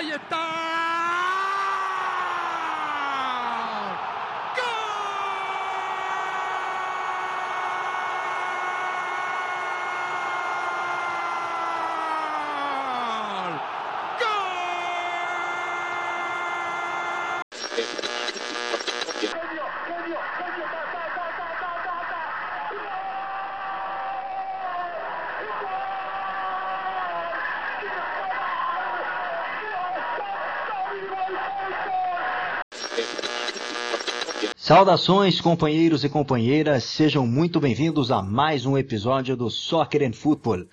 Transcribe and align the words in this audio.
Ahí 0.00 0.12
está. 0.12 0.69
Saudações, 34.70 35.40
companheiros 35.40 36.04
e 36.04 36.08
companheiras, 36.08 36.84
sejam 36.84 37.26
muito 37.26 37.58
bem-vindos 37.58 38.12
a 38.12 38.22
mais 38.22 38.64
um 38.64 38.78
episódio 38.78 39.36
do 39.36 39.50
Soccer 39.50 40.08
and 40.08 40.12
Football, 40.12 40.64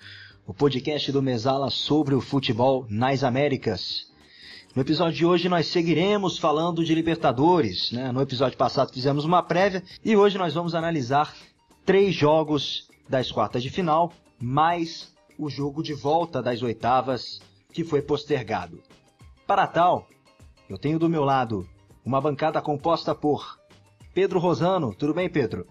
o 0.46 0.54
podcast 0.54 1.10
do 1.10 1.20
Mesala 1.20 1.68
sobre 1.68 2.14
o 2.14 2.20
futebol 2.20 2.86
nas 2.88 3.24
Américas. 3.24 4.06
No 4.72 4.82
episódio 4.82 5.16
de 5.16 5.26
hoje 5.26 5.48
nós 5.48 5.66
seguiremos 5.66 6.38
falando 6.38 6.84
de 6.84 6.94
Libertadores, 6.94 7.90
né? 7.90 8.12
No 8.12 8.22
episódio 8.22 8.56
passado 8.56 8.92
fizemos 8.92 9.24
uma 9.24 9.42
prévia 9.42 9.82
e 10.04 10.16
hoje 10.16 10.38
nós 10.38 10.54
vamos 10.54 10.76
analisar 10.76 11.34
três 11.84 12.14
jogos 12.14 12.88
das 13.08 13.32
quartas 13.32 13.64
de 13.64 13.68
final, 13.68 14.12
mais 14.40 15.12
o 15.36 15.50
jogo 15.50 15.82
de 15.82 15.92
volta 15.92 16.40
das 16.40 16.62
oitavas 16.62 17.40
que 17.72 17.82
foi 17.82 18.00
postergado. 18.00 18.80
Para 19.44 19.66
tal, 19.66 20.06
eu 20.70 20.78
tenho 20.78 21.00
do 21.00 21.08
meu 21.08 21.24
lado 21.24 21.68
uma 22.04 22.20
bancada 22.20 22.62
composta 22.62 23.12
por 23.12 23.57
Pedro 24.18 24.40
Rosano. 24.40 24.92
Tudo 24.92 25.14
bem, 25.14 25.30
Pedro? 25.30 25.64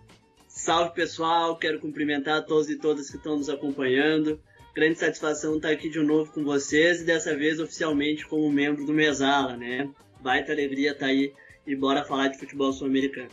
Salve 0.47 0.93
pessoal, 0.93 1.57
quero 1.57 1.81
cumprimentar 1.81 2.37
a 2.37 2.41
todos 2.41 2.69
e 2.69 2.77
todas 2.77 3.09
que 3.09 3.17
estão 3.17 3.35
nos 3.35 3.49
acompanhando. 3.49 4.39
Grande 4.73 4.97
satisfação 4.97 5.57
estar 5.57 5.69
aqui 5.69 5.89
de 5.89 5.99
novo 5.99 6.31
com 6.31 6.45
vocês 6.45 7.01
e 7.01 7.03
dessa 7.03 7.35
vez 7.35 7.59
oficialmente 7.59 8.25
como 8.25 8.49
membro 8.49 8.85
do 8.85 8.93
Mesala, 8.93 9.57
né? 9.57 9.89
Baita 10.21 10.53
alegria 10.53 10.93
estar 10.93 11.07
aí 11.07 11.33
e 11.65 11.75
bora 11.75 12.05
falar 12.05 12.29
de 12.29 12.39
futebol 12.39 12.71
sul-americano. 12.71 13.27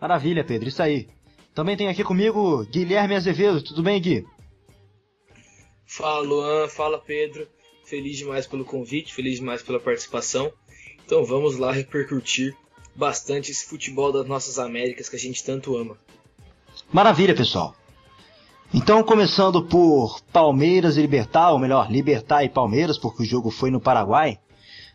Maravilha, 0.00 0.42
Pedro, 0.42 0.66
isso 0.66 0.82
aí. 0.82 1.06
Também 1.54 1.76
tem 1.76 1.88
aqui 1.88 2.02
comigo 2.02 2.64
Guilherme 2.64 3.14
Azevedo. 3.14 3.62
Tudo 3.62 3.82
bem, 3.82 4.00
Gui? 4.00 4.24
Fala, 5.84 6.20
Luan. 6.20 6.66
Fala, 6.66 6.98
Pedro. 6.98 7.46
Feliz 7.84 8.16
demais 8.16 8.46
pelo 8.46 8.64
convite, 8.64 9.12
feliz 9.12 9.34
demais 9.36 9.62
pela 9.62 9.78
participação. 9.78 10.50
Então 11.04 11.22
vamos 11.26 11.58
lá 11.58 11.72
repercutir 11.72 12.56
bastante 12.96 13.50
esse 13.50 13.66
futebol 13.66 14.12
das 14.12 14.26
nossas 14.26 14.58
Américas 14.58 15.08
que 15.08 15.16
a 15.16 15.18
gente 15.18 15.44
tanto 15.44 15.76
ama. 15.76 15.96
Maravilha, 16.92 17.34
pessoal. 17.34 17.74
Então, 18.72 19.02
começando 19.02 19.62
por 19.64 20.20
Palmeiras 20.32 20.96
e 20.96 21.00
Libertar, 21.00 21.52
ou 21.52 21.58
melhor, 21.58 21.90
Libertar 21.90 22.42
e 22.44 22.48
Palmeiras, 22.48 22.98
porque 22.98 23.22
o 23.22 23.26
jogo 23.26 23.50
foi 23.50 23.70
no 23.70 23.80
Paraguai. 23.80 24.38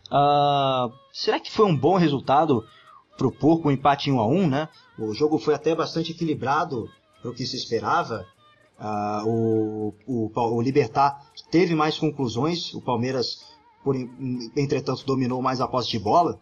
Uh, 0.08 0.92
será 1.12 1.40
que 1.40 1.50
foi 1.50 1.64
um 1.64 1.76
bom 1.76 1.96
resultado 1.96 2.64
para 3.16 3.26
o 3.26 3.32
Porco, 3.32 3.68
um 3.68 3.70
empate 3.70 4.10
em 4.10 4.12
1 4.12 4.20
a 4.20 4.26
1 4.26 4.48
né? 4.48 4.68
O 4.98 5.14
jogo 5.14 5.38
foi 5.38 5.54
até 5.54 5.74
bastante 5.74 6.12
equilibrado 6.12 6.88
para 7.20 7.30
o 7.30 7.34
que 7.34 7.46
se 7.46 7.56
esperava. 7.56 8.26
Uh, 8.78 9.28
o, 9.28 9.94
o, 10.06 10.56
o 10.56 10.60
Libertar 10.60 11.18
teve 11.50 11.74
mais 11.74 11.96
conclusões, 11.96 12.74
o 12.74 12.80
Palmeiras, 12.80 13.44
por, 13.82 13.96
entretanto, 14.56 15.06
dominou 15.06 15.40
mais 15.40 15.60
a 15.60 15.68
posse 15.68 15.90
de 15.90 15.98
bola 15.98 16.38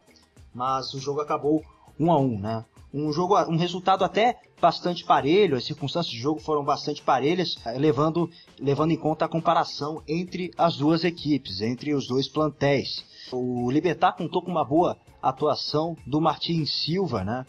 mas 0.55 0.93
o 0.95 1.01
jogo 1.01 1.21
acabou 1.21 1.63
1 1.99 2.11
a 2.11 2.19
1 2.19 2.39
né? 2.39 2.65
Um 2.93 3.13
jogo, 3.13 3.39
um 3.45 3.57
resultado 3.57 4.05
até 4.05 4.41
bastante 4.61 5.05
parelho, 5.05 5.57
as 5.57 5.65
circunstâncias 5.65 6.13
de 6.13 6.21
jogo 6.21 6.41
foram 6.41 6.65
bastante 6.65 7.03
parelhas, 7.03 7.57
eh, 7.65 7.79
levando, 7.79 8.29
levando 8.59 8.91
em 8.91 8.97
conta 8.97 9.25
a 9.25 9.29
comparação 9.29 10.03
entre 10.09 10.51
as 10.59 10.77
duas 10.77 11.05
equipes, 11.05 11.61
entre 11.61 11.95
os 11.95 12.09
dois 12.09 12.29
plantéis. 12.29 13.05
O 13.33 13.71
Libertar 13.71 14.13
contou 14.13 14.43
com 14.43 14.51
uma 14.51 14.65
boa 14.65 14.99
atuação 15.23 15.97
do 16.05 16.21
Martins 16.21 16.83
Silva, 16.83 17.23
né? 17.23 17.47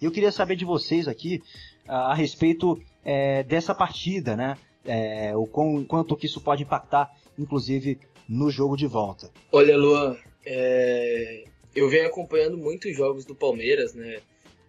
Eu 0.00 0.10
queria 0.10 0.32
saber 0.32 0.56
de 0.56 0.64
vocês 0.64 1.06
aqui 1.06 1.42
a, 1.86 2.12
a 2.12 2.14
respeito 2.14 2.80
é, 3.04 3.42
dessa 3.42 3.74
partida, 3.74 4.36
né? 4.36 4.56
É, 4.84 5.36
o 5.36 5.46
com, 5.46 5.84
quanto 5.84 6.16
que 6.16 6.26
isso 6.26 6.40
pode 6.40 6.62
impactar, 6.62 7.10
inclusive, 7.38 8.00
no 8.28 8.50
jogo 8.50 8.74
de 8.76 8.86
volta. 8.86 9.30
Olha, 9.52 9.76
Luan, 9.76 10.16
é, 10.46 11.44
eu 11.78 11.88
venho 11.88 12.06
acompanhando 12.06 12.56
muitos 12.56 12.94
jogos 12.96 13.24
do 13.24 13.34
Palmeiras, 13.34 13.94
né? 13.94 14.20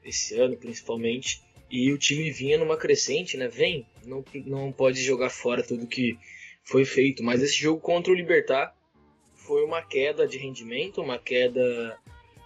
Esse 0.03 0.39
ano 0.39 0.55
principalmente. 0.55 1.41
E 1.69 1.91
o 1.91 1.97
time 1.97 2.31
vinha 2.31 2.57
numa 2.57 2.77
crescente, 2.77 3.37
né? 3.37 3.47
Vem, 3.47 3.85
não, 4.05 4.23
não 4.45 4.71
pode 4.71 5.01
jogar 5.03 5.29
fora 5.29 5.63
tudo 5.63 5.87
que 5.87 6.17
foi 6.63 6.85
feito. 6.85 7.23
Mas 7.23 7.41
esse 7.41 7.55
jogo 7.55 7.79
contra 7.79 8.11
o 8.11 8.15
Libertar 8.15 8.75
foi 9.35 9.63
uma 9.63 9.81
queda 9.81 10.27
de 10.27 10.37
rendimento, 10.37 11.01
uma 11.01 11.19
queda 11.19 11.97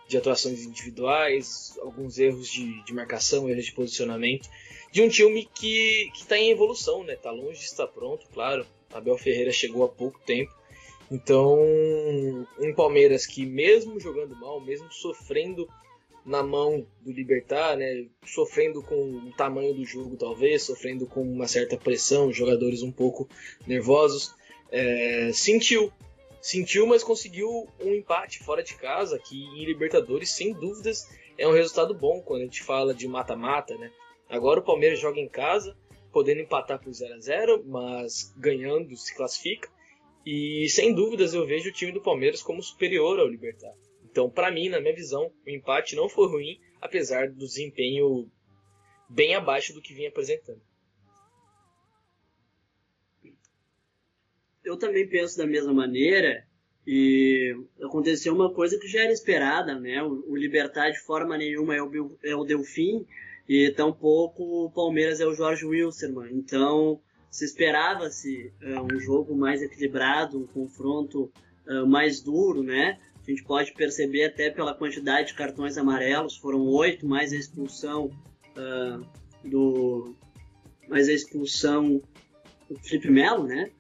de 0.07 0.17
atuações 0.17 0.65
individuais, 0.65 1.77
alguns 1.81 2.17
erros 2.17 2.49
de, 2.49 2.83
de 2.83 2.93
marcação, 2.93 3.49
erros 3.49 3.65
de 3.65 3.73
posicionamento. 3.73 4.49
De 4.91 5.01
um 5.01 5.09
time 5.09 5.47
que 5.55 6.11
está 6.13 6.37
em 6.37 6.51
evolução, 6.51 7.03
né? 7.03 7.15
Tá 7.15 7.31
longe 7.31 7.59
de 7.59 7.65
estar 7.65 7.87
pronto, 7.87 8.27
claro. 8.33 8.65
Abel 8.93 9.17
Ferreira 9.17 9.51
chegou 9.51 9.83
há 9.83 9.89
pouco 9.89 10.19
tempo 10.19 10.53
então, 11.13 11.59
um 12.57 12.73
Palmeiras 12.75 13.27
que, 13.27 13.45
mesmo 13.45 13.99
jogando 13.99 14.35
mal, 14.35 14.59
mesmo 14.59 14.91
sofrendo 14.91 15.69
na 16.25 16.41
mão 16.41 16.87
do 17.01 17.11
Libertar, 17.11 17.77
né, 17.77 18.07
sofrendo 18.25 18.81
com 18.81 18.95
o 18.95 19.31
tamanho 19.37 19.75
do 19.75 19.85
jogo, 19.85 20.17
talvez, 20.17 20.63
sofrendo 20.63 21.05
com 21.05 21.21
uma 21.21 21.47
certa 21.47 21.77
pressão, 21.77 22.33
jogadores 22.33 22.81
um 22.81 22.91
pouco 22.91 23.29
nervosos, 23.67 24.33
é, 24.71 25.29
sentiu. 25.31 25.93
Sentiu, 26.41 26.87
mas 26.87 27.03
conseguiu 27.03 27.67
um 27.79 27.93
empate 27.93 28.39
fora 28.39 28.63
de 28.63 28.73
casa, 28.73 29.19
que 29.19 29.39
em 29.39 29.65
Libertadores, 29.65 30.31
sem 30.31 30.51
dúvidas, 30.51 31.07
é 31.37 31.47
um 31.47 31.53
resultado 31.53 31.93
bom 31.93 32.21
quando 32.21 32.41
a 32.41 32.45
gente 32.45 32.63
fala 32.63 32.91
de 32.91 33.07
mata-mata. 33.07 33.77
Né? 33.77 33.91
Agora 34.27 34.61
o 34.61 34.63
Palmeiras 34.63 34.99
joga 34.99 35.19
em 35.19 35.29
casa, 35.29 35.77
podendo 36.11 36.41
empatar 36.41 36.81
por 36.81 36.91
0 36.91 37.13
a 37.13 37.19
0 37.19 37.63
mas 37.67 38.33
ganhando 38.35 38.97
se 38.97 39.15
classifica. 39.15 39.69
E 40.25 40.67
sem 40.69 40.93
dúvidas 40.93 41.33
eu 41.33 41.45
vejo 41.45 41.69
o 41.69 41.73
time 41.73 41.91
do 41.91 42.01
Palmeiras 42.01 42.41
como 42.41 42.63
superior 42.63 43.19
ao 43.19 43.27
Libertar. 43.27 43.73
Então, 44.03 44.29
para 44.29 44.51
mim, 44.51 44.69
na 44.69 44.79
minha 44.79 44.95
visão, 44.95 45.31
o 45.45 45.49
empate 45.49 45.95
não 45.95 46.07
foi 46.07 46.27
ruim, 46.27 46.59
apesar 46.79 47.29
do 47.29 47.45
desempenho 47.45 48.29
bem 49.09 49.35
abaixo 49.35 49.73
do 49.73 49.81
que 49.81 49.93
vinha 49.93 50.09
apresentando. 50.09 50.61
Eu 54.63 54.77
também 54.77 55.07
penso 55.07 55.37
da 55.37 55.45
mesma 55.45 55.73
maneira 55.73 56.47
e 56.85 57.55
aconteceu 57.81 58.33
uma 58.33 58.53
coisa 58.53 58.77
que 58.79 58.87
já 58.87 59.03
era 59.03 59.11
esperada, 59.11 59.79
né? 59.79 60.01
O, 60.03 60.35
Libertar 60.35 60.89
de 60.89 60.99
forma 60.99 61.37
nenhuma 61.37 61.75
é 61.75 61.81
o, 61.81 62.17
é 62.23 62.35
o 62.35 62.43
Delfim 62.43 63.05
e 63.47 63.71
tampouco 63.71 64.65
o 64.65 64.71
Palmeiras 64.71 65.19
é 65.19 65.25
o 65.25 65.33
Jorge 65.33 65.65
Wilstermann. 65.65 66.33
Então, 66.33 67.01
se 67.33 67.45
esperava-se 67.45 68.53
uh, 68.61 68.93
um 68.93 68.99
jogo 68.99 69.35
mais 69.35 69.59
equilibrado, 69.63 70.37
um 70.37 70.45
confronto 70.45 71.31
uh, 71.67 71.83
mais 71.87 72.21
duro, 72.21 72.61
né? 72.61 72.99
A 73.27 73.31
gente 73.31 73.43
pode 73.43 73.73
perceber 73.73 74.25
até 74.25 74.51
pela 74.51 74.75
quantidade 74.75 75.29
de 75.29 75.33
cartões 75.33 75.75
amarelos, 75.75 76.37
foram 76.37 76.63
oito, 76.67 77.07
mais 77.07 77.33
a 77.33 77.35
expulsão 77.35 78.11
uh, 78.55 79.03
do. 79.43 80.15
mais 80.87 81.09
a 81.09 81.11
expulsão 81.11 82.03
do 82.69 82.77
Felipe 82.83 83.09
Melo, 83.09 83.47
né? 83.47 83.71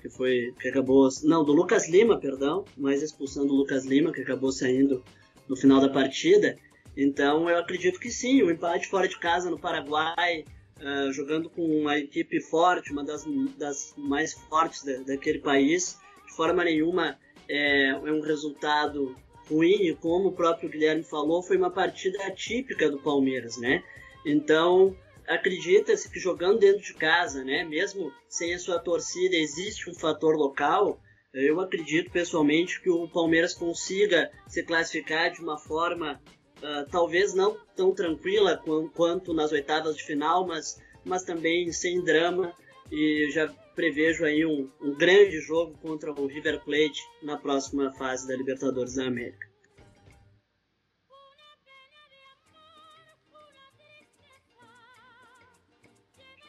Que 0.00 0.08
foi. 0.08 0.54
que 0.58 0.68
acabou. 0.68 1.06
Não, 1.24 1.44
do 1.44 1.52
Lucas 1.52 1.86
Lima, 1.90 2.18
perdão, 2.18 2.64
mais 2.74 3.02
a 3.02 3.04
expulsão 3.04 3.46
do 3.46 3.52
Lucas 3.52 3.84
Lima, 3.84 4.12
que 4.12 4.22
acabou 4.22 4.50
saindo 4.50 5.04
no 5.46 5.56
final 5.56 5.78
da 5.78 5.90
partida. 5.90 6.56
Então 6.96 7.50
eu 7.50 7.58
acredito 7.58 8.00
que 8.00 8.10
sim, 8.10 8.40
o 8.42 8.50
empate 8.50 8.88
fora 8.88 9.06
de 9.06 9.18
casa 9.18 9.50
no 9.50 9.58
Paraguai, 9.58 10.46
uh, 10.80 11.12
jogando 11.12 11.48
com 11.50 11.62
uma 11.64 11.98
equipe 11.98 12.40
forte, 12.40 12.92
uma 12.92 13.04
das, 13.04 13.24
das 13.56 13.94
mais 13.96 14.34
fortes 14.34 14.84
da, 14.84 14.96
daquele 15.02 15.38
país. 15.38 15.98
De 16.26 16.34
forma 16.34 16.64
nenhuma 16.64 17.18
é, 17.48 17.88
é 17.88 18.12
um 18.12 18.20
resultado 18.20 19.16
ruim, 19.48 19.86
e 19.86 19.94
como 19.94 20.28
o 20.28 20.32
próprio 20.32 20.68
Guilherme 20.68 21.02
falou, 21.02 21.42
foi 21.42 21.56
uma 21.56 21.70
partida 21.70 22.24
atípica 22.26 22.90
do 22.90 22.98
Palmeiras, 22.98 23.58
né? 23.58 23.82
Então, 24.24 24.96
acredita-se 25.28 26.10
que 26.10 26.18
jogando 26.18 26.60
dentro 26.60 26.82
de 26.82 26.94
casa, 26.94 27.44
né, 27.44 27.64
mesmo 27.64 28.12
sem 28.28 28.54
a 28.54 28.58
sua 28.58 28.78
torcida, 28.78 29.36
existe 29.36 29.90
um 29.90 29.94
fator 29.94 30.34
local. 30.34 31.00
Eu 31.32 31.60
acredito 31.60 32.10
pessoalmente 32.10 32.80
que 32.80 32.88
o 32.88 33.08
Palmeiras 33.08 33.54
consiga 33.54 34.30
se 34.46 34.62
classificar 34.62 35.32
de 35.32 35.40
uma 35.40 35.58
forma 35.58 36.20
uh, 36.64 36.88
talvez 36.90 37.34
não 37.34 37.56
tão 37.76 37.94
tranquila 37.94 38.60
quanto 38.94 39.34
nas 39.34 39.52
oitavas 39.52 39.96
de 39.96 40.02
final, 40.02 40.46
mas, 40.46 40.80
mas 41.04 41.22
também 41.22 41.70
sem 41.70 42.02
drama. 42.02 42.56
E 42.90 43.30
já 43.30 43.48
prevejo 43.74 44.24
aí 44.24 44.44
um, 44.46 44.70
um 44.80 44.94
grande 44.94 45.40
jogo 45.40 45.76
contra 45.78 46.12
o 46.12 46.26
River 46.26 46.62
Plate 46.64 47.02
na 47.22 47.36
próxima 47.36 47.92
fase 47.92 48.26
da 48.26 48.36
Libertadores 48.36 48.94
da 48.94 49.06
América. 49.06 49.52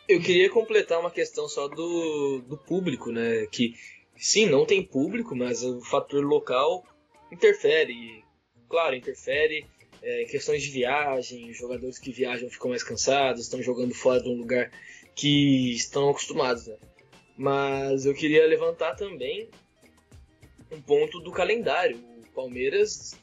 Eu 0.08 0.22
queria 0.22 0.52
completar 0.52 1.00
uma 1.00 1.10
questão 1.10 1.48
só 1.48 1.68
do, 1.68 2.40
do 2.48 2.58
público, 2.58 3.12
né? 3.12 3.48
Que 3.48 3.74
sim, 4.16 4.46
não 4.46 4.64
tem 4.64 4.84
público, 4.84 5.36
mas 5.36 5.64
o 5.64 5.82
fator 5.82 6.24
local 6.24 6.86
interfere. 7.32 8.24
Claro, 8.70 8.96
interfere 8.96 9.66
é, 10.06 10.22
em 10.22 10.28
questões 10.28 10.62
de 10.62 10.70
viagem, 10.70 11.52
jogadores 11.52 11.98
que 11.98 12.12
viajam 12.12 12.48
ficam 12.48 12.70
mais 12.70 12.84
cansados, 12.84 13.42
estão 13.42 13.60
jogando 13.62 13.96
fora 13.96 14.22
de 14.22 14.30
um 14.30 14.36
lugar 14.36 14.72
que 15.16 15.74
estão 15.74 16.10
acostumados, 16.10 16.68
né? 16.68 16.76
Mas 17.36 18.06
eu 18.06 18.14
queria 18.14 18.46
levantar 18.46 18.96
também 18.96 19.50
um 20.72 20.80
ponto 20.80 21.20
do 21.20 21.32
calendário. 21.32 21.98
O 21.98 22.32
Palmeiras 22.36 23.16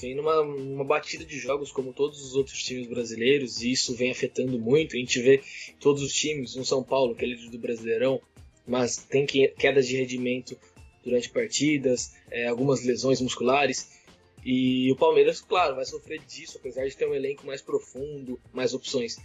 vem 0.00 0.14
numa, 0.14 0.84
batida 0.84 1.24
de 1.24 1.36
jogos 1.36 1.72
como 1.72 1.92
todos 1.92 2.24
os 2.24 2.36
outros 2.36 2.62
times 2.62 2.86
brasileiros 2.86 3.60
e 3.60 3.72
isso 3.72 3.94
vem 3.96 4.12
afetando 4.12 4.56
muito. 4.56 4.94
A 4.94 5.00
gente 5.00 5.20
vê 5.20 5.42
todos 5.80 6.00
os 6.00 6.12
times, 6.12 6.54
no 6.54 6.64
São 6.64 6.82
Paulo, 6.82 7.16
que 7.16 7.24
é 7.24 7.28
líder 7.28 7.50
do 7.50 7.58
Brasileirão, 7.58 8.22
mas 8.64 8.96
tem 8.96 9.26
quedas 9.26 9.88
de 9.88 9.96
rendimento 9.96 10.56
durante 11.02 11.28
partidas, 11.28 12.14
é, 12.30 12.46
algumas 12.46 12.84
lesões 12.84 13.20
musculares. 13.20 13.99
E 14.44 14.90
o 14.90 14.96
Palmeiras, 14.96 15.40
claro, 15.40 15.76
vai 15.76 15.84
sofrer 15.84 16.20
disso, 16.20 16.58
apesar 16.58 16.86
de 16.86 16.96
ter 16.96 17.06
um 17.06 17.14
elenco 17.14 17.46
mais 17.46 17.60
profundo, 17.60 18.40
mais 18.52 18.72
opções. 18.72 19.18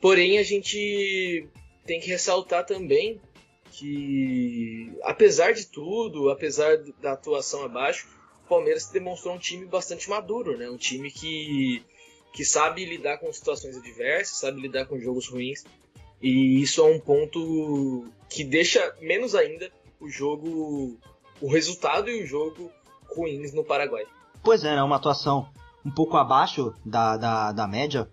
Porém, 0.00 0.38
a 0.38 0.42
gente 0.42 1.48
tem 1.84 2.00
que 2.00 2.08
ressaltar 2.08 2.64
também 2.64 3.20
que, 3.72 4.92
apesar 5.02 5.52
de 5.52 5.66
tudo, 5.66 6.30
apesar 6.30 6.78
da 7.00 7.12
atuação 7.12 7.64
abaixo, 7.64 8.08
o 8.44 8.48
Palmeiras 8.48 8.86
demonstrou 8.86 9.34
um 9.34 9.38
time 9.38 9.66
bastante 9.66 10.08
maduro, 10.08 10.56
né? 10.56 10.70
Um 10.70 10.76
time 10.76 11.10
que, 11.10 11.82
que 12.32 12.44
sabe 12.44 12.84
lidar 12.84 13.18
com 13.18 13.32
situações 13.32 13.76
adversas, 13.76 14.38
sabe 14.38 14.60
lidar 14.60 14.86
com 14.86 15.00
jogos 15.00 15.28
ruins. 15.28 15.64
E 16.22 16.60
isso 16.60 16.80
é 16.80 16.84
um 16.84 16.98
ponto 16.98 18.06
que 18.28 18.44
deixa 18.44 18.96
menos 19.00 19.34
ainda 19.34 19.70
o 20.00 20.08
jogo, 20.08 20.98
o 21.40 21.48
resultado 21.48 22.08
e 22.10 22.22
o 22.22 22.26
jogo 22.26 22.70
ruins 23.08 23.52
no 23.52 23.64
Paraguai. 23.64 24.04
Pois 24.42 24.64
é, 24.64 24.74
né? 24.74 24.82
Uma 24.82 24.96
atuação 24.96 25.48
um 25.84 25.90
pouco 25.90 26.16
abaixo 26.16 26.74
da, 26.84 27.16
da, 27.16 27.52
da 27.52 27.66
média, 27.66 28.08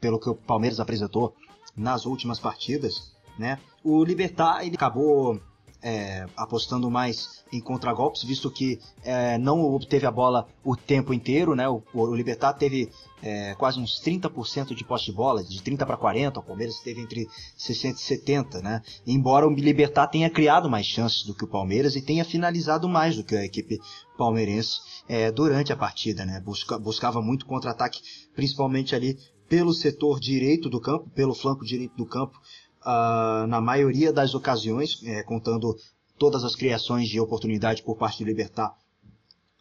pelo 0.00 0.18
que 0.18 0.28
o 0.28 0.34
Palmeiras 0.34 0.80
apresentou 0.80 1.34
nas 1.76 2.06
últimas 2.06 2.38
partidas, 2.38 3.14
né? 3.38 3.58
O 3.82 4.04
Libertar 4.04 4.64
ele 4.64 4.76
acabou 4.76 5.40
é, 5.82 6.26
apostando 6.36 6.90
mais 6.90 7.44
em 7.52 7.60
contragolpes, 7.60 8.22
visto 8.22 8.50
que 8.50 8.78
é, 9.02 9.38
não 9.38 9.60
obteve 9.62 10.06
a 10.06 10.10
bola 10.10 10.46
o 10.64 10.76
tempo 10.76 11.12
inteiro, 11.12 11.54
né? 11.54 11.68
O, 11.68 11.82
o 11.92 12.14
Libertar 12.14 12.52
teve 12.52 12.90
é, 13.22 13.54
quase 13.54 13.80
uns 13.80 14.00
30% 14.00 14.74
de 14.74 14.84
posse 14.84 15.06
de 15.06 15.12
bola, 15.12 15.42
de 15.42 15.62
30 15.62 15.84
para 15.86 15.96
40, 15.96 16.40
o 16.40 16.42
Palmeiras 16.42 16.80
teve 16.80 17.00
entre 17.00 17.26
60 17.56 17.96
e 17.96 18.00
70, 18.00 18.62
né? 18.62 18.82
Embora 19.06 19.46
o 19.46 19.50
Libertar 19.50 20.06
tenha 20.06 20.30
criado 20.30 20.68
mais 20.68 20.86
chances 20.86 21.24
do 21.24 21.34
que 21.34 21.44
o 21.44 21.48
Palmeiras 21.48 21.96
e 21.96 22.02
tenha 22.02 22.24
finalizado 22.24 22.88
mais 22.88 23.16
do 23.16 23.24
que 23.24 23.36
a 23.36 23.44
equipe 23.44 23.78
palmeirense 24.16 24.80
é, 25.08 25.30
durante 25.30 25.72
a 25.72 25.76
partida, 25.76 26.24
né? 26.24 26.40
Busca, 26.40 26.78
buscava 26.78 27.20
muito 27.22 27.46
contra-ataque, 27.46 28.00
principalmente 28.34 28.94
ali 28.94 29.16
pelo 29.48 29.72
setor 29.72 30.20
direito 30.20 30.70
do 30.70 30.80
campo, 30.80 31.10
pelo 31.10 31.34
flanco 31.34 31.64
direito 31.64 31.96
do 31.96 32.06
campo, 32.06 32.38
uh, 32.84 33.46
na 33.46 33.60
maioria 33.60 34.12
das 34.12 34.34
ocasiões, 34.34 35.00
é, 35.04 35.22
contando 35.22 35.76
todas 36.18 36.44
as 36.44 36.54
criações 36.54 37.08
de 37.08 37.20
oportunidade 37.20 37.82
por 37.82 37.96
parte 37.96 38.22
do 38.22 38.26
Libertar 38.26 38.74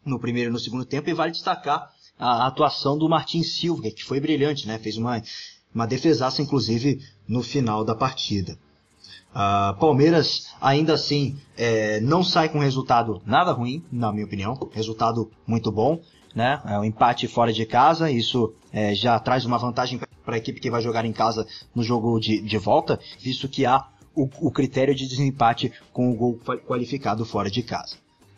no 0.06 0.20
primeiro 0.20 0.50
e 0.50 0.54
no 0.54 0.60
segundo 0.60 0.86
tempo, 0.86 1.10
e 1.10 1.14
vale 1.14 1.32
destacar 1.32 1.90
a 2.18 2.48
atuação 2.48 2.98
do 2.98 3.08
Martin 3.08 3.44
Silva, 3.44 3.90
que 3.92 4.04
foi 4.04 4.20
brilhante, 4.20 4.68
né? 4.68 4.78
fez 4.78 4.98
uma, 4.98 5.22
uma 5.74 5.88
defesaça, 5.88 6.42
inclusive, 6.42 7.00
no 7.28 7.42
final 7.42 7.86
da 7.86 7.96
partida. 7.96 8.58
Uh, 9.30 9.78
Palmeiras, 9.80 10.48
ainda 10.60 10.94
assim, 10.94 11.38
é, 11.56 12.02
não 12.02 12.24
sai 12.24 12.50
com 12.50 12.60
resultado 12.60 13.22
nada 13.26 13.52
ruim, 13.52 13.86
na 13.92 14.12
minha 14.12 14.26
opinião. 14.26 14.58
Resultado 14.74 15.32
muito 15.46 15.72
bom. 15.72 16.02
Né? 16.34 16.62
É 16.66 16.78
um 16.78 16.84
empate 16.84 17.28
fora 17.28 17.52
de 17.54 17.66
casa, 17.66 18.10
isso 18.12 18.54
é, 18.72 18.94
já 18.94 19.20
traz 19.20 19.46
uma 19.46 19.58
vantagem 19.58 20.00
para 20.30 20.36
a 20.36 20.38
equipe 20.38 20.62
que 20.62 20.70
vai 20.70 20.82
jogar 20.82 21.06
em 21.06 21.12
casa 21.12 21.48
no 21.74 21.82
jogo 21.82 22.20
de, 22.20 22.40
de 22.40 22.58
volta, 22.60 23.00
visto 23.20 23.50
que 23.50 23.66
há 23.66 23.84
o, 24.16 24.30
o 24.42 24.52
critério 24.52 24.94
de 24.94 25.08
desempate 25.08 25.74
com 25.92 26.12
o 26.12 26.16
gol 26.16 26.40
qualificado 26.68 27.26
fora 27.26 27.50
de 27.50 27.64
casa. 27.64 27.98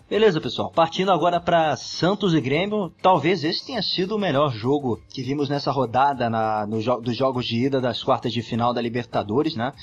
Beleza, 0.10 0.40
pessoal. 0.40 0.72
Partindo 0.72 1.12
agora 1.12 1.40
para 1.40 1.76
Santos 1.76 2.34
e 2.34 2.40
Grêmio, 2.40 2.92
talvez 3.02 3.44
esse 3.44 3.66
tenha 3.66 3.82
sido 3.82 4.16
o 4.16 4.20
melhor 4.20 4.54
jogo 4.54 5.02
que 5.10 5.22
vimos 5.22 5.50
nessa 5.50 5.72
rodada 5.72 6.30
na, 6.30 6.66
no, 6.66 6.80
dos 7.02 7.16
jogos 7.16 7.46
de 7.46 7.66
ida 7.66 7.82
das 7.82 8.02
quartas 8.04 8.32
de 8.32 8.42
final 8.42 8.74
da 8.74 8.82
Libertadores, 8.82 9.56
né? 9.56 9.74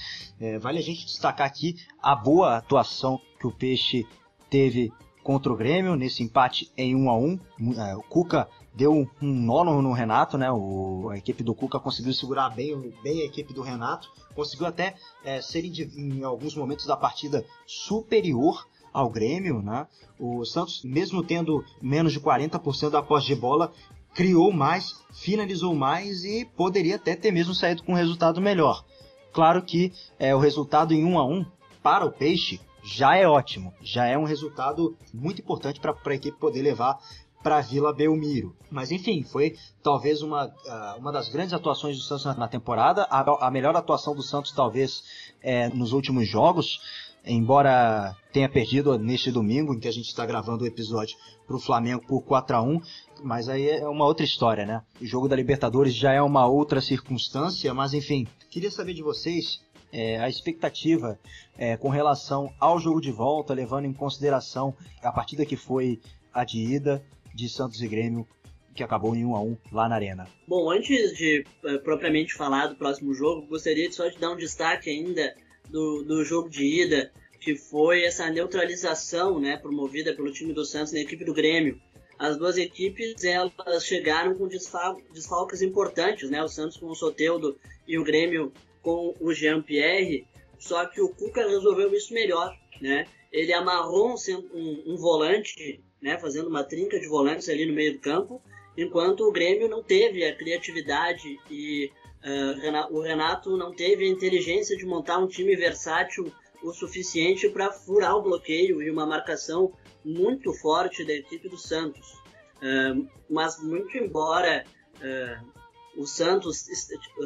É, 0.40 0.58
vale 0.58 0.78
a 0.78 0.82
gente 0.82 1.04
destacar 1.04 1.46
aqui 1.46 1.76
a 2.02 2.14
boa 2.14 2.56
atuação 2.56 3.20
que 3.38 3.46
o 3.46 3.52
Peixe 3.52 4.06
teve 4.50 4.92
contra 5.22 5.52
o 5.52 5.56
Grêmio 5.56 5.94
nesse 5.96 6.22
empate 6.22 6.70
em 6.76 6.94
1 6.94 7.10
a 7.10 7.18
1. 7.18 7.38
É, 7.78 7.96
o 7.96 8.02
Cuca 8.02 8.48
deu 8.78 8.92
um 9.20 9.26
nono 9.26 9.82
no 9.82 9.92
Renato, 9.92 10.38
né? 10.38 10.52
O, 10.52 11.08
a 11.10 11.18
equipe 11.18 11.42
do 11.42 11.52
Cuca 11.52 11.80
conseguiu 11.80 12.12
segurar 12.12 12.50
bem, 12.50 12.94
bem 13.02 13.22
a 13.22 13.24
equipe 13.24 13.52
do 13.52 13.60
Renato, 13.60 14.08
conseguiu 14.36 14.68
até 14.68 14.94
é, 15.24 15.42
ser 15.42 15.64
em, 15.64 15.72
em 15.96 16.22
alguns 16.22 16.54
momentos 16.54 16.86
da 16.86 16.96
partida 16.96 17.44
superior 17.66 18.68
ao 18.92 19.10
Grêmio, 19.10 19.60
né? 19.60 19.88
O 20.16 20.44
Santos, 20.44 20.84
mesmo 20.84 21.24
tendo 21.24 21.64
menos 21.82 22.12
de 22.12 22.20
40% 22.20 22.90
da 22.90 23.02
posse 23.02 23.26
de 23.26 23.34
bola, 23.34 23.72
criou 24.14 24.52
mais, 24.52 24.94
finalizou 25.12 25.74
mais 25.74 26.22
e 26.22 26.44
poderia 26.44 26.94
até 26.94 27.16
ter 27.16 27.32
mesmo 27.32 27.54
saído 27.54 27.82
com 27.82 27.92
um 27.92 27.96
resultado 27.96 28.40
melhor. 28.40 28.84
Claro 29.32 29.60
que 29.60 29.92
é, 30.20 30.32
o 30.36 30.38
resultado 30.38 30.94
em 30.94 31.04
1 31.04 31.18
a 31.18 31.26
1 31.26 31.44
para 31.82 32.06
o 32.06 32.12
Peixe 32.12 32.60
já 32.80 33.16
é 33.16 33.26
ótimo, 33.26 33.74
já 33.82 34.06
é 34.06 34.16
um 34.16 34.24
resultado 34.24 34.96
muito 35.12 35.42
importante 35.42 35.80
para 35.80 35.96
a 36.04 36.14
equipe 36.14 36.38
poder 36.38 36.62
levar 36.62 36.96
para 37.42 37.60
Vila 37.60 37.92
Belmiro. 37.92 38.54
Mas 38.70 38.90
enfim, 38.90 39.22
foi 39.22 39.56
talvez 39.82 40.22
uma, 40.22 40.52
ah, 40.66 40.96
uma 40.98 41.12
das 41.12 41.28
grandes 41.28 41.52
atuações 41.52 41.96
do 41.96 42.02
Santos 42.02 42.24
na 42.36 42.48
temporada, 42.48 43.06
a, 43.10 43.46
a 43.46 43.50
melhor 43.50 43.76
atuação 43.76 44.14
do 44.14 44.22
Santos 44.22 44.52
talvez 44.52 45.02
é, 45.40 45.68
nos 45.68 45.92
últimos 45.92 46.28
jogos 46.28 46.80
embora 47.24 48.16
tenha 48.32 48.48
perdido 48.48 48.98
neste 48.98 49.30
domingo, 49.30 49.74
em 49.74 49.80
que 49.80 49.88
a 49.88 49.92
gente 49.92 50.06
está 50.06 50.24
gravando 50.24 50.64
o 50.64 50.66
episódio 50.66 51.16
para 51.46 51.56
o 51.56 51.60
Flamengo 51.60 52.02
por 52.06 52.22
4 52.22 52.56
a 52.56 52.62
1 52.62 52.80
mas 53.22 53.48
aí 53.48 53.68
é 53.68 53.88
uma 53.88 54.04
outra 54.04 54.24
história, 54.24 54.64
né? 54.64 54.82
O 55.00 55.04
jogo 55.04 55.28
da 55.28 55.34
Libertadores 55.34 55.94
já 55.94 56.12
é 56.12 56.22
uma 56.22 56.46
outra 56.46 56.80
circunstância, 56.80 57.74
mas 57.74 57.92
enfim, 57.92 58.26
queria 58.48 58.70
saber 58.70 58.94
de 58.94 59.02
vocês 59.02 59.60
é, 59.92 60.20
a 60.20 60.28
expectativa 60.28 61.18
é, 61.56 61.76
com 61.76 61.88
relação 61.88 62.52
ao 62.60 62.78
jogo 62.78 63.00
de 63.00 63.10
volta, 63.10 63.54
levando 63.54 63.86
em 63.86 63.92
consideração 63.92 64.74
a 65.02 65.10
partida 65.10 65.44
que 65.44 65.56
foi 65.56 66.00
a 66.32 66.44
de 66.44 66.58
ida 66.58 67.04
de 67.38 67.48
Santos 67.48 67.80
e 67.80 67.86
Grêmio, 67.86 68.26
que 68.74 68.82
acabou 68.82 69.14
em 69.14 69.24
1 69.24 69.36
a 69.36 69.40
1 69.40 69.56
lá 69.72 69.88
na 69.88 69.94
Arena. 69.94 70.28
Bom, 70.46 70.70
antes 70.70 71.16
de 71.16 71.44
é, 71.64 71.78
propriamente 71.78 72.34
falar 72.34 72.66
do 72.66 72.74
próximo 72.74 73.14
jogo, 73.14 73.46
gostaria 73.46 73.90
só 73.92 74.08
de 74.08 74.18
dar 74.18 74.32
um 74.32 74.36
destaque 74.36 74.90
ainda 74.90 75.34
do, 75.70 76.02
do 76.02 76.24
jogo 76.24 76.48
de 76.48 76.64
ida, 76.64 77.12
que 77.40 77.54
foi 77.54 78.02
essa 78.02 78.28
neutralização 78.28 79.38
né, 79.38 79.56
promovida 79.56 80.14
pelo 80.14 80.32
time 80.32 80.52
do 80.52 80.64
Santos 80.64 80.92
na 80.92 80.98
equipe 80.98 81.24
do 81.24 81.32
Grêmio. 81.32 81.80
As 82.18 82.36
duas 82.36 82.56
equipes 82.58 83.22
elas 83.22 83.84
chegaram 83.84 84.34
com 84.34 84.48
desfal 84.48 85.00
desfalques 85.14 85.62
importantes, 85.62 86.28
né? 86.28 86.42
o 86.42 86.48
Santos 86.48 86.76
com 86.76 86.86
o 86.86 86.94
Soteudo 86.94 87.56
e 87.86 87.96
o 87.96 88.02
Grêmio 88.02 88.52
com 88.82 89.14
o 89.20 89.32
Jean-Pierre, 89.32 90.26
só 90.58 90.84
que 90.86 91.00
o 91.00 91.10
Cuca 91.10 91.46
resolveu 91.48 91.94
isso 91.94 92.12
melhor. 92.12 92.52
Né? 92.80 93.06
Ele 93.30 93.52
amarrou 93.52 94.10
um, 94.10 94.16
um, 94.52 94.94
um 94.94 94.96
volante, 94.96 95.80
né, 96.00 96.18
fazendo 96.18 96.48
uma 96.48 96.64
trinca 96.64 96.98
de 96.98 97.08
volantes 97.08 97.48
ali 97.48 97.66
no 97.66 97.74
meio 97.74 97.94
do 97.94 97.98
campo, 97.98 98.40
enquanto 98.76 99.24
o 99.24 99.32
Grêmio 99.32 99.68
não 99.68 99.82
teve 99.82 100.24
a 100.24 100.34
criatividade 100.34 101.38
e 101.50 101.90
Uh, 102.18 102.96
o 102.96 103.00
Renato 103.00 103.56
não 103.56 103.72
teve 103.72 104.04
a 104.04 104.08
inteligência 104.08 104.76
de 104.76 104.84
montar 104.84 105.18
um 105.18 105.28
time 105.28 105.54
versátil 105.54 106.32
o 106.62 106.72
suficiente 106.72 107.48
para 107.48 107.70
furar 107.70 108.16
o 108.16 108.22
bloqueio 108.22 108.82
e 108.82 108.90
uma 108.90 109.06
marcação 109.06 109.72
muito 110.04 110.52
forte 110.52 111.04
da 111.04 111.12
equipe 111.12 111.48
do 111.48 111.56
Santos. 111.56 112.14
Uh, 112.56 113.08
mas 113.30 113.62
muito 113.62 113.96
embora 113.96 114.64
uh, 114.96 116.00
o 116.00 116.06
Santos 116.06 116.66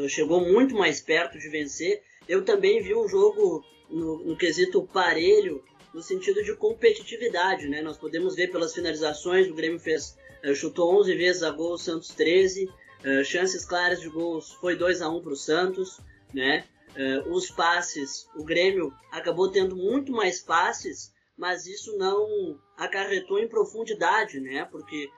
chegou 0.09 0.43
muito 0.43 0.75
mais 0.75 1.01
perto 1.01 1.39
de 1.39 1.49
vencer, 1.49 2.03
eu 2.29 2.45
também 2.45 2.83
vi 2.83 2.95
um 2.95 3.09
jogo 3.09 3.65
no, 3.89 4.25
no 4.25 4.37
quesito 4.37 4.87
parelho, 4.93 5.65
no 5.93 6.03
sentido 6.03 6.43
de 6.43 6.55
competitividade. 6.55 7.69
Né? 7.69 7.83
Nós 7.83 7.99
podemos 7.99 8.35
ver 8.35 8.51
pelas 8.51 8.75
finalizações, 8.75 9.49
o 9.49 9.55
Grêmio 9.55 9.79
fez, 9.79 10.17
chutou 10.55 11.01
11 11.01 11.15
vezes 11.15 11.43
a 11.43 11.51
gol, 11.51 11.75
o 11.75 11.79
Santos 11.79 12.09
13, 12.09 12.69
Uh, 13.05 13.25
chances 13.25 13.65
claras 13.65 14.01
de 14.01 14.09
gols 14.09 14.53
foi 14.53 14.77
2 14.77 15.03
a 15.03 15.09
1 15.09 15.23
para 15.23 15.33
o 15.33 15.37
Santos, 15.37 16.01
né? 16.33 16.65
uh, 16.91 17.33
os 17.33 17.51
passes, 17.51 18.29
o 18.37 18.45
Grêmio 18.45 18.95
acabou 19.11 19.51
tendo 19.51 19.75
muito 19.75 20.13
mais 20.13 20.41
passes, 20.41 21.13
mas 21.37 21.67
isso 21.67 21.97
não 21.99 22.61
acarretou 22.77 23.41
em 23.41 23.49
profundidade, 23.49 24.39
né? 24.39 24.65
Porque 24.71 25.11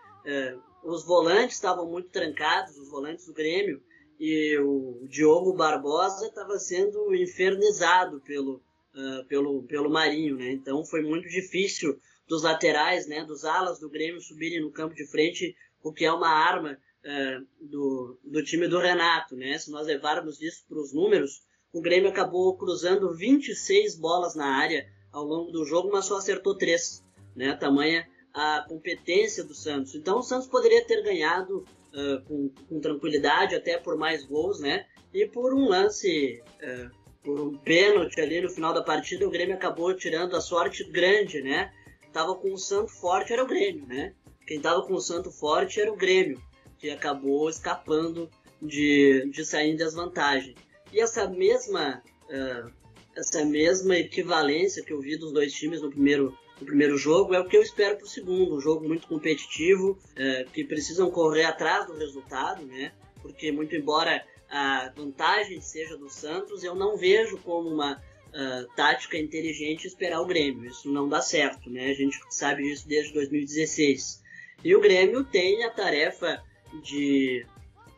os 0.82 1.04
volantes 1.04 1.56
estavam 1.56 1.86
muito 1.86 2.08
trancados, 2.08 2.78
os 2.78 2.88
volantes 2.88 3.26
do 3.26 3.34
Grêmio, 3.34 3.82
e 4.18 4.56
o 4.58 5.06
Diogo 5.06 5.52
Barbosa 5.52 6.28
estava 6.28 6.58
sendo 6.58 7.14
infernizado 7.14 8.22
pelo, 8.22 8.62
uh, 8.94 9.24
pelo, 9.26 9.62
pelo 9.64 9.90
Marinho, 9.90 10.36
né? 10.36 10.50
Então 10.52 10.84
foi 10.84 11.02
muito 11.02 11.28
difícil 11.28 11.98
dos 12.26 12.42
laterais, 12.42 13.06
né, 13.06 13.22
dos 13.24 13.44
alas 13.44 13.78
do 13.78 13.90
Grêmio 13.90 14.20
subirem 14.20 14.62
no 14.62 14.72
campo 14.72 14.94
de 14.94 15.06
frente, 15.06 15.54
o 15.82 15.92
que 15.92 16.06
é 16.06 16.12
uma 16.12 16.28
arma 16.28 16.78
uh, 17.04 17.46
do, 17.60 18.18
do 18.24 18.42
time 18.42 18.66
do 18.66 18.78
Renato, 18.78 19.36
né? 19.36 19.58
Se 19.58 19.70
nós 19.70 19.86
levarmos 19.86 20.40
isso 20.40 20.64
para 20.66 20.78
os 20.78 20.92
números, 20.92 21.42
o 21.72 21.80
Grêmio 21.80 22.08
acabou 22.08 22.56
cruzando 22.56 23.12
26 23.14 23.96
bolas 23.96 24.34
na 24.34 24.46
área 24.46 24.86
ao 25.12 25.24
longo 25.24 25.52
do 25.52 25.64
jogo, 25.64 25.90
mas 25.92 26.06
só 26.06 26.16
acertou 26.16 26.56
três, 26.56 27.04
né? 27.36 27.54
Tamanha 27.54 28.08
a 28.34 28.64
competência 28.68 29.44
do 29.44 29.54
Santos. 29.54 29.94
Então 29.94 30.18
o 30.18 30.22
Santos 30.22 30.48
poderia 30.48 30.84
ter 30.84 31.02
ganhado 31.02 31.64
uh, 31.92 32.20
com, 32.24 32.50
com, 32.68 32.80
tranquilidade, 32.80 33.54
até 33.54 33.78
por 33.78 33.96
mais 33.96 34.24
gols, 34.24 34.58
né? 34.58 34.86
E 35.12 35.26
por 35.26 35.54
um 35.54 35.68
lance, 35.68 36.42
uh, 36.60 36.90
por 37.24 37.40
um 37.40 37.56
pênalti 37.56 38.20
ali 38.20 38.40
no 38.40 38.50
final 38.50 38.74
da 38.74 38.82
partida, 38.82 39.26
o 39.26 39.30
Grêmio 39.30 39.54
acabou 39.54 39.94
tirando 39.94 40.36
a 40.36 40.40
sorte 40.40 40.84
grande, 40.84 41.40
né? 41.40 41.72
Tava 42.12 42.34
com 42.34 42.52
o 42.52 42.58
Santo 42.58 42.92
forte 42.92 43.32
era 43.32 43.42
o 43.42 43.46
Grêmio, 43.46 43.86
né? 43.86 44.12
Quem 44.46 44.60
tava 44.60 44.82
com 44.82 44.94
o 44.94 45.00
Santo 45.00 45.30
forte 45.30 45.80
era 45.80 45.90
o 45.90 45.96
Grêmio, 45.96 46.40
que 46.78 46.90
acabou 46.90 47.48
escapando 47.48 48.28
de, 48.60 49.28
de 49.30 49.44
sair 49.44 49.70
em 49.70 49.76
desvantagem. 49.76 50.54
E 50.92 51.00
essa 51.00 51.26
mesma 51.26 52.02
uh, 52.28 52.70
essa 53.16 53.44
mesma 53.44 53.96
equivalência 53.96 54.84
que 54.84 54.92
eu 54.92 55.00
vi 55.00 55.16
dos 55.16 55.32
dois 55.32 55.52
times 55.52 55.80
no 55.80 55.90
primeiro 55.90 56.36
no 56.60 56.66
primeiro 56.66 56.96
jogo 56.96 57.34
é 57.34 57.40
o 57.40 57.48
que 57.48 57.56
eu 57.56 57.62
espero 57.62 57.96
para 57.96 58.04
o 58.04 58.08
segundo. 58.08 58.56
Um 58.56 58.60
jogo 58.60 58.86
muito 58.86 59.08
competitivo, 59.08 59.98
é, 60.14 60.44
que 60.52 60.64
precisam 60.64 61.10
correr 61.10 61.44
atrás 61.44 61.86
do 61.86 61.96
resultado, 61.96 62.64
né? 62.64 62.92
Porque, 63.20 63.50
muito 63.50 63.74
embora 63.74 64.24
a 64.54 64.88
vantagem 64.94 65.60
seja 65.60 65.96
do 65.96 66.08
Santos, 66.08 66.62
eu 66.62 66.76
não 66.76 66.96
vejo 66.96 67.38
como 67.38 67.68
uma 67.68 67.94
uh, 67.96 68.76
tática 68.76 69.18
inteligente 69.18 69.88
esperar 69.88 70.20
o 70.20 70.26
Grêmio. 70.26 70.70
Isso 70.70 70.88
não 70.92 71.08
dá 71.08 71.20
certo, 71.20 71.68
né? 71.68 71.90
A 71.90 71.92
gente 71.92 72.16
sabe 72.30 72.62
disso 72.62 72.86
desde 72.86 73.12
2016. 73.14 74.22
E 74.62 74.76
o 74.76 74.80
Grêmio 74.80 75.24
tem 75.24 75.64
a 75.64 75.70
tarefa 75.70 76.40
de 76.84 77.44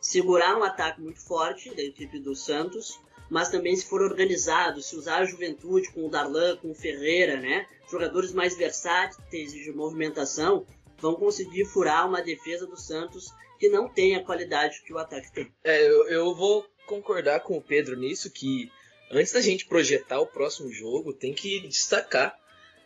segurar 0.00 0.56
um 0.56 0.62
ataque 0.62 0.98
muito 0.98 1.20
forte 1.20 1.74
da 1.74 1.82
equipe 1.82 2.18
do 2.18 2.34
Santos, 2.34 2.98
mas 3.28 3.50
também 3.50 3.76
se 3.76 3.84
for 3.84 4.00
organizado, 4.00 4.80
se 4.80 4.96
usar 4.96 5.18
a 5.18 5.24
juventude 5.26 5.92
com 5.92 6.06
o 6.06 6.10
Darlan, 6.10 6.56
com 6.56 6.70
o 6.70 6.74
Ferreira, 6.74 7.38
né? 7.38 7.66
jogadores 7.90 8.32
mais 8.32 8.56
versáteis 8.56 9.52
de 9.52 9.72
movimentação 9.72 10.66
vão 10.98 11.16
conseguir 11.16 11.66
furar 11.66 12.08
uma 12.08 12.22
defesa 12.22 12.66
do 12.66 12.80
Santos 12.80 13.30
que 13.58 13.68
não 13.68 13.88
tem 13.88 14.14
a 14.14 14.24
qualidade 14.24 14.82
que 14.84 14.92
o 14.92 14.98
ataque 14.98 15.32
tem. 15.32 15.52
É, 15.64 15.86
eu, 15.86 16.08
eu 16.08 16.34
vou 16.34 16.66
concordar 16.86 17.40
com 17.40 17.56
o 17.56 17.62
Pedro 17.62 17.96
nisso 17.96 18.30
que 18.30 18.70
antes 19.10 19.32
da 19.32 19.40
gente 19.40 19.66
projetar 19.66 20.20
o 20.20 20.26
próximo 20.26 20.70
jogo, 20.72 21.12
tem 21.12 21.32
que 21.32 21.60
destacar, 21.60 22.38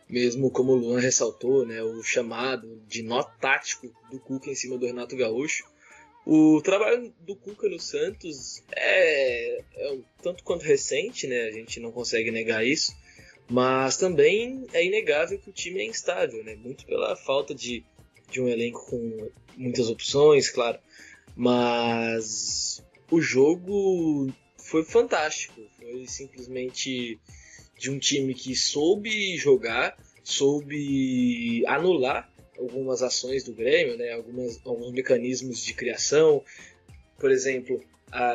mesmo 0.09 0.51
como 0.51 0.73
o 0.73 0.75
Luan 0.75 0.99
ressaltou, 0.99 1.65
né, 1.65 1.81
o 1.81 2.03
chamado 2.03 2.81
de 2.87 3.01
nó 3.01 3.23
tático 3.23 3.91
do 4.09 4.19
Cuca 4.19 4.49
em 4.49 4.55
cima 4.55 4.77
do 4.77 4.85
Renato 4.85 5.15
Gaúcho. 5.15 5.65
O 6.25 6.61
trabalho 6.61 7.13
do 7.19 7.35
Cuca 7.35 7.67
no 7.67 7.79
Santos 7.79 8.61
é, 8.71 9.59
é 9.75 9.97
tanto 10.21 10.43
quanto 10.43 10.63
recente, 10.63 11.25
né, 11.25 11.43
a 11.43 11.51
gente 11.51 11.79
não 11.79 11.91
consegue 11.91 12.29
negar 12.29 12.65
isso. 12.65 12.95
Mas 13.49 13.97
também 13.97 14.65
é 14.71 14.85
inegável 14.85 15.37
que 15.37 15.49
o 15.49 15.53
time 15.53 15.81
é 15.81 15.85
instável, 15.85 16.41
né? 16.41 16.55
Muito 16.55 16.85
pela 16.85 17.17
falta 17.17 17.53
de, 17.53 17.83
de 18.31 18.41
um 18.41 18.47
elenco 18.47 18.85
com 18.89 19.29
muitas 19.55 19.89
opções, 19.89 20.49
claro. 20.49 20.79
Mas 21.35 22.83
o 23.09 23.21
jogo 23.21 24.31
foi 24.57 24.83
fantástico. 24.83 25.61
Foi 25.77 26.05
simplesmente 26.07 27.19
de 27.77 27.91
um 27.91 27.99
time 27.99 28.33
que 28.33 28.55
soube 28.55 29.37
jogar, 29.37 29.97
soube 30.23 31.65
anular 31.67 32.31
algumas 32.57 33.01
ações 33.01 33.43
do 33.43 33.53
Grêmio, 33.53 33.97
né? 33.97 34.13
Algumas, 34.13 34.59
alguns 34.65 34.91
mecanismos 34.91 35.63
de 35.63 35.73
criação. 35.73 36.43
Por 37.19 37.31
exemplo, 37.31 37.83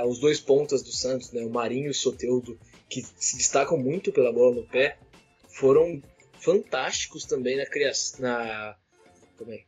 os 0.07 0.19
dois 0.19 0.41
pontas 0.41 0.83
do 0.83 0.93
Santos, 0.93 1.33
né? 1.33 1.43
o 1.43 1.51
Marinho 1.51 1.87
e 1.87 1.91
o 1.91 1.95
Soteudo, 1.95 2.59
que 2.89 3.03
se 3.17 3.37
destacam 3.37 3.77
muito 3.77 4.13
pela 4.13 4.33
bola 4.33 4.57
no 4.57 4.67
pé 4.67 4.99
foram 5.49 6.03
fantásticos 6.41 7.25
também 7.25 7.57
na 7.57 7.67
criação. 7.67 8.21
Na, 8.21 8.77
também. 9.37 9.66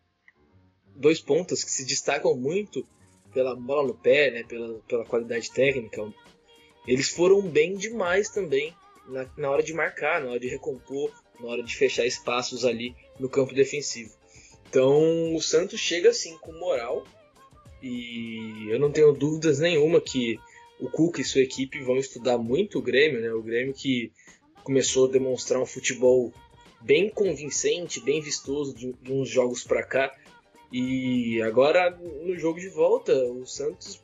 Dois 0.98 1.20
pontos 1.20 1.64
que 1.64 1.70
se 1.70 1.84
destacam 1.84 2.36
muito 2.36 2.86
pela 3.32 3.54
bola 3.54 3.88
no 3.88 3.94
pé, 3.94 4.30
né, 4.30 4.42
pela, 4.42 4.80
pela 4.80 5.04
qualidade 5.04 5.50
técnica. 5.52 6.12
Eles 6.86 7.08
foram 7.08 7.40
bem 7.42 7.76
demais 7.76 8.28
também 8.28 8.74
na, 9.06 9.26
na 9.36 9.50
hora 9.50 9.62
de 9.62 9.72
marcar, 9.72 10.20
na 10.20 10.30
hora 10.30 10.40
de 10.40 10.48
recompor, 10.48 11.12
na 11.40 11.46
hora 11.46 11.62
de 11.62 11.74
fechar 11.76 12.04
espaços 12.04 12.64
ali 12.64 12.94
no 13.18 13.28
campo 13.28 13.54
defensivo. 13.54 14.12
Então 14.68 15.34
o 15.34 15.40
Santos 15.40 15.80
chega 15.80 16.10
assim 16.10 16.36
com 16.38 16.52
moral 16.52 17.04
e 17.82 18.66
eu 18.68 18.78
não 18.78 18.90
tenho 18.90 19.12
dúvidas 19.12 19.60
nenhuma 19.60 20.00
que 20.00 20.38
o 20.80 20.90
Cuca 20.90 21.20
e 21.20 21.24
sua 21.24 21.42
equipe 21.42 21.80
vão 21.80 21.96
estudar 21.96 22.38
muito 22.38 22.78
o 22.78 22.82
Grêmio, 22.82 23.20
né? 23.20 23.32
O 23.32 23.42
Grêmio 23.42 23.74
que 23.74 24.12
começou 24.62 25.08
a 25.08 25.12
demonstrar 25.12 25.60
um 25.60 25.66
futebol 25.66 26.32
bem 26.80 27.08
convincente, 27.08 28.00
bem 28.00 28.20
vistoso 28.20 28.74
de, 28.74 28.92
de 28.92 29.12
uns 29.12 29.28
jogos 29.28 29.64
para 29.64 29.82
cá. 29.82 30.14
E 30.70 31.40
agora 31.42 31.90
no 31.90 32.36
jogo 32.38 32.60
de 32.60 32.68
volta, 32.68 33.12
o 33.14 33.46
Santos, 33.46 34.02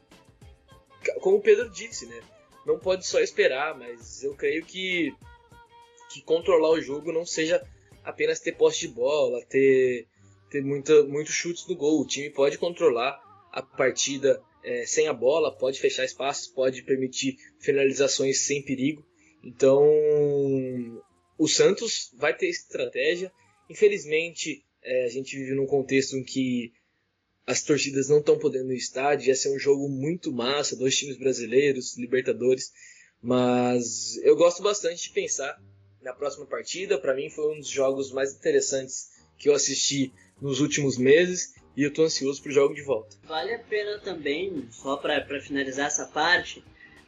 como 1.20 1.36
o 1.36 1.42
Pedro 1.42 1.68
disse, 1.70 2.06
né, 2.06 2.20
não 2.66 2.78
pode 2.78 3.06
só 3.06 3.20
esperar, 3.20 3.78
mas 3.78 4.22
eu 4.22 4.34
creio 4.34 4.64
que 4.64 5.14
que 6.10 6.22
controlar 6.22 6.70
o 6.70 6.80
jogo 6.80 7.12
não 7.12 7.26
seja 7.26 7.60
apenas 8.04 8.38
ter 8.38 8.52
posse 8.52 8.80
de 8.80 8.88
bola, 8.88 9.44
ter 9.46 10.06
ter 10.54 10.62
muita, 10.62 11.02
muitos 11.02 11.34
chutes 11.34 11.66
no 11.66 11.74
gol. 11.74 12.00
O 12.00 12.06
time 12.06 12.30
pode 12.30 12.56
controlar 12.58 13.20
a 13.50 13.60
partida 13.60 14.40
é, 14.62 14.86
sem 14.86 15.08
a 15.08 15.12
bola, 15.12 15.56
pode 15.56 15.80
fechar 15.80 16.04
espaços, 16.04 16.46
pode 16.46 16.82
permitir 16.82 17.36
finalizações 17.58 18.42
sem 18.42 18.62
perigo. 18.62 19.04
Então, 19.42 19.84
o 21.36 21.48
Santos 21.48 22.12
vai 22.14 22.36
ter 22.36 22.48
estratégia. 22.48 23.32
Infelizmente, 23.68 24.64
é, 24.84 25.06
a 25.06 25.08
gente 25.08 25.36
vive 25.36 25.54
num 25.54 25.66
contexto 25.66 26.16
em 26.16 26.22
que 26.22 26.72
as 27.46 27.62
torcidas 27.62 28.08
não 28.08 28.18
estão 28.18 28.38
podendo 28.38 28.66
ir 28.66 28.68
no 28.68 28.74
estádio. 28.74 29.28
Ia 29.28 29.34
ser 29.34 29.54
um 29.54 29.58
jogo 29.58 29.88
muito 29.88 30.32
massa, 30.32 30.76
dois 30.76 30.96
times 30.96 31.16
brasileiros, 31.16 31.96
Libertadores. 31.96 32.72
Mas 33.22 34.16
eu 34.18 34.36
gosto 34.36 34.62
bastante 34.62 35.04
de 35.04 35.10
pensar 35.10 35.60
na 36.02 36.12
próxima 36.12 36.46
partida. 36.46 36.98
Para 36.98 37.14
mim, 37.14 37.30
foi 37.30 37.54
um 37.54 37.58
dos 37.58 37.68
jogos 37.68 38.12
mais 38.12 38.34
interessantes 38.34 39.10
que 39.38 39.48
eu 39.48 39.54
assisti 39.54 40.12
nos 40.40 40.60
últimos 40.60 40.98
meses 40.98 41.54
e 41.76 41.82
eu 41.82 41.88
estou 41.88 42.04
ansioso 42.04 42.42
para 42.42 42.50
o 42.50 42.54
jogo 42.54 42.74
de 42.74 42.82
volta. 42.82 43.16
Vale 43.24 43.54
a 43.54 43.58
pena 43.58 43.98
também, 43.98 44.68
só 44.70 44.96
para 44.96 45.40
finalizar 45.40 45.86
essa 45.86 46.06
parte, 46.06 46.62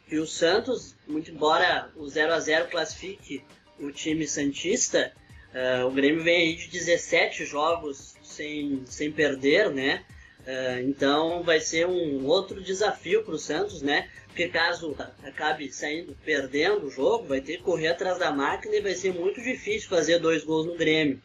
que 0.07 0.17
o 0.17 0.25
Santos, 0.25 0.95
muito 1.07 1.31
embora 1.31 1.91
o 1.95 2.07
0 2.07 2.33
a 2.33 2.39
0 2.39 2.69
classifique 2.69 3.43
o 3.79 3.91
time 3.91 4.27
Santista, 4.27 5.13
uh, 5.53 5.85
o 5.87 5.91
Grêmio 5.91 6.23
vem 6.23 6.37
aí 6.37 6.55
de 6.55 6.67
17 6.69 7.45
jogos 7.45 8.15
sem, 8.23 8.83
sem 8.85 9.11
perder, 9.11 9.71
né? 9.71 10.03
Uh, 10.41 10.87
então 10.87 11.43
vai 11.43 11.59
ser 11.59 11.87
um 11.87 12.25
outro 12.25 12.61
desafio 12.61 13.23
para 13.23 13.35
o 13.35 13.39
Santos, 13.39 13.81
né? 13.81 14.09
Porque 14.27 14.47
caso 14.47 14.95
acabe 15.23 15.71
saindo 15.71 16.15
perdendo 16.23 16.85
o 16.85 16.91
jogo, 16.91 17.27
vai 17.27 17.41
ter 17.41 17.57
que 17.57 17.63
correr 17.63 17.87
atrás 17.87 18.19
da 18.19 18.31
máquina 18.31 18.75
e 18.75 18.81
vai 18.81 18.93
ser 18.93 19.13
muito 19.13 19.41
difícil 19.41 19.89
fazer 19.89 20.19
dois 20.19 20.43
gols 20.43 20.67
no 20.67 20.75
Grêmio. 20.75 21.21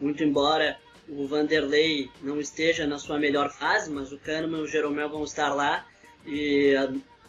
Muito 0.00 0.22
embora 0.22 0.78
o 1.08 1.26
Vanderlei 1.26 2.08
não 2.22 2.40
esteja 2.40 2.86
na 2.86 2.98
sua 2.98 3.18
melhor 3.18 3.50
fase, 3.50 3.90
mas 3.90 4.12
o 4.12 4.18
Kahneman 4.18 4.60
e 4.60 4.62
o 4.62 4.68
Jeromel 4.68 5.08
vão 5.08 5.24
estar 5.24 5.52
lá 5.52 5.86
e 6.26 6.74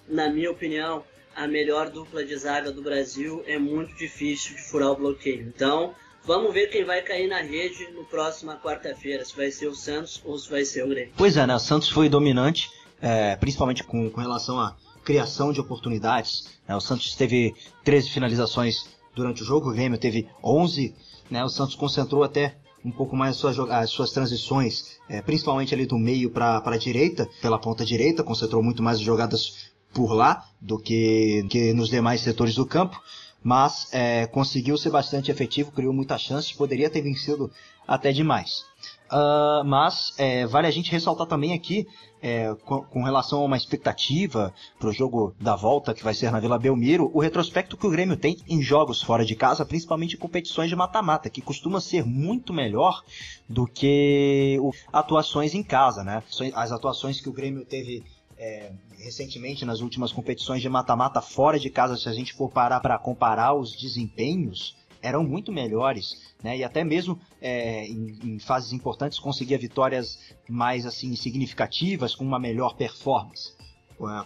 na 0.07 0.29
minha 0.29 0.51
opinião, 0.51 1.03
a 1.35 1.47
melhor 1.47 1.89
dupla 1.89 2.23
de 2.23 2.35
zaga 2.38 2.71
do 2.71 2.81
Brasil, 2.81 3.43
é 3.47 3.57
muito 3.57 3.95
difícil 3.95 4.55
de 4.55 4.62
furar 4.63 4.91
o 4.91 4.95
bloqueio. 4.95 5.41
Então, 5.41 5.95
vamos 6.25 6.53
ver 6.53 6.68
quem 6.68 6.86
vai 6.86 7.01
cair 7.01 7.27
na 7.27 7.42
rede 7.42 7.88
no 7.92 8.03
próximo 8.06 8.51
quarta-feira, 8.53 9.24
se 9.25 9.36
vai 9.36 9.51
ser 9.51 9.68
o 9.68 9.75
Santos 9.75 10.22
ou 10.25 10.38
se 10.38 10.50
vai 10.50 10.65
ser 10.65 10.84
o 10.84 10.89
Grêmio. 10.89 11.13
Pois 11.18 11.38
é, 11.38 11.46
né? 11.46 11.56
O 11.56 11.60
Santos 11.60 11.89
foi 11.89 12.10
dominante, 12.10 12.70
é, 13.01 13.36
principalmente 13.36 13.84
com, 13.84 14.10
com, 14.10 14.22
relação 14.22 14.60
à 14.60 14.75
criação 15.03 15.51
de 15.51 15.60
oportunidades. 15.60 16.60
Né? 16.68 16.75
O 16.75 16.82
Santos 16.82 17.15
teve 17.15 17.53
13 17.84 18.10
finalizações 18.10 18.89
durante 19.15 19.42
o 19.42 19.46
jogo, 19.46 19.70
o 19.70 19.74
Grêmio 19.74 19.98
teve 19.98 20.27
11. 20.44 20.96
Né? 21.30 21.44
O 21.44 21.50
Santos 21.50 21.75
concentrou 21.75 22.24
até 22.24 22.56
um 22.84 22.92
pouco 22.92 23.15
mais 23.15 23.36
as 23.36 23.38
suas, 23.38 23.60
as 23.72 23.89
suas 23.89 24.12
transições, 24.12 25.00
é, 25.10 25.22
principalmente 25.22 25.74
ali 25.74 25.86
do 25.86 25.98
meio 25.98 26.30
para 26.30 26.62
a 26.65 26.77
direita, 26.77 27.30
pela 27.42 27.58
ponta 27.58 27.86
direita, 27.86 28.24
concentrou 28.24 28.62
muito 28.62 28.84
mais 28.84 28.98
as 28.98 29.03
jogadas 29.03 29.72
por 29.94 30.12
lá 30.13 30.46
do 30.60 30.80
que, 30.80 31.46
que 31.50 31.72
nos 31.72 31.89
demais 31.89 32.22
setores 32.22 32.56
do 32.56 32.65
campo, 32.65 33.01
mas 33.43 33.88
é, 33.91 34.25
conseguiu 34.27 34.77
ser 34.77 34.89
bastante 34.89 35.29
efetivo, 35.29 35.71
criou 35.71 35.93
muitas 35.93 36.21
chances, 36.21 36.51
poderia 36.53 36.89
ter 36.89 37.01
vencido 37.01 37.51
até 37.88 38.12
demais. 38.12 38.65
Uh, 39.12 39.63
mas 39.65 40.13
é, 40.17 40.45
vale 40.47 40.65
a 40.65 40.71
gente 40.71 40.91
ressaltar 40.91 41.27
também 41.27 41.53
aqui, 41.53 41.85
é, 42.21 42.55
com, 42.65 42.81
com, 42.83 43.03
relação 43.03 43.41
a 43.41 43.45
uma 43.45 43.57
expectativa 43.57 44.51
para 44.79 44.89
o 44.89 44.93
jogo 44.93 45.35
da 45.39 45.55
volta 45.55 45.93
que 45.93 46.03
vai 46.03 46.13
ser 46.13 46.31
na 46.31 46.39
Vila 46.39 46.57
Belmiro, 46.57 47.12
o 47.13 47.19
retrospecto 47.19 47.77
que 47.77 47.85
o 47.85 47.91
Grêmio 47.91 48.17
tem 48.17 48.38
em 48.47 48.62
jogos 48.62 49.03
fora 49.03 49.23
de 49.23 49.35
casa, 49.35 49.65
principalmente 49.65 50.15
em 50.15 50.19
competições 50.19 50.69
de 50.69 50.75
mata-mata, 50.75 51.29
que 51.29 51.41
costuma 51.41 51.79
ser 51.79 52.03
muito 52.05 52.53
melhor 52.53 53.03
do 53.47 53.67
que 53.67 54.57
o, 54.62 54.71
atuações 54.91 55.53
em 55.53 55.62
casa, 55.62 56.03
né? 56.03 56.23
As 56.55 56.71
atuações 56.71 57.21
que 57.21 57.29
o 57.29 57.33
Grêmio 57.33 57.65
teve 57.65 58.03
é, 58.43 58.71
recentemente 58.97 59.63
nas 59.63 59.79
últimas 59.79 60.12
competições 60.12 60.62
de 60.62 60.67
mata-mata 60.67 61.21
fora 61.21 61.57
de 61.57 61.69
casa, 61.69 61.95
se 61.95 62.09
a 62.09 62.13
gente 62.13 62.33
for 62.33 62.51
parar 62.51 62.81
para 62.81 63.00
comparar 63.00 63.53
os 63.53 63.71
desempenhos, 63.71 64.75
eram 65.01 65.23
muito 65.23 65.50
melhores, 65.50 66.33
né? 66.43 66.57
E 66.57 66.63
até 66.63 66.83
mesmo 66.83 67.17
é, 67.41 67.85
em, 67.85 68.19
em, 68.23 68.39
fases 68.39 68.73
importantes 68.73 69.17
conseguia 69.17 69.57
vitórias 69.57 70.19
mais 70.50 70.85
assim 70.85 71.15
significativas 71.15 72.15
com 72.15 72.25
uma 72.25 72.38
melhor 72.39 72.75
performance. 72.75 73.53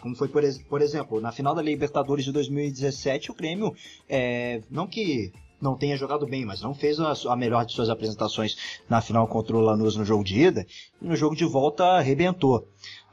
Como 0.02 0.16
foi, 0.16 0.28
por, 0.28 0.42
por 0.68 0.82
exemplo, 0.82 1.22
na 1.22 1.32
final 1.32 1.54
da 1.54 1.62
Libertadores 1.62 2.26
de 2.26 2.32
2017, 2.32 3.30
o 3.30 3.36
Grêmio, 3.36 3.76
é, 4.10 4.62
não 4.72 4.88
que 4.88 5.32
não 5.62 5.76
tenha 5.76 5.98
jogado 5.98 6.26
bem, 6.26 6.46
mas 6.46 6.62
não 6.62 6.74
fez 6.74 7.00
a, 7.00 7.14
a, 7.30 7.36
melhor 7.36 7.66
de 7.66 7.74
suas 7.74 7.90
apresentações 7.90 8.82
na 8.90 9.02
final 9.02 9.28
contra 9.28 9.56
o 9.56 9.62
Lanús 9.62 9.96
no 9.96 10.06
jogo 10.06 10.24
de 10.24 10.40
ida, 10.40 10.66
e 11.02 11.06
no 11.06 11.16
jogo 11.16 11.36
de 11.36 11.46
volta 11.46 11.84
arrebentou. 11.84 12.68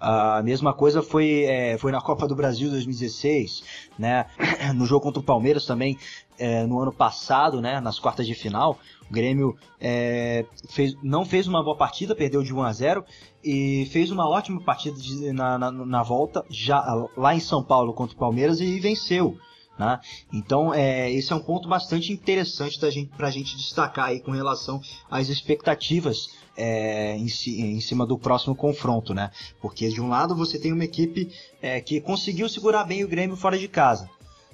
A 0.06 0.42
mesma 0.42 0.74
coisa 0.74 1.02
foi, 1.02 1.44
é, 1.44 1.78
foi 1.78 1.90
na 1.90 1.98
Copa 1.98 2.28
do 2.28 2.36
Brasil 2.36 2.68
2016, 2.68 3.64
né? 3.98 4.26
No 4.76 4.84
jogo 4.84 5.00
contra 5.04 5.18
o 5.18 5.24
Palmeiras 5.24 5.64
também, 5.64 5.96
é, 6.38 6.66
no 6.66 6.78
ano 6.78 6.92
passado, 6.92 7.58
né? 7.58 7.80
Nas 7.80 7.98
quartas 7.98 8.26
de 8.26 8.34
final, 8.34 8.78
o 9.08 9.12
Grêmio 9.12 9.56
é, 9.80 10.44
fez, 10.68 10.94
não 11.02 11.24
fez 11.24 11.46
uma 11.46 11.64
boa 11.64 11.74
partida, 11.74 12.14
perdeu 12.14 12.42
de 12.42 12.52
1 12.52 12.62
a 12.62 12.72
0 12.72 13.04
e 13.42 13.88
fez 13.92 14.10
uma 14.10 14.28
ótima 14.28 14.60
partida 14.60 14.94
de, 14.98 15.32
na, 15.32 15.58
na, 15.58 15.70
na 15.72 16.02
volta 16.02 16.44
já 16.50 16.84
lá 17.16 17.34
em 17.34 17.40
São 17.40 17.62
Paulo 17.62 17.94
contra 17.94 18.14
o 18.14 18.18
Palmeiras 18.18 18.60
e 18.60 18.78
venceu. 18.78 19.38
Né? 19.78 19.98
Então, 20.30 20.74
é, 20.74 21.10
esse 21.10 21.32
é 21.32 21.36
um 21.36 21.40
ponto 21.40 21.66
bastante 21.66 22.12
interessante 22.12 22.78
para 23.16 23.28
a 23.28 23.30
gente 23.30 23.56
destacar 23.56 24.08
aí 24.08 24.20
com 24.20 24.32
relação 24.32 24.82
às 25.10 25.30
expectativas 25.30 26.43
é, 26.56 27.16
em, 27.16 27.26
em, 27.26 27.80
cima 27.80 28.06
do 28.06 28.18
próximo 28.18 28.54
confronto, 28.54 29.14
né? 29.14 29.30
Porque 29.60 29.88
de 29.88 30.00
um 30.00 30.08
lado 30.08 30.34
você 30.34 30.58
tem 30.58 30.72
uma 30.72 30.84
equipe 30.84 31.30
é, 31.60 31.80
que 31.80 32.00
conseguiu 32.00 32.48
segurar 32.48 32.84
bem 32.84 33.04
o 33.04 33.08
Grêmio 33.08 33.36
fora 33.36 33.58
de 33.58 33.68
casa, 33.68 34.08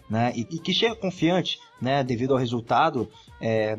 né? 0.09 0.33
E, 0.35 0.41
e 0.41 0.59
que 0.59 0.73
chega 0.73 0.95
confiante, 0.95 1.59
né? 1.81 2.03
Devido 2.03 2.33
ao 2.33 2.39
resultado 2.39 3.09
é, 3.41 3.77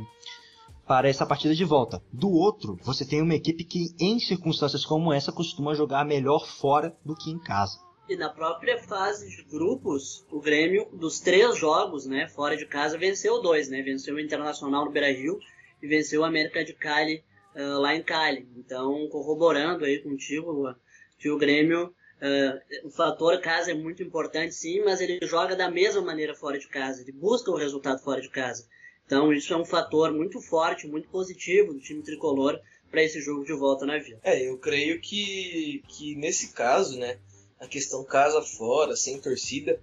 para 0.85 1.07
essa 1.09 1.25
partida 1.25 1.55
de 1.55 1.63
volta. 1.63 2.01
Do 2.11 2.29
outro, 2.29 2.77
você 2.83 3.05
tem 3.05 3.21
uma 3.21 3.35
equipe 3.35 3.63
que 3.63 3.95
em 3.99 4.19
circunstâncias 4.19 4.85
como 4.85 5.13
essa 5.13 5.31
costuma 5.31 5.73
jogar 5.73 6.05
melhor 6.05 6.45
fora 6.45 6.95
do 7.05 7.15
que 7.15 7.31
em 7.31 7.39
casa. 7.39 7.79
E 8.09 8.15
na 8.17 8.29
própria 8.29 8.77
fase 8.77 9.29
de 9.29 9.43
grupos, 9.43 10.25
o 10.29 10.41
Grêmio, 10.41 10.89
dos 10.91 11.21
três 11.21 11.57
jogos, 11.57 12.05
né, 12.05 12.27
fora 12.27 12.57
de 12.57 12.65
casa, 12.65 12.97
venceu 12.97 13.41
dois, 13.41 13.69
né? 13.69 13.81
Venceu 13.81 14.15
o 14.15 14.19
Internacional 14.19 14.83
no 14.83 14.91
Beira-Rio 14.91 15.39
e 15.81 15.87
venceu 15.87 16.21
o 16.21 16.25
América 16.25 16.63
de 16.63 16.73
Cali 16.73 17.23
uh, 17.55 17.79
lá 17.79 17.96
em 17.96 18.03
Cali. 18.03 18.48
Então, 18.58 19.08
corroborando 19.10 19.86
aí 19.86 20.00
contigo, 20.00 20.74
que 21.17 21.29
o 21.29 21.38
Grêmio, 21.38 21.88
uh, 21.88 22.88
o 22.88 22.91
fator 22.91 23.39
casa 23.39 23.72
é 23.72 23.74
muito 23.74 24.03
importante 24.03 24.53
sim, 24.53 24.81
mas 24.84 25.01
ele 25.01 25.20
joga 25.25 25.55
da 25.55 25.70
mesma 25.70 26.01
maneira 26.01 26.36
fora 26.36 26.58
de 26.58 26.67
casa, 26.67 27.01
ele 27.01 27.12
busca 27.12 27.51
o 27.51 27.58
resultado 27.58 28.01
fora 28.01 28.22
de 28.22 28.29
casa. 28.29 28.67
Então, 29.05 29.34
isso 29.34 29.53
é 29.53 29.58
um 29.58 29.65
fator 29.65 30.13
muito 30.13 30.39
forte, 30.41 30.88
muito 30.88 31.10
positivo 31.10 31.74
do 31.74 31.79
time 31.79 32.01
tricolor 32.01 32.60
para 32.89 33.03
esse 33.03 33.22
jogo 33.22 33.43
de 33.43 33.53
volta 33.53 33.86
na 33.86 33.98
Vila. 33.98 34.20
É, 34.24 34.48
eu 34.48 34.58
creio 34.58 35.00
que, 35.01 35.84
que 35.88 36.15
nesse 36.15 36.53
caso, 36.53 36.98
né, 36.98 37.17
a 37.59 37.68
questão 37.68 38.03
casa 38.03 38.42
fora, 38.42 38.96
sem 38.96 39.20
torcida, 39.20 39.79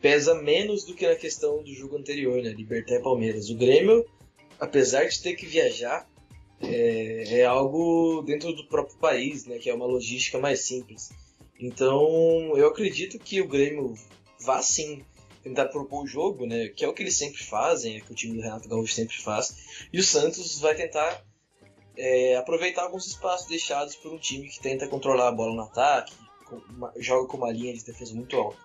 pesa 0.00 0.34
menos 0.34 0.84
do 0.84 0.94
que 0.94 1.06
na 1.06 1.14
questão 1.14 1.62
do 1.62 1.72
jogo 1.74 1.96
anterior, 1.96 2.42
né? 2.42 2.50
Libertar 2.50 2.96
e 2.96 3.02
Palmeiras. 3.02 3.50
O 3.50 3.54
Grêmio, 3.54 4.06
apesar 4.58 5.04
de 5.04 5.20
ter 5.20 5.34
que 5.34 5.46
viajar, 5.46 6.08
é, 6.60 7.40
é, 7.40 7.44
algo 7.44 8.22
dentro 8.22 8.52
do 8.52 8.66
próprio 8.66 8.96
país, 8.98 9.46
né? 9.46 9.58
Que 9.58 9.70
é 9.70 9.74
uma 9.74 9.86
logística 9.86 10.38
mais 10.38 10.60
simples. 10.60 11.10
Então, 11.60 12.56
eu 12.56 12.68
acredito 12.68 13.18
que 13.18 13.40
o 13.40 13.48
Grêmio 13.48 13.94
vá 14.40 14.62
sim 14.62 15.04
tentar 15.42 15.66
propor 15.66 16.04
o 16.04 16.06
jogo, 16.06 16.46
né? 16.46 16.68
Que 16.68 16.84
é 16.84 16.88
o 16.88 16.92
que 16.92 17.02
eles 17.02 17.16
sempre 17.16 17.42
fazem, 17.42 17.96
é 17.96 18.00
que 18.00 18.12
o 18.12 18.14
time 18.14 18.36
do 18.36 18.42
Renato 18.42 18.68
Gaúcho 18.68 18.94
sempre 18.94 19.16
faz. 19.16 19.56
E 19.92 19.98
o 19.98 20.04
Santos 20.04 20.60
vai 20.60 20.74
tentar 20.74 21.24
é, 21.96 22.36
aproveitar 22.36 22.82
alguns 22.82 23.06
espaços 23.06 23.48
deixados 23.48 23.96
por 23.96 24.12
um 24.12 24.18
time 24.18 24.48
que 24.48 24.60
tenta 24.60 24.86
controlar 24.86 25.28
a 25.28 25.32
bola 25.32 25.54
no 25.54 25.62
ataque, 25.62 26.14
uma, 26.70 26.92
joga 26.96 27.26
com 27.26 27.36
uma 27.36 27.50
linha 27.50 27.74
de 27.74 27.84
defesa 27.84 28.14
muito 28.14 28.36
alta. 28.36 28.58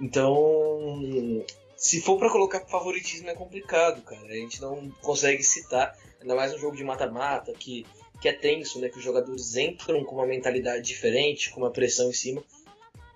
Então, 0.00 1.44
se 1.76 2.00
for 2.00 2.18
para 2.18 2.30
colocar 2.30 2.60
favoritismo 2.66 3.28
é 3.28 3.34
complicado, 3.34 4.02
cara. 4.02 4.26
A 4.26 4.36
gente 4.36 4.60
não 4.60 4.90
consegue 5.02 5.42
citar, 5.42 5.96
ainda 6.22 6.34
mais 6.34 6.54
um 6.54 6.58
jogo 6.58 6.76
de 6.76 6.84
mata-mata 6.84 7.52
que, 7.52 7.84
que 8.20 8.28
é 8.28 8.32
tenso, 8.32 8.80
né? 8.80 8.88
Que 8.88 8.98
os 8.98 9.04
jogadores 9.04 9.56
entram 9.56 10.04
com 10.04 10.16
uma 10.16 10.26
mentalidade 10.26 10.82
diferente, 10.82 11.50
com 11.50 11.60
uma 11.60 11.70
pressão 11.70 12.08
em 12.08 12.12
cima. 12.12 12.42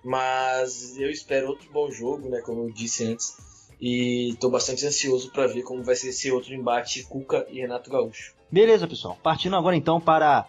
Mas 0.03 0.97
eu 0.97 1.09
espero 1.09 1.47
outro 1.47 1.71
bom 1.71 1.89
jogo, 1.89 2.29
né? 2.29 2.41
Como 2.41 2.63
eu 2.63 2.71
disse 2.71 3.05
antes. 3.05 3.35
E 3.79 4.29
estou 4.29 4.49
bastante 4.49 4.85
ansioso 4.85 5.31
para 5.31 5.47
ver 5.47 5.63
como 5.63 5.83
vai 5.83 5.95
ser 5.95 6.09
esse 6.09 6.31
outro 6.31 6.53
embate 6.53 7.03
Cuca 7.03 7.45
e 7.49 7.61
Renato 7.61 7.89
Gaúcho. 7.89 8.35
Beleza, 8.51 8.87
pessoal. 8.87 9.17
Partindo 9.21 9.55
agora 9.55 9.75
então 9.75 9.99
para 9.99 10.45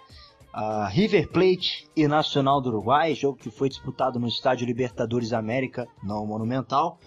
Uh, 0.54 0.88
River 0.88 1.28
Plate 1.28 1.88
e 1.94 2.08
Nacional 2.08 2.60
do 2.60 2.70
Uruguai, 2.70 3.14
jogo 3.14 3.38
que 3.38 3.50
foi 3.50 3.68
disputado 3.68 4.18
no 4.18 4.26
Estádio 4.26 4.66
Libertadores 4.66 5.32
América, 5.32 5.86
não 6.02 6.26
Monumental. 6.26 6.98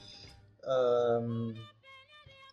Uh, 0.64 1.54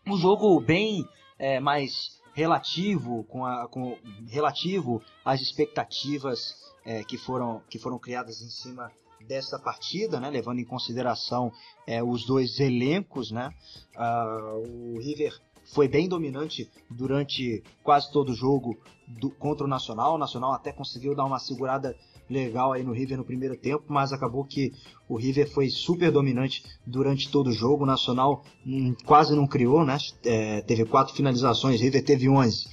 um 0.06 0.16
jogo 0.16 0.58
bem 0.58 1.06
é, 1.38 1.60
mais 1.60 2.17
relativo 2.38 3.24
com, 3.24 3.44
a, 3.44 3.66
com 3.66 3.98
relativo 4.28 5.02
às 5.24 5.40
expectativas 5.40 6.54
é, 6.84 7.02
que, 7.02 7.18
foram, 7.18 7.60
que 7.68 7.80
foram 7.80 7.98
criadas 7.98 8.40
em 8.40 8.48
cima 8.48 8.92
dessa 9.26 9.58
partida, 9.58 10.20
né, 10.20 10.30
levando 10.30 10.60
em 10.60 10.64
consideração 10.64 11.50
é, 11.84 12.00
os 12.00 12.24
dois 12.24 12.60
elencos, 12.60 13.32
né, 13.32 13.52
uh, 13.96 14.94
o 14.94 15.00
River 15.00 15.36
foi 15.74 15.88
bem 15.88 16.08
dominante 16.08 16.70
durante 16.88 17.62
quase 17.82 18.10
todo 18.12 18.30
o 18.30 18.34
jogo 18.34 18.78
do, 19.06 19.30
contra 19.30 19.66
o 19.66 19.68
Nacional. 19.68 20.14
O 20.14 20.18
Nacional 20.18 20.52
até 20.52 20.72
conseguiu 20.72 21.16
dar 21.16 21.24
uma 21.24 21.40
segurada 21.40 21.94
legal 22.28 22.72
aí 22.72 22.82
no 22.82 22.92
River 22.92 23.16
no 23.16 23.24
primeiro 23.24 23.56
tempo, 23.56 23.84
mas 23.88 24.12
acabou 24.12 24.44
que 24.44 24.72
o 25.08 25.16
River 25.16 25.50
foi 25.50 25.70
super 25.70 26.10
dominante 26.10 26.62
durante 26.86 27.30
todo 27.30 27.48
o 27.48 27.52
jogo. 27.52 27.84
O 27.84 27.86
Nacional 27.86 28.44
hum, 28.66 28.94
quase 29.04 29.34
não 29.34 29.46
criou, 29.46 29.84
né? 29.84 29.96
É, 30.24 30.60
teve 30.62 30.84
quatro 30.84 31.14
finalizações, 31.14 31.80
River 31.80 32.04
teve 32.04 32.28
11. 32.28 32.66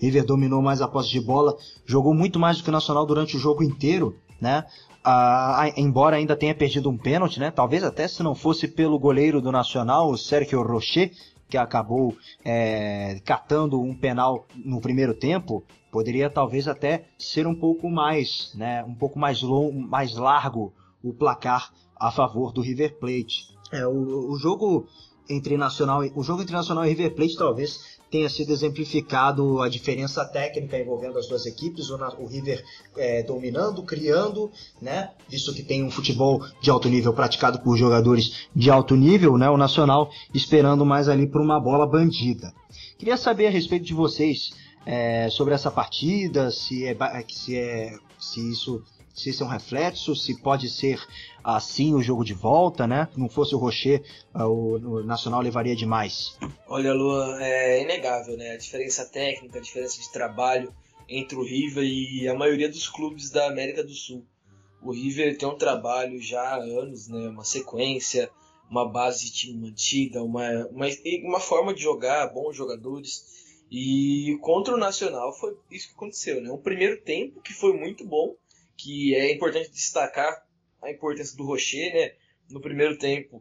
River 0.00 0.24
dominou 0.24 0.60
mais 0.60 0.80
a 0.80 0.88
posse 0.88 1.10
de 1.10 1.20
bola, 1.20 1.56
jogou 1.86 2.14
muito 2.14 2.38
mais 2.38 2.58
do 2.58 2.64
que 2.64 2.70
o 2.70 2.72
Nacional 2.72 3.06
durante 3.06 3.36
o 3.36 3.40
jogo 3.40 3.62
inteiro, 3.62 4.16
né? 4.40 4.64
Ah, 5.04 5.72
embora 5.76 6.16
ainda 6.16 6.36
tenha 6.36 6.54
perdido 6.54 6.88
um 6.88 6.96
pênalti, 6.96 7.40
né? 7.40 7.50
Talvez 7.50 7.82
até 7.82 8.06
se 8.06 8.22
não 8.22 8.36
fosse 8.36 8.68
pelo 8.68 8.98
goleiro 8.98 9.40
do 9.40 9.50
Nacional, 9.50 10.10
o 10.10 10.16
Sérgio 10.16 10.62
Rocher, 10.62 11.10
que 11.52 11.58
acabou 11.58 12.16
é, 12.42 13.20
catando 13.26 13.78
um 13.78 13.94
penal 13.94 14.46
no 14.56 14.80
primeiro 14.80 15.12
tempo, 15.12 15.62
poderia 15.90 16.30
talvez 16.30 16.66
até 16.66 17.04
ser 17.18 17.46
um 17.46 17.54
pouco 17.54 17.90
mais, 17.90 18.54
né, 18.54 18.82
um 18.84 18.94
pouco 18.94 19.18
mais 19.18 19.42
longo, 19.42 19.78
mais 19.78 20.16
largo 20.16 20.72
o 21.04 21.12
placar 21.12 21.70
a 21.94 22.10
favor 22.10 22.54
do 22.54 22.62
River 22.62 22.98
Plate. 22.98 23.54
É, 23.70 23.86
o, 23.86 24.30
o 24.30 24.38
jogo 24.38 24.86
entre 25.28 25.58
Nacional, 25.58 26.00
o 26.14 26.22
jogo 26.22 26.40
entre 26.40 26.54
Nacional 26.54 26.86
e 26.86 26.88
River 26.88 27.14
Plate 27.14 27.36
talvez 27.36 28.00
tenha 28.12 28.28
sido 28.28 28.52
exemplificado 28.52 29.62
a 29.62 29.70
diferença 29.70 30.22
técnica 30.22 30.78
envolvendo 30.78 31.18
as 31.18 31.26
duas 31.26 31.46
equipes, 31.46 31.88
o, 31.88 32.26
River 32.26 32.62
é, 32.94 33.22
dominando, 33.22 33.82
criando, 33.82 34.52
né, 34.82 35.10
visto 35.26 35.54
que 35.54 35.62
tem 35.62 35.82
um 35.82 35.90
futebol 35.90 36.44
de 36.60 36.70
alto 36.70 36.90
nível 36.90 37.14
praticado 37.14 37.60
por 37.60 37.74
jogadores 37.74 38.46
de 38.54 38.70
alto 38.70 38.94
nível, 38.94 39.38
né, 39.38 39.48
o 39.48 39.56
Nacional 39.56 40.10
esperando 40.34 40.84
mais 40.84 41.08
ali 41.08 41.26
por 41.26 41.40
uma 41.40 41.58
bola 41.58 41.86
bandida. 41.86 42.52
Queria 42.98 43.16
saber 43.16 43.46
a 43.46 43.50
respeito 43.50 43.86
de 43.86 43.94
vocês 43.94 44.52
é, 44.84 45.30
sobre 45.30 45.54
essa 45.54 45.70
partida, 45.70 46.50
se 46.50 46.84
é, 46.84 46.94
se 47.30 47.56
é 47.56 47.96
se 48.18 48.40
isso 48.52 48.84
se 49.14 49.30
isso 49.30 49.42
é 49.42 49.46
um 49.46 49.50
reflexo, 49.50 50.16
se 50.16 50.40
pode 50.40 50.68
ser 50.70 50.98
assim 51.44 51.94
o 51.94 52.02
jogo 52.02 52.24
de 52.24 52.34
volta, 52.34 52.86
né? 52.86 53.08
Se 53.12 53.18
não 53.20 53.28
fosse 53.28 53.54
o 53.54 53.58
Rocher, 53.58 54.02
ah, 54.32 54.48
o, 54.48 55.02
Nacional 55.02 55.40
levaria 55.40 55.76
demais. 55.76 56.38
Olha, 56.66 56.92
Luan, 56.94 57.38
é 57.40 57.82
inegável, 57.82 58.36
né? 58.36 58.52
A 58.52 58.56
diferença 58.56 59.04
técnica, 59.04 59.58
a 59.58 59.62
diferença 59.62 60.00
de 60.00 60.10
trabalho 60.10 60.74
entre 61.08 61.36
o 61.36 61.42
River 61.42 61.84
e 61.84 62.26
a 62.28 62.34
maioria 62.34 62.68
dos 62.68 62.88
clubes 62.88 63.30
da 63.30 63.46
América 63.46 63.82
do 63.82 63.92
Sul. 63.92 64.24
o 64.82 64.92
River 64.92 65.36
tem 65.36 65.48
um 65.48 65.56
trabalho 65.56 66.20
já 66.20 66.40
há 66.40 66.56
anos, 66.56 67.08
né? 67.08 67.28
Uma 67.28 67.44
sequência, 67.44 68.30
uma 68.70 68.88
base 68.88 69.26
de 69.26 69.32
time 69.32 69.68
mantida, 69.68 70.22
uma, 70.22 70.66
uma, 70.68 70.86
uma 71.24 71.40
forma 71.40 71.74
de 71.74 71.82
jogar, 71.82 72.32
bons 72.32 72.56
jogadores. 72.56 73.30
E 73.70 74.38
contra 74.40 74.74
o 74.74 74.78
Nacional 74.78 75.32
foi 75.32 75.56
isso 75.70 75.88
que 75.88 75.94
aconteceu, 75.94 76.40
né? 76.40 76.50
Um 76.50 76.58
primeiro 76.58 77.00
tempo 77.02 77.40
que 77.40 77.52
foi 77.52 77.72
muito 77.74 78.06
bom, 78.06 78.34
que 78.82 79.14
é 79.14 79.32
importante 79.32 79.70
destacar 79.70 80.44
a 80.82 80.90
importância 80.90 81.36
do 81.36 81.44
Rocher, 81.44 81.94
né? 81.94 82.14
No 82.50 82.60
primeiro 82.60 82.98
tempo, 82.98 83.40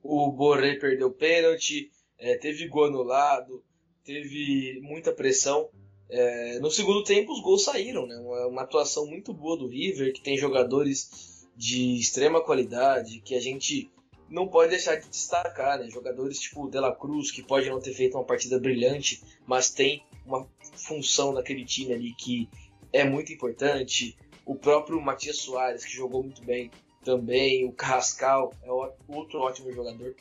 o 0.00 0.30
Borré 0.30 0.76
perdeu 0.76 1.10
pênalti, 1.10 1.90
é, 2.16 2.36
teve 2.36 2.68
gol 2.68 2.84
anulado, 2.84 3.64
teve 4.04 4.78
muita 4.80 5.12
pressão. 5.12 5.68
É, 6.08 6.60
no 6.60 6.70
segundo 6.70 7.02
tempo, 7.02 7.32
os 7.32 7.42
gols 7.42 7.64
saíram, 7.64 8.06
né? 8.06 8.16
Uma, 8.18 8.46
uma, 8.46 8.62
atuação 8.62 9.06
muito 9.06 9.34
boa 9.34 9.56
do 9.56 9.66
River, 9.66 10.12
que 10.12 10.22
tem 10.22 10.38
jogadores 10.38 11.48
de 11.56 11.98
extrema 11.98 12.40
qualidade, 12.40 13.20
que 13.22 13.34
a 13.34 13.40
gente 13.40 13.90
não 14.28 14.46
pode 14.46 14.70
deixar 14.70 14.94
de 14.94 15.08
destacar, 15.08 15.80
né? 15.80 15.90
Jogadores 15.90 16.38
tipo 16.38 16.64
o 16.64 16.70
De 16.70 16.78
La 16.78 16.94
Cruz, 16.94 17.32
que 17.32 17.42
pode 17.42 17.68
não 17.68 17.80
ter 17.80 17.92
feito 17.92 18.16
uma 18.16 18.24
partida 18.24 18.56
brilhante, 18.60 19.20
mas 19.44 19.68
tem 19.68 20.04
uma 20.24 20.48
função 20.76 21.32
naquele 21.32 21.64
time 21.64 21.92
ali 21.92 22.14
que 22.14 22.48
é 22.92 23.02
muito 23.02 23.32
importante. 23.32 24.16
O 24.50 24.56
próprio 24.56 25.00
Matias 25.00 25.36
Soares, 25.36 25.84
que 25.84 25.92
jogou 25.92 26.24
muito 26.24 26.44
bem 26.44 26.72
também. 27.04 27.64
O 27.64 27.72
Carrascal 27.72 28.52
é 28.64 28.72
outro 29.06 29.38
ótimo 29.38 29.70
jogador. 29.70 30.12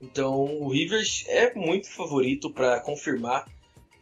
Então 0.00 0.46
o 0.62 0.68
River 0.70 1.04
é 1.26 1.52
muito 1.54 1.90
favorito 1.90 2.50
para 2.50 2.80
confirmar 2.80 3.46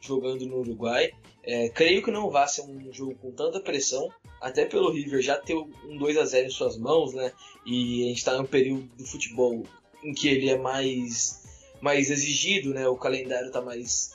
jogando 0.00 0.46
no 0.46 0.58
Uruguai. 0.58 1.10
É, 1.42 1.68
creio 1.70 2.04
que 2.04 2.12
não 2.12 2.30
vai 2.30 2.46
ser 2.46 2.62
um 2.62 2.92
jogo 2.92 3.16
com 3.16 3.32
tanta 3.32 3.58
pressão, 3.58 4.08
até 4.40 4.64
pelo 4.64 4.92
River 4.92 5.20
já 5.20 5.36
ter 5.36 5.56
um 5.56 5.98
2 5.98 6.18
a 6.18 6.24
0 6.24 6.46
em 6.46 6.50
suas 6.50 6.78
mãos, 6.78 7.12
né? 7.12 7.32
E 7.66 8.04
a 8.04 8.08
gente 8.10 8.18
está 8.18 8.36
em 8.36 8.42
um 8.42 8.46
período 8.46 8.84
do 8.96 9.04
futebol 9.04 9.64
em 10.04 10.14
que 10.14 10.28
ele 10.28 10.50
é 10.50 10.56
mais, 10.56 11.42
mais 11.80 12.12
exigido, 12.12 12.72
né? 12.72 12.86
O 12.86 12.96
calendário 12.96 13.48
está 13.48 13.60
mais, 13.60 14.12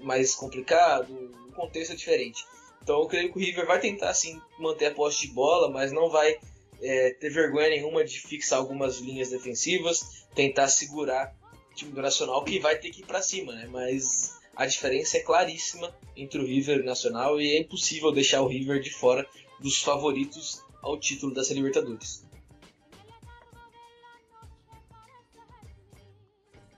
mais 0.00 0.34
complicado, 0.34 1.12
o 1.50 1.52
contexto 1.52 1.92
é 1.92 1.96
diferente. 1.96 2.46
Então 2.82 3.00
eu 3.00 3.06
creio 3.06 3.32
que 3.32 3.38
o 3.38 3.40
River 3.40 3.66
vai 3.66 3.78
tentar 3.78 4.12
sim 4.14 4.40
manter 4.58 4.86
a 4.86 4.94
posse 4.94 5.26
de 5.26 5.32
bola, 5.32 5.70
mas 5.70 5.92
não 5.92 6.08
vai 6.08 6.36
é, 6.80 7.10
ter 7.14 7.30
vergonha 7.30 7.70
nenhuma 7.70 8.04
de 8.04 8.20
fixar 8.20 8.58
algumas 8.58 8.98
linhas 8.98 9.30
defensivas, 9.30 10.26
tentar 10.34 10.68
segurar 10.68 11.34
o 11.70 11.74
time 11.74 11.92
do 11.92 12.02
Nacional 12.02 12.42
que 12.44 12.58
vai 12.58 12.78
ter 12.78 12.90
que 12.90 13.02
ir 13.02 13.06
para 13.06 13.22
cima, 13.22 13.52
né? 13.52 13.68
Mas 13.70 14.38
a 14.56 14.66
diferença 14.66 15.18
é 15.18 15.20
claríssima 15.20 15.94
entre 16.16 16.40
o 16.40 16.46
River 16.46 16.78
e 16.78 16.82
o 16.82 16.86
Nacional 16.86 17.40
e 17.40 17.56
é 17.56 17.58
impossível 17.60 18.12
deixar 18.12 18.42
o 18.42 18.48
River 18.48 18.80
de 18.80 18.90
fora 18.90 19.26
dos 19.60 19.82
favoritos 19.82 20.62
ao 20.82 20.98
título 20.98 21.34
dessa 21.34 21.54
Libertadores. 21.54 22.24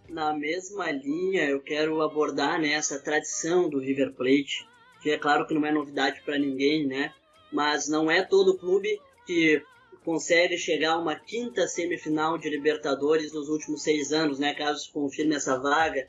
Na 0.09 0.35
mesma 0.35 0.91
linha, 0.91 1.45
eu 1.49 1.61
quero 1.63 2.03
abordar 2.03 2.61
né, 2.61 2.73
essa 2.73 2.99
tradição 2.99 3.71
do 3.71 3.79
River 3.79 4.13
Plate, 4.13 4.69
que 5.03 5.11
é 5.11 5.19
claro 5.19 5.47
que 5.47 5.55
não 5.55 5.67
é 5.67 5.73
novidade 5.73 6.23
para 6.25 6.39
ninguém, 6.39 6.87
né? 6.87 7.13
Mas 7.53 7.89
não 7.89 8.11
é 8.11 8.23
todo 8.23 8.57
clube 8.57 9.01
que 9.27 9.63
consegue 10.05 10.57
chegar 10.57 10.93
a 10.93 10.99
uma 10.99 11.15
quinta 11.15 11.67
semifinal 11.67 12.39
de 12.39 12.49
Libertadores 12.49 13.33
nos 13.33 13.49
últimos 13.49 13.83
seis 13.83 14.13
anos, 14.13 14.39
né? 14.39 14.55
Caso 14.55 14.85
se 14.85 14.93
confirme 14.93 15.35
essa 15.35 15.59
vaga. 15.59 16.07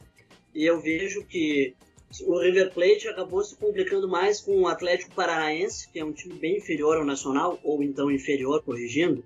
E 0.54 0.64
eu 0.64 0.80
vejo 0.80 1.26
que 1.26 1.76
o 2.22 2.40
River 2.40 2.72
Plate 2.72 3.08
acabou 3.08 3.44
se 3.44 3.56
complicando 3.56 4.08
mais 4.08 4.40
com 4.40 4.62
o 4.62 4.68
Atlético 4.68 5.16
Paranaense, 5.16 5.90
que 5.92 6.00
é 6.00 6.06
um 6.06 6.14
time 6.14 6.36
bem 6.36 6.58
inferior 6.58 6.98
ao 6.98 7.06
Nacional, 7.06 7.60
ou 7.64 7.82
então 7.82 8.12
inferior, 8.12 8.62
corrigindo, 8.64 9.26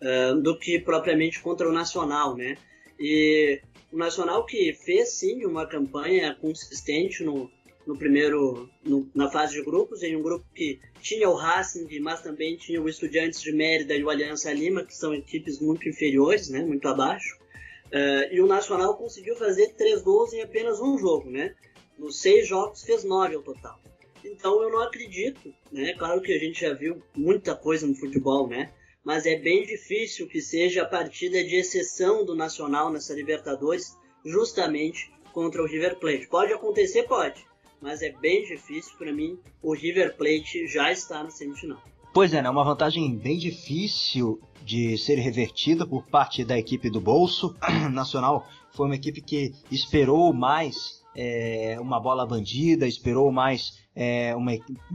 uh, 0.00 0.40
do 0.40 0.56
que 0.56 0.78
propriamente 0.78 1.40
contra 1.40 1.68
o 1.68 1.72
Nacional, 1.72 2.36
né? 2.36 2.56
E 2.98 3.60
o 3.92 3.96
Nacional 3.96 4.44
que 4.44 4.72
fez 4.72 5.12
sim 5.12 5.44
uma 5.44 5.66
campanha 5.66 6.36
consistente 6.40 7.24
no, 7.24 7.50
no 7.88 7.96
primeiro 7.96 8.68
no, 8.84 9.10
na 9.14 9.30
fase 9.30 9.54
de 9.54 9.64
grupos, 9.64 10.02
em 10.02 10.14
um 10.14 10.20
grupo 10.20 10.44
que 10.54 10.78
tinha 11.00 11.26
o 11.26 11.34
Racing, 11.34 11.88
mas 12.00 12.20
também 12.20 12.54
tinha 12.54 12.82
o 12.82 12.86
Estudiantes 12.86 13.40
de 13.40 13.50
Mérida 13.50 13.96
e 13.96 14.04
o 14.04 14.10
Aliança 14.10 14.52
Lima, 14.52 14.84
que 14.84 14.94
são 14.94 15.14
equipes 15.14 15.58
muito 15.58 15.88
inferiores, 15.88 16.50
né, 16.50 16.60
muito 16.60 16.86
abaixo. 16.86 17.38
Uh, 17.86 18.28
e 18.30 18.42
o 18.42 18.46
Nacional 18.46 18.94
conseguiu 18.98 19.34
fazer 19.36 19.68
três 19.68 20.02
gols 20.02 20.34
em 20.34 20.42
apenas 20.42 20.78
um 20.78 20.98
jogo, 20.98 21.30
né? 21.30 21.54
Nos 21.98 22.20
seis 22.20 22.46
jogos 22.46 22.82
fez 22.82 23.04
nove 23.04 23.34
ao 23.34 23.42
total. 23.42 23.80
Então 24.22 24.62
eu 24.62 24.70
não 24.70 24.82
acredito, 24.82 25.54
né? 25.72 25.94
Claro 25.94 26.20
que 26.20 26.34
a 26.34 26.38
gente 26.38 26.60
já 26.60 26.74
viu 26.74 27.02
muita 27.16 27.56
coisa 27.56 27.86
no 27.86 27.94
futebol, 27.94 28.46
né? 28.46 28.70
Mas 29.02 29.24
é 29.24 29.36
bem 29.36 29.64
difícil 29.64 30.28
que 30.28 30.42
seja 30.42 30.82
a 30.82 30.86
partida 30.86 31.42
de 31.42 31.56
exceção 31.56 32.22
do 32.22 32.34
Nacional 32.34 32.92
nessa 32.92 33.14
Libertadores, 33.14 33.96
justamente 34.22 35.10
contra 35.32 35.62
o 35.62 35.66
River 35.66 35.98
Plate. 35.98 36.28
Pode 36.28 36.52
acontecer, 36.52 37.04
pode, 37.04 37.48
mas 37.80 38.02
é 38.02 38.10
bem 38.10 38.44
difícil 38.44 38.96
para 38.98 39.12
mim. 39.12 39.38
O 39.62 39.74
River 39.74 40.16
Plate 40.16 40.66
já 40.66 40.90
está 40.90 41.22
na 41.22 41.30
semifinal. 41.30 41.82
Pois 42.12 42.32
é, 42.32 42.42
né? 42.42 42.50
Uma 42.50 42.64
vantagem 42.64 43.16
bem 43.16 43.38
difícil 43.38 44.40
de 44.64 44.98
ser 44.98 45.16
revertida 45.16 45.86
por 45.86 46.04
parte 46.04 46.44
da 46.44 46.58
equipe 46.58 46.90
do 46.90 47.00
Bolso 47.00 47.54
Nacional. 47.92 48.46
Foi 48.72 48.86
uma 48.86 48.96
equipe 48.96 49.20
que 49.20 49.52
esperou 49.70 50.32
mais 50.32 51.02
é, 51.16 51.76
uma 51.80 51.98
bola 51.98 52.26
bandida, 52.26 52.86
esperou 52.86 53.32
mais 53.32 53.72
é, 53.94 54.34
uma, 54.36 54.52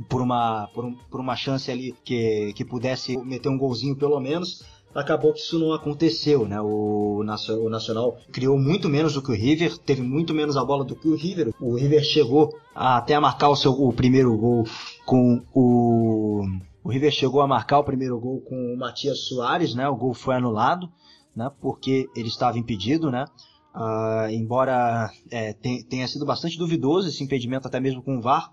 por, 0.08 0.22
uma, 0.22 0.68
por, 0.74 0.86
um, 0.86 0.96
por, 0.96 1.20
uma 1.20 1.36
chance 1.36 1.70
ali 1.70 1.94
que, 2.04 2.54
que 2.54 2.64
pudesse 2.64 3.18
meter 3.18 3.50
um 3.50 3.58
golzinho 3.58 3.96
pelo 3.96 4.20
menos. 4.20 4.64
Acabou 4.96 5.34
que 5.34 5.40
isso 5.40 5.58
não 5.58 5.74
aconteceu, 5.74 6.48
né? 6.48 6.62
O, 6.62 7.22
o 7.22 7.70
Nacional 7.70 8.18
criou 8.32 8.60
muito 8.60 8.88
menos 8.88 9.14
do 9.14 9.22
que 9.22 9.32
o 9.32 9.36
River, 9.36 9.78
teve 9.80 10.02
muito 10.02 10.34
menos 10.34 10.56
a 10.56 10.64
bola 10.64 10.84
do 10.84 10.96
que 10.96 11.08
o 11.08 11.16
River. 11.16 11.54
O 11.60 11.76
River 11.76 12.04
chegou 12.04 12.56
a, 12.76 12.98
até 12.98 13.16
a 13.16 13.22
marcar 13.22 13.50
o 13.50 13.56
seu 13.56 13.72
o 13.72 13.92
primeiro 13.92 14.36
gol 14.38 14.66
com 15.06 15.42
o 15.54 16.44
o 16.84 16.90
River 16.90 17.12
chegou 17.12 17.42
a 17.42 17.48
marcar 17.48 17.80
o 17.80 17.84
primeiro 17.84 18.20
gol 18.20 18.42
com 18.42 18.74
o 18.74 18.78
Matias 18.78 19.20
Soares, 19.28 19.74
né? 19.74 19.88
O 19.88 19.96
gol 19.96 20.14
foi 20.14 20.36
anulado, 20.36 20.92
né? 21.34 21.50
Porque 21.62 22.10
ele 22.16 22.28
estava 22.28 22.60
impedido, 22.60 23.10
né? 23.10 23.26
Uh, 23.74 24.30
embora 24.30 25.10
é, 25.32 25.54
tenha 25.54 26.08
sido 26.08 26.26
bastante 26.26 26.58
duvidoso 26.58 27.08
esse 27.08 27.24
impedimento, 27.24 27.68
até 27.68 27.80
mesmo 27.80 28.04
com 28.04 28.18
o 28.18 28.22
VAR, 28.22 28.52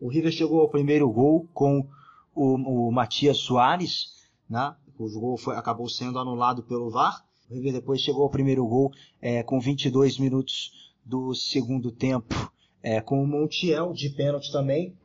o 0.00 0.08
River 0.08 0.32
chegou 0.32 0.60
ao 0.60 0.70
primeiro 0.70 1.08
gol 1.10 1.46
com 1.52 1.86
o, 2.34 2.88
o 2.88 2.90
Matias 2.90 3.38
Soares, 3.38 4.06
né? 4.48 4.74
O 4.98 5.20
gol 5.20 5.36
foi, 5.36 5.56
acabou 5.56 5.88
sendo 5.88 6.18
anulado 6.18 6.62
pelo 6.62 6.90
VAR. 6.90 7.24
O 7.50 7.54
River 7.54 7.72
depois 7.72 8.00
chegou 8.00 8.22
ao 8.22 8.30
primeiro 8.30 8.66
gol 8.66 8.90
é, 9.20 9.42
com 9.42 9.60
22 9.60 10.18
minutos 10.18 10.72
do 11.04 11.34
segundo 11.34 11.92
tempo, 11.92 12.34
é, 12.82 13.00
com 13.00 13.22
o 13.22 13.26
Montiel 13.26 13.92
de 13.92 14.10
pênalti 14.10 14.50
também, 14.50 14.96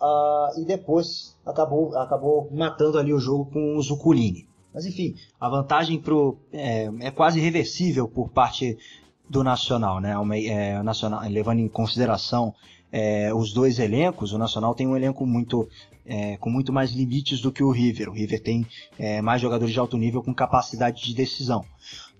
uh, 0.00 0.60
e 0.60 0.64
depois 0.64 1.36
acabou, 1.44 1.96
acabou 1.96 2.48
matando 2.50 2.98
ali 2.98 3.12
o 3.12 3.18
jogo 3.18 3.50
com 3.50 3.76
o 3.76 3.82
Zuculini. 3.82 4.48
Mas 4.72 4.86
enfim, 4.86 5.14
a 5.38 5.48
vantagem 5.48 6.00
pro, 6.00 6.38
é, 6.52 6.88
é 7.00 7.10
quase 7.10 7.40
reversível 7.40 8.08
por 8.08 8.30
parte 8.30 8.78
do 9.28 9.44
Nacional, 9.44 10.00
né? 10.00 10.16
Uma, 10.16 10.36
é, 10.36 10.82
Nacional, 10.82 11.20
levando 11.28 11.58
em 11.58 11.68
consideração 11.68 12.54
é, 12.92 13.32
os 13.32 13.52
dois 13.52 13.78
elencos, 13.78 14.32
o 14.32 14.38
Nacional 14.38 14.74
tem 14.74 14.86
um 14.86 14.96
elenco 14.96 15.26
muito 15.26 15.68
é, 16.04 16.36
com 16.38 16.50
muito 16.50 16.72
mais 16.72 16.90
limites 16.90 17.40
do 17.40 17.52
que 17.52 17.62
o 17.62 17.70
River. 17.70 18.08
O 18.08 18.12
River 18.12 18.42
tem 18.42 18.66
é, 18.98 19.22
mais 19.22 19.40
jogadores 19.40 19.72
de 19.72 19.78
alto 19.78 19.96
nível 19.96 20.22
com 20.22 20.34
capacidade 20.34 21.02
de 21.04 21.14
decisão. 21.14 21.64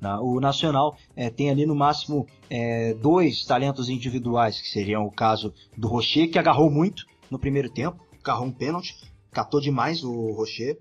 Né? 0.01 0.15
O 0.21 0.39
Nacional 0.41 0.97
é, 1.17 1.29
tem 1.29 1.51
ali 1.51 1.67
no 1.67 1.75
máximo 1.75 2.27
é, 2.49 2.95
dois 2.95 3.45
talentos 3.45 3.89
individuais, 3.89 4.61
que 4.61 4.69
seriam 4.69 5.05
o 5.05 5.11
caso 5.11 5.53
do 5.77 5.89
Rocher, 5.89 6.31
que 6.31 6.39
agarrou 6.39 6.71
muito, 6.71 7.05
no 7.31 7.39
primeiro 7.39 7.69
tempo, 7.69 8.01
carrou 8.23 8.47
um 8.47 8.53
pênalti, 8.53 8.97
catou 9.33 9.61
demais 9.61 10.05
o 10.05 10.33
Rocher. 10.33 10.79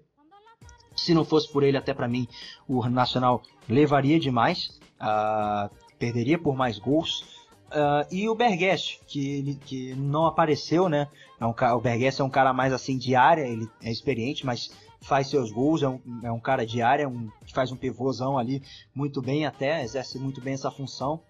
Se 0.96 1.14
não 1.14 1.24
fosse 1.24 1.52
por 1.52 1.64
ele, 1.64 1.78
até 1.78 1.94
para 1.94 2.08
mim, 2.08 2.28
o 2.68 2.88
Nacional 2.90 3.42
levaria 3.68 4.20
demais, 4.20 4.80
uh, 5.00 5.74
perderia 5.98 6.38
por 6.38 6.56
mais 6.56 6.78
gols. 6.78 7.39
Uh, 7.70 8.06
e 8.12 8.28
o 8.28 8.36
Bergues, 8.36 9.00
que, 9.08 9.58
que 9.66 9.94
não 9.96 10.26
apareceu, 10.26 10.90
né? 10.90 11.08
É 11.40 11.46
um, 11.46 11.54
o 11.76 11.80
Bergues 11.80 12.20
é 12.20 12.24
um 12.24 12.30
cara 12.30 12.52
mais 12.52 12.74
assim 12.74 12.98
de 12.98 13.16
área, 13.16 13.44
ele 13.44 13.70
é 13.82 13.92
experiente, 13.92 14.46
mas 14.46 14.72
faz 15.02 15.28
seus 15.28 15.52
gols, 15.52 15.82
é 15.82 15.88
um, 15.88 16.00
é 16.24 16.32
um 16.32 16.40
cara 16.40 16.66
de 16.66 16.82
área, 16.82 17.08
um, 17.08 17.30
faz 17.54 17.72
um 17.72 17.76
pivôzão 17.76 18.38
ali 18.38 18.62
muito 18.94 19.22
bem 19.22 19.46
até, 19.46 19.84
exerce 19.84 20.20
muito 20.20 20.42
bem 20.42 20.54
essa 20.54 20.70
função, 20.70 21.22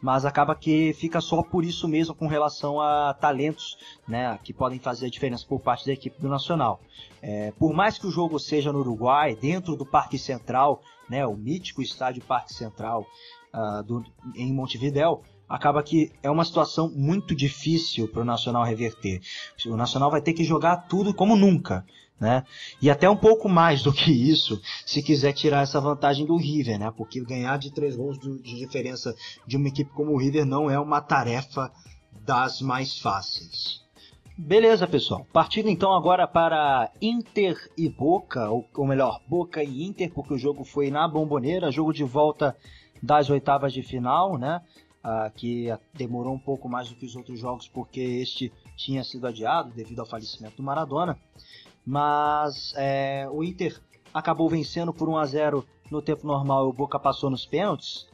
mas 0.00 0.24
acaba 0.24 0.54
que 0.54 0.92
fica 0.94 1.20
só 1.20 1.42
por 1.42 1.64
isso 1.64 1.86
mesmo 1.86 2.14
com 2.14 2.26
relação 2.26 2.80
a 2.80 3.12
talentos 3.12 3.76
né, 4.06 4.38
que 4.42 4.52
podem 4.52 4.78
fazer 4.78 5.06
a 5.06 5.10
diferença 5.10 5.44
por 5.46 5.60
parte 5.60 5.86
da 5.86 5.92
equipe 5.92 6.20
do 6.20 6.28
Nacional. 6.28 6.80
É, 7.20 7.52
por 7.58 7.74
mais 7.74 7.98
que 7.98 8.06
o 8.06 8.10
jogo 8.10 8.38
seja 8.38 8.72
no 8.72 8.80
Uruguai, 8.80 9.36
dentro 9.36 9.76
do 9.76 9.84
Parque 9.84 10.18
Central, 10.18 10.80
né, 11.08 11.26
o 11.26 11.36
mítico 11.36 11.82
estádio 11.82 12.22
Parque 12.22 12.54
Central 12.54 13.06
uh, 13.52 13.82
do, 13.82 14.04
em 14.34 14.52
Montevidéu, 14.52 15.22
acaba 15.48 15.82
que 15.82 16.12
é 16.22 16.30
uma 16.30 16.44
situação 16.44 16.90
muito 16.94 17.34
difícil 17.34 18.08
para 18.08 18.22
o 18.22 18.24
Nacional 18.24 18.64
reverter. 18.64 19.20
O 19.66 19.76
Nacional 19.76 20.10
vai 20.10 20.20
ter 20.20 20.32
que 20.32 20.44
jogar 20.44 20.88
tudo 20.88 21.14
como 21.14 21.36
nunca 21.36 21.84
né? 22.20 22.44
E 22.82 22.90
até 22.90 23.08
um 23.08 23.16
pouco 23.16 23.48
mais 23.48 23.82
do 23.82 23.92
que 23.92 24.10
isso, 24.10 24.60
se 24.84 25.02
quiser 25.02 25.32
tirar 25.32 25.62
essa 25.62 25.80
vantagem 25.80 26.26
do 26.26 26.36
River, 26.36 26.78
né? 26.78 26.92
Porque 26.96 27.20
ganhar 27.20 27.58
de 27.58 27.72
três 27.72 27.96
gols 27.96 28.18
de 28.18 28.56
diferença 28.56 29.14
de 29.46 29.56
uma 29.56 29.68
equipe 29.68 29.90
como 29.92 30.12
o 30.12 30.18
River 30.18 30.44
não 30.44 30.70
é 30.70 30.78
uma 30.78 31.00
tarefa 31.00 31.70
das 32.24 32.60
mais 32.60 32.98
fáceis. 32.98 33.86
Beleza, 34.36 34.86
pessoal. 34.86 35.26
Partindo 35.32 35.68
então 35.68 35.92
agora 35.92 36.26
para 36.26 36.90
Inter 37.02 37.56
e 37.76 37.88
Boca, 37.88 38.48
ou, 38.48 38.64
ou 38.76 38.86
melhor, 38.86 39.20
Boca 39.26 39.62
e 39.62 39.84
Inter, 39.84 40.12
porque 40.12 40.34
o 40.34 40.38
jogo 40.38 40.64
foi 40.64 40.90
na 40.90 41.08
Bomboneira, 41.08 41.72
jogo 41.72 41.92
de 41.92 42.04
volta 42.04 42.56
das 43.02 43.30
oitavas 43.30 43.72
de 43.72 43.82
final, 43.82 44.38
né? 44.38 44.60
Ah, 45.10 45.32
que 45.34 45.74
demorou 45.94 46.34
um 46.34 46.38
pouco 46.38 46.68
mais 46.68 46.90
do 46.90 46.94
que 46.94 47.06
os 47.06 47.16
outros 47.16 47.40
jogos, 47.40 47.66
porque 47.66 47.98
este 47.98 48.52
tinha 48.76 49.02
sido 49.02 49.26
adiado 49.26 49.72
devido 49.72 50.00
ao 50.00 50.06
falecimento 50.06 50.58
do 50.58 50.62
Maradona. 50.62 51.18
Mas 51.82 52.74
é, 52.76 53.26
o 53.32 53.42
Inter 53.42 53.80
acabou 54.12 54.50
vencendo 54.50 54.92
por 54.92 55.08
1 55.08 55.16
a 55.16 55.24
0 55.24 55.66
no 55.90 56.02
tempo 56.02 56.26
normal 56.26 56.68
o 56.68 56.74
Boca 56.74 56.98
passou 56.98 57.30
nos 57.30 57.46
pênaltis. 57.46 58.06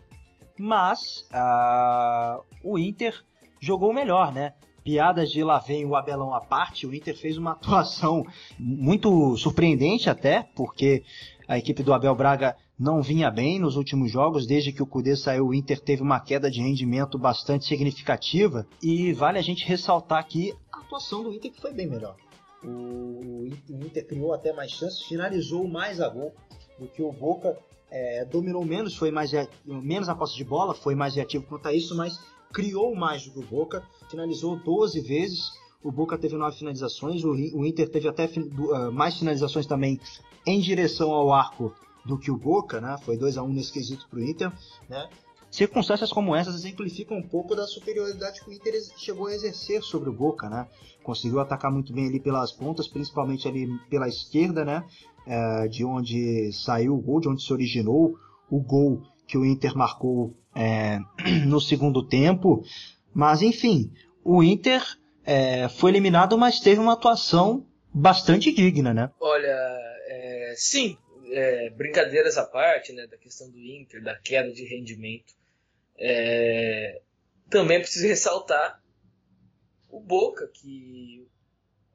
Mas 0.57 1.29
ah, 1.33 2.41
o 2.63 2.79
Inter 2.79 3.25
jogou 3.61 3.93
melhor, 3.93 4.33
né? 4.33 4.55
piadas 4.85 5.33
de 5.33 5.43
lá 5.43 5.59
vem 5.59 5.85
o 5.85 5.97
Abelão 5.97 6.33
à 6.33 6.41
parte, 6.41 6.87
o 6.87 6.95
Inter 6.95 7.17
fez 7.17 7.37
uma 7.37 7.53
atuação 7.59 8.25
muito 8.57 9.37
surpreendente 9.37 10.09
até, 10.09 10.49
porque 10.55 11.03
a 11.49 11.59
equipe 11.59 11.83
do 11.83 11.93
Abel 11.93 12.15
Braga 12.15 12.57
não 12.79 13.01
vinha 13.01 13.31
bem 13.31 13.59
nos 13.59 13.77
últimos 13.77 14.11
jogos, 14.11 14.47
desde 14.47 14.73
que 14.73 14.83
o 14.83 14.87
Cudê 14.87 15.17
saiu, 15.17 15.47
o 15.47 15.55
Inter 15.55 15.81
teve 15.81 16.03
uma 16.03 16.21
queda 16.21 16.51
de 16.51 16.61
rendimento 16.61 17.19
bastante 17.19 17.65
significativa, 17.65 18.67
e 18.83 19.13
vale 19.13 19.39
a 19.39 19.43
gente 19.43 19.65
ressaltar 19.65 20.19
aqui 20.19 20.53
a 20.73 20.79
atuação 20.79 21.23
do 21.23 21.33
Inter 21.33 21.53
que 21.53 21.61
foi 21.61 21.73
bem 21.73 21.89
melhor. 21.89 22.17
O 22.63 23.47
Inter 23.69 24.07
criou 24.07 24.33
até 24.33 24.53
mais 24.53 24.73
chances, 24.73 25.03
finalizou 25.03 25.69
mais 25.69 26.01
a 26.01 26.09
gol 26.09 26.35
do 26.79 26.89
que 26.89 27.03
o 27.03 27.13
Boca, 27.13 27.57
é, 27.91 28.25
dominou 28.25 28.65
menos, 28.65 28.97
foi 28.97 29.11
mais 29.13 29.31
menos 29.65 30.09
a 30.09 30.15
posse 30.15 30.35
de 30.35 30.45
bola, 30.45 30.75
foi 30.75 30.97
mais 30.97 31.15
reativo 31.15 31.45
quanto 31.47 31.69
a 31.69 31.73
isso, 31.73 31.97
mas 31.97 32.19
criou 32.53 32.95
mais 32.95 33.25
do 33.25 33.33
que 33.33 33.39
o 33.39 33.43
Boca, 33.43 33.83
finalizou 34.11 34.57
12 34.57 35.01
vezes. 35.01 35.53
O 35.83 35.93
Boca 35.93 36.17
teve 36.17 36.35
9 36.35 36.57
finalizações, 36.57 37.23
o 37.23 37.65
Inter 37.65 37.89
teve 37.89 38.09
até 38.09 38.25
uh, 38.25 38.91
mais 38.91 39.19
finalizações 39.19 39.67
também 39.67 40.01
em 40.47 40.59
direção 40.59 41.13
ao 41.13 41.33
arco 41.33 41.75
do 42.05 42.19
que 42.19 42.31
o 42.31 42.37
Boca, 42.37 42.81
né? 42.81 42.97
Foi 43.05 43.17
2 43.17 43.37
a 43.37 43.43
1 43.43 43.49
nesse 43.49 43.73
quesito 43.73 44.09
para 44.09 44.19
o 44.19 44.23
Inter, 44.23 44.53
né? 44.89 45.09
Circunstâncias 45.51 46.13
como 46.13 46.35
essas 46.35 46.57
exemplificam 46.57 47.17
um 47.17 47.23
pouco 47.23 47.55
da 47.55 47.65
superioridade 47.67 48.41
que 48.41 48.51
o 48.51 48.53
Inter 48.53 48.75
chegou 48.97 49.29
a 49.29 49.33
exercer 49.33 49.83
sobre 49.83 50.11
o 50.11 50.13
Boca, 50.13 50.49
né? 50.49 50.67
Conseguiu 51.03 51.39
atacar 51.39 51.71
muito 51.71 51.93
bem 51.93 52.09
ali 52.09 52.19
pelas 52.19 52.51
pontas, 52.51 52.89
principalmente 52.89 53.47
ali 53.47 53.69
pela 53.89 54.09
esquerda, 54.09 54.65
né? 54.65 54.85
É, 55.27 55.69
de 55.69 55.85
onde 55.85 56.53
saiu 56.53 56.95
o 56.95 57.01
gol, 57.01 57.21
de 57.21 57.29
onde 57.29 57.43
se 57.43 57.53
originou 57.53 58.17
o 58.51 58.61
gol 58.61 59.01
que 59.27 59.39
o 59.39 59.45
Inter 59.45 59.77
marcou 59.77 60.35
é, 60.55 60.99
no 61.47 61.61
segundo 61.61 62.05
tempo. 62.07 62.65
Mas 63.15 63.41
enfim, 63.41 63.93
o 64.25 64.43
Inter 64.43 64.83
é, 65.25 65.69
foi 65.69 65.93
eliminado, 65.93 66.37
mas 66.37 66.59
teve 66.59 66.81
uma 66.81 66.95
atuação 66.95 67.65
bastante 67.93 68.53
digna, 68.53 68.93
né? 68.93 69.11
Olha, 69.21 69.57
é, 70.09 70.55
sim, 70.57 70.97
é, 71.35 71.71
brincadeiras 71.71 72.37
à 72.39 72.45
parte, 72.45 72.93
né, 72.93 73.07
da 73.07 73.17
questão 73.17 73.51
do 73.51 73.59
Inter, 73.59 74.03
da 74.03 74.17
queda 74.17 74.53
de 74.53 74.65
rendimento, 74.65 75.35
é, 75.99 77.01
também 77.51 77.81
preciso 77.81 78.07
ressaltar 78.09 78.83
o 79.89 80.01
Boca, 80.01 80.49
que 80.49 81.27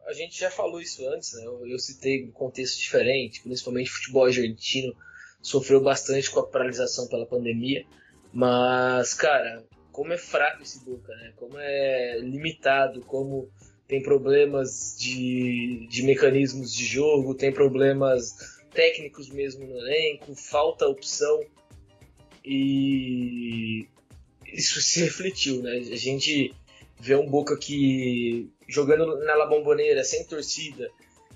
a 0.05 0.13
gente 0.13 0.39
já 0.39 0.49
falou 0.49 0.81
isso 0.81 1.07
antes, 1.09 1.33
né, 1.33 1.45
eu, 1.45 1.67
eu 1.67 1.79
citei 1.79 2.25
um 2.25 2.31
contexto 2.31 2.77
diferente, 2.77 3.41
principalmente 3.41 3.89
o 3.89 3.93
futebol 3.93 4.25
argentino 4.25 4.95
sofreu 5.41 5.81
bastante 5.81 6.29
com 6.29 6.39
a 6.39 6.47
paralisação 6.47 7.07
pela 7.07 7.25
pandemia, 7.25 7.85
mas, 8.31 9.13
cara, 9.13 9.65
como 9.91 10.13
é 10.13 10.17
fraco 10.17 10.61
esse 10.61 10.83
Boca, 10.85 11.13
né? 11.15 11.33
Como 11.35 11.57
é 11.57 12.19
limitado, 12.19 13.01
como 13.01 13.49
tem 13.87 14.01
problemas 14.01 14.95
de, 14.97 15.87
de 15.89 16.03
mecanismos 16.03 16.73
de 16.73 16.85
jogo, 16.85 17.35
tem 17.35 17.51
problemas 17.51 18.58
técnicos 18.73 19.29
mesmo 19.29 19.65
no 19.65 19.77
elenco, 19.77 20.35
falta 20.35 20.87
opção 20.87 21.43
e 22.43 23.87
isso 24.45 24.81
se 24.81 25.01
refletiu, 25.01 25.61
né? 25.61 25.77
A 25.77 25.95
gente 25.95 26.53
vê 26.99 27.15
um 27.15 27.29
Boca 27.29 27.57
que 27.57 28.49
jogando 28.67 29.19
na 29.23 29.35
La 29.35 29.45
Bombonera 29.45 30.03
sem 30.03 30.25
torcida 30.25 30.89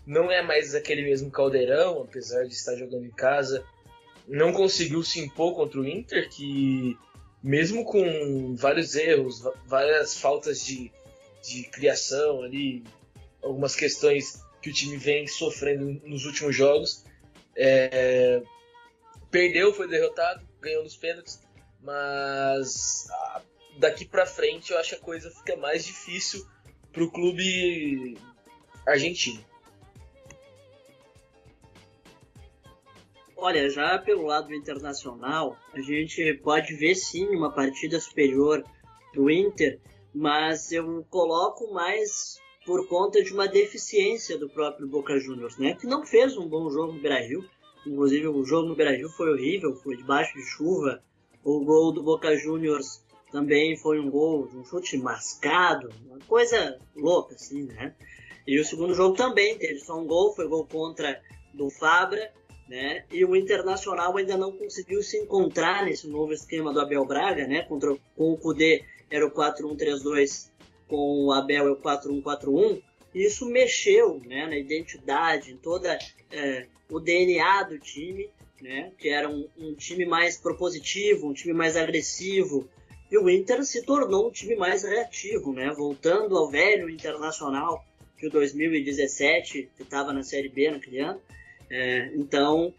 não 0.05 0.29
é 0.29 0.41
mais 0.41 0.75
aquele 0.75 1.01
mesmo 1.01 1.31
caldeirão, 1.31 2.01
apesar 2.01 2.45
de 2.45 2.53
estar 2.53 2.75
jogando 2.75 3.05
em 3.05 3.11
casa 3.11 3.65
não 4.27 4.53
conseguiu 4.53 5.03
se 5.03 5.19
impor 5.19 5.55
contra 5.55 5.79
o 5.79 5.87
Inter, 5.87 6.29
que 6.29 6.97
mesmo 7.41 7.83
com 7.83 8.55
vários 8.55 8.95
erros, 8.95 9.43
várias 9.65 10.17
faltas 10.17 10.63
de, 10.63 10.91
de 11.43 11.63
criação 11.63 12.41
ali, 12.41 12.83
algumas 13.41 13.75
questões 13.75 14.41
que 14.61 14.69
o 14.69 14.73
time 14.73 14.97
vem 14.97 15.27
sofrendo 15.27 16.01
nos 16.05 16.25
últimos 16.25 16.55
jogos, 16.55 17.03
é, 17.55 18.41
perdeu, 19.29 19.73
foi 19.73 19.87
derrotado, 19.87 20.47
ganhou 20.59 20.83
nos 20.83 20.95
pênaltis, 20.95 21.41
mas 21.81 23.07
daqui 23.77 24.05
para 24.05 24.25
frente 24.25 24.71
eu 24.71 24.79
acho 24.79 24.89
que 24.89 24.95
a 24.95 24.99
coisa 24.99 25.31
fica 25.31 25.55
mais 25.55 25.85
difícil 25.85 26.45
para 26.91 27.03
o 27.03 27.11
clube 27.11 28.17
argentino. 28.87 29.43
Olha, 33.35 33.69
já 33.69 33.97
pelo 33.99 34.25
lado 34.25 34.53
internacional, 34.53 35.57
a 35.73 35.81
gente 35.81 36.33
pode 36.35 36.75
ver 36.75 36.95
sim 36.95 37.27
uma 37.27 37.51
partida 37.51 37.99
superior 37.99 38.63
do 39.13 39.29
Inter, 39.29 39.81
mas 40.13 40.71
eu 40.71 41.05
coloco 41.09 41.73
mais 41.73 42.37
por 42.65 42.87
conta 42.87 43.23
de 43.23 43.33
uma 43.33 43.47
deficiência 43.47 44.37
do 44.37 44.49
próprio 44.49 44.87
Boca 44.87 45.19
Juniors, 45.19 45.57
né? 45.57 45.75
Que 45.75 45.87
não 45.87 46.05
fez 46.05 46.37
um 46.37 46.47
bom 46.47 46.69
jogo 46.69 46.93
no 46.93 47.01
Brasil. 47.01 47.43
Inclusive 47.85 48.27
o 48.27 48.45
jogo 48.45 48.69
no 48.69 48.75
Brasil 48.75 49.09
foi 49.09 49.31
horrível, 49.31 49.75
foi 49.75 49.97
debaixo 49.97 50.33
de 50.35 50.43
chuva. 50.43 51.03
O 51.43 51.63
gol 51.65 51.91
do 51.91 52.01
Boca 52.01 52.35
Juniors 52.37 53.03
também 53.31 53.75
foi 53.75 53.99
um 53.99 54.09
gol, 54.09 54.49
um 54.53 54.63
chute 54.63 54.97
mascado, 54.97 55.89
uma 56.05 56.19
coisa 56.27 56.79
louca 56.95 57.35
assim, 57.35 57.63
né? 57.63 57.93
E 58.47 58.59
o 58.59 58.65
segundo 58.65 58.93
jogo 58.93 59.15
também 59.15 59.57
teve 59.57 59.79
só 59.79 59.99
um 59.99 60.05
gol, 60.05 60.33
foi 60.33 60.47
gol 60.47 60.65
contra 60.65 61.21
do 61.53 61.69
Fabra 61.69 62.31
né? 62.67 63.03
E 63.11 63.23
o 63.25 63.35
Internacional 63.35 64.15
ainda 64.17 64.37
não 64.37 64.51
conseguiu 64.51 65.01
se 65.03 65.17
encontrar 65.17 65.85
nesse 65.85 66.07
novo 66.07 66.33
esquema 66.33 66.73
do 66.73 66.79
Abel 66.79 67.05
Braga, 67.05 67.45
né? 67.47 67.63
Contra, 67.63 67.95
com 68.15 68.31
o 68.31 68.37
Kudê 68.37 68.83
era 69.09 69.25
o 69.25 69.31
4-1-3-2, 69.31 70.49
com 70.93 71.25
o 71.25 71.31
Abel 71.31 71.67
é 71.67 71.71
o 71.71 71.75
4-1-4-1. 71.75 72.79
Isso 73.15 73.47
mexeu 73.47 74.21
né, 74.27 74.45
na 74.45 74.55
identidade, 74.55 75.51
em 75.51 75.57
toda 75.57 75.97
é, 76.31 76.67
o 76.87 76.99
DNA 76.99 77.63
do 77.63 77.79
time, 77.79 78.29
né? 78.61 78.91
Que 78.99 79.09
era 79.09 79.27
um, 79.27 79.49
um 79.57 79.73
time 79.73 80.05
mais 80.05 80.37
propositivo, 80.37 81.27
um 81.27 81.33
time 81.33 81.51
mais 81.51 81.75
agressivo, 81.75 82.69
e 83.09 83.17
o 83.17 83.27
Inter 83.27 83.65
se 83.65 83.81
tornou 83.81 84.27
um 84.27 84.31
time 84.31 84.55
mais 84.55 84.83
reativo, 84.83 85.51
né? 85.51 85.73
Voltando 85.75 86.37
ao 86.37 86.51
velho 86.51 86.87
Internacional 86.87 87.83
de 88.19 88.29
2017, 88.29 89.71
que 89.75 89.81
estava 89.81 90.13
na 90.13 90.21
Série 90.21 90.49
B 90.49 90.69
naquele 90.69 90.99
ano, 90.99 91.19
é, 91.71 92.11
então, 92.13 92.71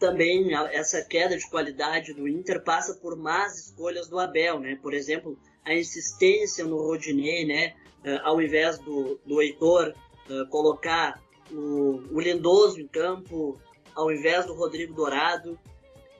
também 0.00 0.54
essa 0.72 1.04
queda 1.04 1.36
de 1.36 1.46
qualidade 1.50 2.14
do 2.14 2.26
Inter 2.26 2.64
passa 2.64 2.94
por 2.94 3.16
más 3.16 3.66
escolhas 3.66 4.08
do 4.08 4.18
Abel, 4.18 4.58
né? 4.60 4.78
Por 4.80 4.94
exemplo, 4.94 5.38
a 5.64 5.74
insistência 5.74 6.64
no 6.64 6.76
Rodinei, 6.76 7.44
né? 7.44 7.74
Uh, 8.04 8.20
ao 8.22 8.40
invés 8.40 8.78
do, 8.78 9.20
do 9.26 9.42
Heitor 9.42 9.94
uh, 10.30 10.48
colocar 10.48 11.20
o, 11.50 12.02
o 12.10 12.20
Lindoso 12.20 12.80
em 12.80 12.86
campo, 12.86 13.60
ao 13.94 14.10
invés 14.10 14.46
do 14.46 14.54
Rodrigo 14.54 14.94
Dourado. 14.94 15.58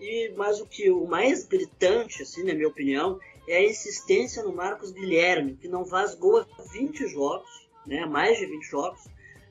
E 0.00 0.32
mas 0.36 0.60
o 0.60 0.66
que 0.66 0.90
o 0.90 1.06
mais 1.06 1.46
gritante, 1.46 2.22
assim, 2.22 2.44
na 2.44 2.54
minha 2.54 2.68
opinião, 2.68 3.18
é 3.48 3.56
a 3.56 3.64
insistência 3.64 4.42
no 4.42 4.52
Marcos 4.52 4.92
Guilherme, 4.92 5.56
que 5.56 5.68
não 5.68 5.84
faz 5.84 6.14
gol 6.14 6.38
há 6.38 6.62
20 6.72 7.08
jogos, 7.08 7.68
né? 7.86 8.06
Mais 8.06 8.38
de 8.38 8.46
20 8.46 8.62
jogos. 8.64 9.04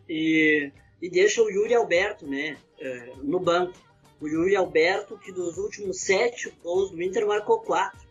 E 0.08 0.72
e 1.02 1.10
deixa 1.10 1.42
o 1.42 1.50
Yuri 1.50 1.76
Alberto 1.76 2.26
né, 2.26 2.58
é, 2.80 3.14
no 3.22 3.40
banco. 3.40 3.74
O 4.20 4.28
Yuri 4.28 4.56
Alberto, 4.56 5.18
que 5.18 5.32
dos 5.32 5.58
últimos 5.58 6.02
sete 6.02 6.52
gols 6.64 6.90
do 6.90 7.02
Inter 7.02 7.28
marcou 7.28 7.60
quatro. 7.60 8.08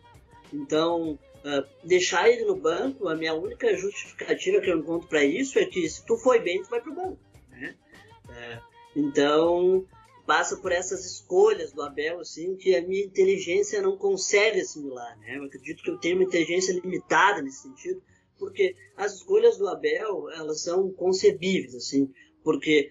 Então, 0.53 1.19
é, 1.43 1.65
deixar 1.83 2.29
ele 2.29 2.45
no 2.45 2.55
banco, 2.55 3.07
a 3.07 3.15
minha 3.15 3.33
única 3.33 3.75
justificativa 3.75 4.61
que 4.61 4.69
eu 4.69 4.79
encontro 4.79 5.07
para 5.07 5.23
isso 5.23 5.57
é 5.59 5.65
que 5.65 5.87
se 5.89 6.05
tu 6.05 6.17
foi 6.17 6.39
bem, 6.39 6.61
tu 6.61 6.69
vai 6.69 6.81
pro 6.81 6.95
banco. 6.95 7.19
Né? 7.49 7.75
É, 8.29 8.59
então, 8.95 9.85
passa 10.25 10.57
por 10.57 10.71
essas 10.71 11.05
escolhas 11.05 11.71
do 11.71 11.81
Abel, 11.81 12.19
assim, 12.19 12.55
que 12.55 12.75
a 12.75 12.81
minha 12.81 13.05
inteligência 13.05 13.81
não 13.81 13.97
consegue 13.97 14.61
assimilar. 14.61 15.17
Né? 15.19 15.37
Eu 15.37 15.43
acredito 15.43 15.83
que 15.83 15.89
eu 15.89 15.97
tenho 15.97 16.17
uma 16.17 16.25
inteligência 16.25 16.73
limitada 16.73 17.41
nesse 17.41 17.63
sentido, 17.63 18.01
porque 18.37 18.75
as 18.95 19.15
escolhas 19.15 19.57
do 19.57 19.67
Abel, 19.67 20.29
elas 20.31 20.61
são 20.61 20.91
concebíveis, 20.91 21.73
assim 21.73 22.11
porque 22.47 22.89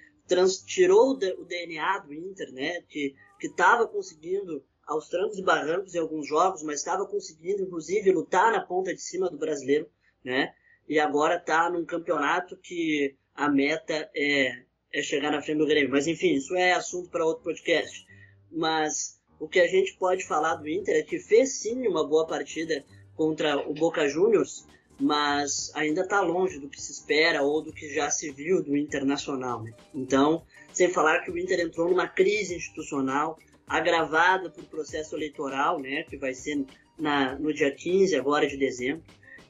tirou 0.66 1.12
o 1.12 1.44
DNA 1.46 1.98
do 2.00 2.12
Inter, 2.12 2.52
né? 2.52 2.82
Que 2.82 3.14
estava 3.40 3.86
conseguindo 3.88 4.62
aos 4.86 5.08
trancos 5.08 5.38
e 5.38 5.42
barrancos 5.42 5.94
em 5.94 5.98
alguns 5.98 6.28
jogos, 6.28 6.62
mas 6.62 6.78
estava 6.78 7.06
conseguindo, 7.06 7.62
inclusive, 7.62 8.12
lutar 8.12 8.52
na 8.52 8.60
ponta 8.60 8.94
de 8.94 9.00
cima 9.00 9.28
do 9.28 9.36
brasileiro, 9.36 9.88
né? 10.24 10.54
E 10.88 11.00
agora 11.00 11.36
está 11.36 11.68
num 11.68 11.84
campeonato 11.84 12.56
que 12.56 13.16
a 13.34 13.48
meta 13.48 14.08
é, 14.14 14.62
é 14.92 15.02
chegar 15.02 15.32
na 15.32 15.42
frente 15.42 15.58
do 15.58 15.66
Grêmio. 15.66 15.90
Mas 15.90 16.06
enfim, 16.06 16.34
isso 16.34 16.54
é 16.54 16.72
assunto 16.72 17.10
para 17.10 17.26
outro 17.26 17.42
podcast. 17.42 18.06
Mas 18.50 19.20
o 19.40 19.48
que 19.48 19.58
a 19.58 19.66
gente 19.66 19.96
pode 19.98 20.24
falar 20.24 20.54
do 20.54 20.68
Inter 20.68 20.96
é 20.96 21.02
que 21.02 21.18
fez 21.18 21.58
sim 21.58 21.86
uma 21.86 22.06
boa 22.06 22.26
partida 22.26 22.84
contra 23.16 23.58
o 23.68 23.74
Boca 23.74 24.08
Juniors, 24.08 24.66
mas 24.98 25.72
ainda 25.74 26.02
está 26.02 26.20
longe 26.20 26.58
do 26.58 26.68
que 26.68 26.80
se 26.80 26.92
espera 26.92 27.42
ou 27.42 27.60
do 27.60 27.72
que 27.72 27.92
já 27.92 28.10
se 28.10 28.30
viu 28.30 28.62
do 28.62 28.76
Internacional. 28.76 29.62
Né? 29.62 29.74
Então, 29.94 30.44
sem 30.72 30.92
falar 30.92 31.20
que 31.20 31.30
o 31.30 31.38
Inter 31.38 31.60
entrou 31.60 31.88
numa 31.88 32.06
crise 32.06 32.54
institucional 32.54 33.38
agravada 33.66 34.48
por 34.48 34.64
processo 34.64 35.16
eleitoral, 35.16 35.80
né, 35.80 36.04
que 36.04 36.16
vai 36.16 36.32
ser 36.32 36.64
na, 36.98 37.36
no 37.38 37.52
dia 37.52 37.70
15 37.70 38.14
agora 38.14 38.46
de 38.46 38.56
dezembro. 38.56 39.02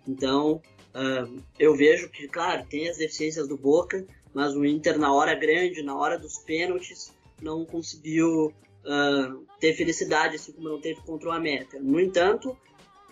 Então, 0.09 0.63
uh, 0.95 1.43
eu 1.59 1.77
vejo 1.77 2.09
que, 2.09 2.27
claro, 2.27 2.65
tem 2.69 2.89
as 2.89 2.97
deficiências 2.97 3.47
do 3.47 3.57
Boca, 3.57 4.07
mas 4.33 4.55
o 4.55 4.65
Inter 4.65 4.99
na 4.99 5.13
hora 5.13 5.35
grande, 5.35 5.83
na 5.83 5.97
hora 5.97 6.19
dos 6.19 6.39
pênaltis, 6.39 7.13
não 7.43 7.65
conseguiu 7.65 8.47
uh, 8.47 9.47
ter 9.61 9.75
felicidade, 9.75 10.37
assim 10.37 10.53
como 10.53 10.69
não 10.69 10.81
teve 10.81 11.01
contra 11.03 11.29
o 11.29 11.33
América. 11.33 11.79
No 11.79 12.01
entanto, 12.01 12.57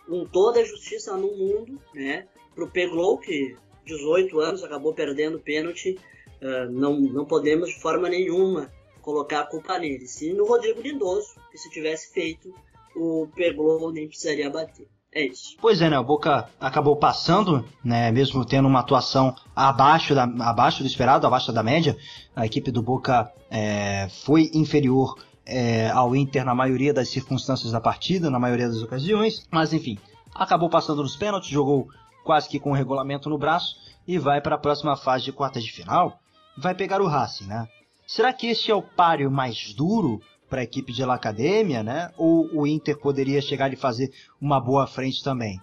com 0.07 0.25
toda 0.25 0.61
a 0.61 0.65
justiça 0.65 1.17
no 1.17 1.37
mundo, 1.37 1.81
né, 1.95 2.27
pro 2.55 2.71
Peglow, 2.71 3.19
que 3.19 3.57
18 3.85 4.41
anos 4.41 4.65
acabou 4.65 4.95
perdendo 4.95 5.37
o 5.37 5.41
pênalti, 5.41 5.99
uh, 6.41 6.71
não, 6.71 6.99
não 6.99 7.27
podemos 7.27 7.69
de 7.69 7.81
forma 7.81 8.09
nenhuma 8.09 8.73
colocar 9.05 9.41
a 9.41 9.47
culpa 9.47 9.79
nele. 9.79 10.07
Sim 10.07 10.33
no 10.33 10.47
Rodrigo 10.47 10.81
Lindoso, 10.81 11.35
que 11.53 11.59
se 11.59 11.71
tivesse 11.71 12.13
feito, 12.13 12.53
o 12.97 13.29
Peglow 13.37 13.93
nem 13.93 14.09
precisaria 14.09 14.51
bater. 14.51 14.89
É 15.13 15.27
isso. 15.27 15.57
Pois 15.61 15.81
é, 15.81 15.89
né? 15.89 15.97
O 15.97 16.03
Boca 16.03 16.51
acabou 16.59 16.97
passando, 16.97 17.65
né? 17.85 18.11
Mesmo 18.11 18.45
tendo 18.45 18.67
uma 18.67 18.81
atuação 18.81 19.37
abaixo, 19.55 20.13
da, 20.13 20.25
abaixo 20.25 20.83
do 20.83 20.89
esperado, 20.89 21.25
abaixo 21.25 21.53
da 21.53 21.63
média. 21.63 21.97
A 22.35 22.45
equipe 22.45 22.73
do 22.73 22.83
Boca 22.83 23.33
é, 23.49 24.09
foi 24.25 24.51
inferior 24.53 25.17
é, 25.47 25.89
ao 25.91 26.17
Inter 26.17 26.45
na 26.45 26.55
maioria 26.55 26.93
das 26.93 27.11
circunstâncias 27.11 27.71
da 27.71 27.81
partida, 27.81 28.29
na 28.29 28.41
maioria 28.41 28.67
das 28.67 28.83
ocasiões, 28.83 29.47
mas 29.53 29.73
enfim, 29.73 29.99
acabou 30.35 30.69
passando 30.69 31.03
nos 31.03 31.17
pênaltis, 31.17 31.49
jogou 31.49 31.87
quase 32.25 32.49
que 32.49 32.59
com 32.59 32.71
o 32.71 32.75
regulamento 32.75 33.29
no 33.29 33.39
braço 33.39 33.77
e 34.09 34.19
vai 34.19 34.41
para 34.41 34.57
a 34.57 34.59
próxima 34.59 34.97
fase 34.97 35.25
de 35.25 35.33
quartas 35.33 35.63
de 35.63 35.71
final. 35.71 36.19
Vai 36.57 36.75
pegar 36.75 37.01
o 37.01 37.07
Racing, 37.07 37.45
né? 37.45 37.69
Será 38.07 38.33
que 38.33 38.49
este 38.49 38.71
é 38.71 38.75
o 38.75 38.83
páreo 38.83 39.31
mais 39.31 39.73
duro 39.73 40.21
para 40.49 40.61
a 40.61 40.65
equipe 40.65 40.93
de 40.93 41.05
La 41.05 41.15
Academia, 41.15 41.83
né? 41.83 42.11
Ou 42.17 42.49
o 42.53 42.67
Inter 42.67 42.99
poderia 42.99 43.41
chegar 43.41 43.73
e 43.73 43.77
fazer 43.77 44.13
uma 44.41 44.61
boa 44.61 44.87
frente 44.87 45.23
também? 45.23 45.59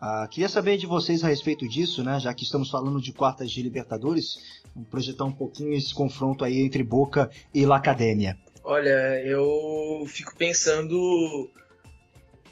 Uh, 0.00 0.28
queria 0.28 0.48
saber 0.48 0.76
de 0.76 0.86
vocês 0.86 1.24
a 1.24 1.28
respeito 1.28 1.66
disso, 1.66 2.04
né? 2.04 2.20
Já 2.20 2.32
que 2.32 2.44
estamos 2.44 2.70
falando 2.70 3.00
de 3.00 3.12
quartas 3.12 3.50
de 3.50 3.62
Libertadores, 3.62 4.62
vamos 4.74 4.88
projetar 4.88 5.24
um 5.24 5.32
pouquinho 5.32 5.72
esse 5.72 5.92
confronto 5.92 6.44
aí 6.44 6.60
entre 6.60 6.84
Boca 6.84 7.30
e 7.52 7.66
La 7.66 7.76
Academia. 7.76 8.38
Olha, 8.62 9.20
eu 9.24 10.04
fico 10.06 10.36
pensando 10.36 11.50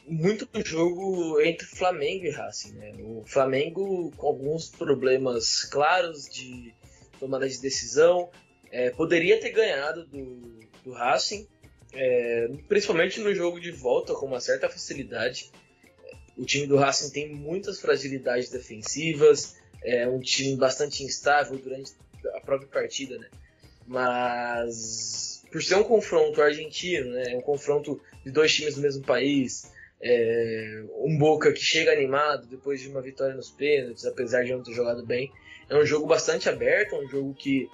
muito 0.09 0.49
no 0.53 0.65
jogo 0.65 1.41
entre 1.41 1.67
Flamengo 1.67 2.25
e 2.25 2.31
Racing. 2.31 2.73
Né? 2.73 2.95
O 3.01 3.23
Flamengo 3.27 4.11
com 4.17 4.27
alguns 4.27 4.69
problemas 4.69 5.63
claros 5.65 6.25
de 6.25 6.75
tomada 7.21 7.49
de 7.49 7.61
decisão, 7.61 8.29
é, 8.71 8.91
poderia 8.91 9.41
ter 9.41 9.51
ganhado 9.51 10.07
do, 10.07 10.61
do 10.85 10.93
Racing, 10.93 11.47
é, 11.93 12.49
principalmente 12.69 13.21
no 13.21 13.35
jogo 13.35 13.61
de 13.61 13.71
volta 13.71 14.15
com 14.15 14.27
uma 14.27 14.41
certa 14.41 14.69
facilidade. 14.69 15.51
O 16.37 16.45
time 16.45 16.67
do 16.67 16.77
Racing 16.77 17.11
tem 17.11 17.35
muitas 17.35 17.81
fragilidades 17.81 18.51
defensivas, 18.51 19.57
é 19.83 20.07
um 20.09 20.21
time 20.21 20.57
bastante 20.57 21.03
instável 21.03 21.57
durante 21.59 21.93
a 22.35 22.41
própria 22.41 22.69
partida, 22.69 23.19
né? 23.19 23.29
Mas 23.87 25.45
por 25.51 25.63
ser 25.63 25.77
um 25.77 25.85
confronto 25.85 26.43
argentino, 26.43 27.13
né, 27.13 27.37
um 27.37 27.41
confronto 27.41 28.01
de 28.25 28.31
dois 28.31 28.53
times 28.53 28.75
do 28.75 28.83
mesmo 28.83 29.03
país, 29.05 29.71
é, 30.03 30.85
um 30.99 31.17
Boca 31.17 31.53
que 31.53 31.61
chega 31.61 31.93
animado 31.93 32.47
depois 32.47 32.81
de 32.81 32.89
uma 32.89 33.01
vitória 33.01 33.35
nos 33.35 33.51
pênaltis, 33.51 34.05
apesar 34.05 34.45
de 34.45 34.53
não 34.53 34.63
ter 34.63 34.73
jogado 34.73 35.07
bem, 35.07 35.33
é 35.69 35.77
um 35.77 35.87
jogo 35.87 36.07
bastante 36.07 36.49
aberto, 36.49 36.97
um 36.97 37.09
jogo 37.09 37.33
que 37.35 37.69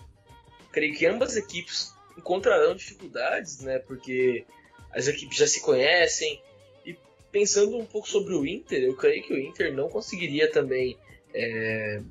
creio 0.73 0.95
que 0.95 1.07
ambas 1.07 1.31
as 1.31 1.37
equipes 1.37 1.95
encontrarão 2.17 2.75
dificuldades, 2.75 3.61
né, 3.61 3.79
porque 3.79 4.45
as 4.91 5.07
equipes 5.07 5.37
já 5.37 5.47
se 5.47 5.61
conhecem. 5.61 6.43
E 6.85 6.97
pensando 7.31 7.79
um 7.79 7.87
pouco 7.87 8.09
sobre 8.09 8.35
o 8.35 8.47
Inter, 8.47 8.83
eu 8.83 8.97
creio 8.97 9.23
que 9.23 9.33
o 9.33 9.39
Inter 9.39 9.73
não 9.73 9.89
conseguiria 9.89 10.51
também 10.51 10.99
é, 11.35 12.03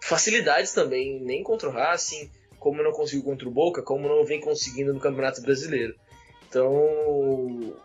facilidades 0.00 0.72
também 0.72 1.20
nem 1.20 1.42
contra 1.42 1.68
o 1.68 1.72
Racing 1.72 2.30
como 2.58 2.82
não 2.82 2.92
conseguiu 2.92 3.24
contra 3.24 3.46
o 3.46 3.50
Boca, 3.50 3.82
como 3.82 4.08
não 4.08 4.24
vem 4.24 4.40
conseguindo 4.40 4.94
no 4.94 4.98
Campeonato 4.98 5.42
Brasileiro. 5.42 5.94
Então, 6.48 7.76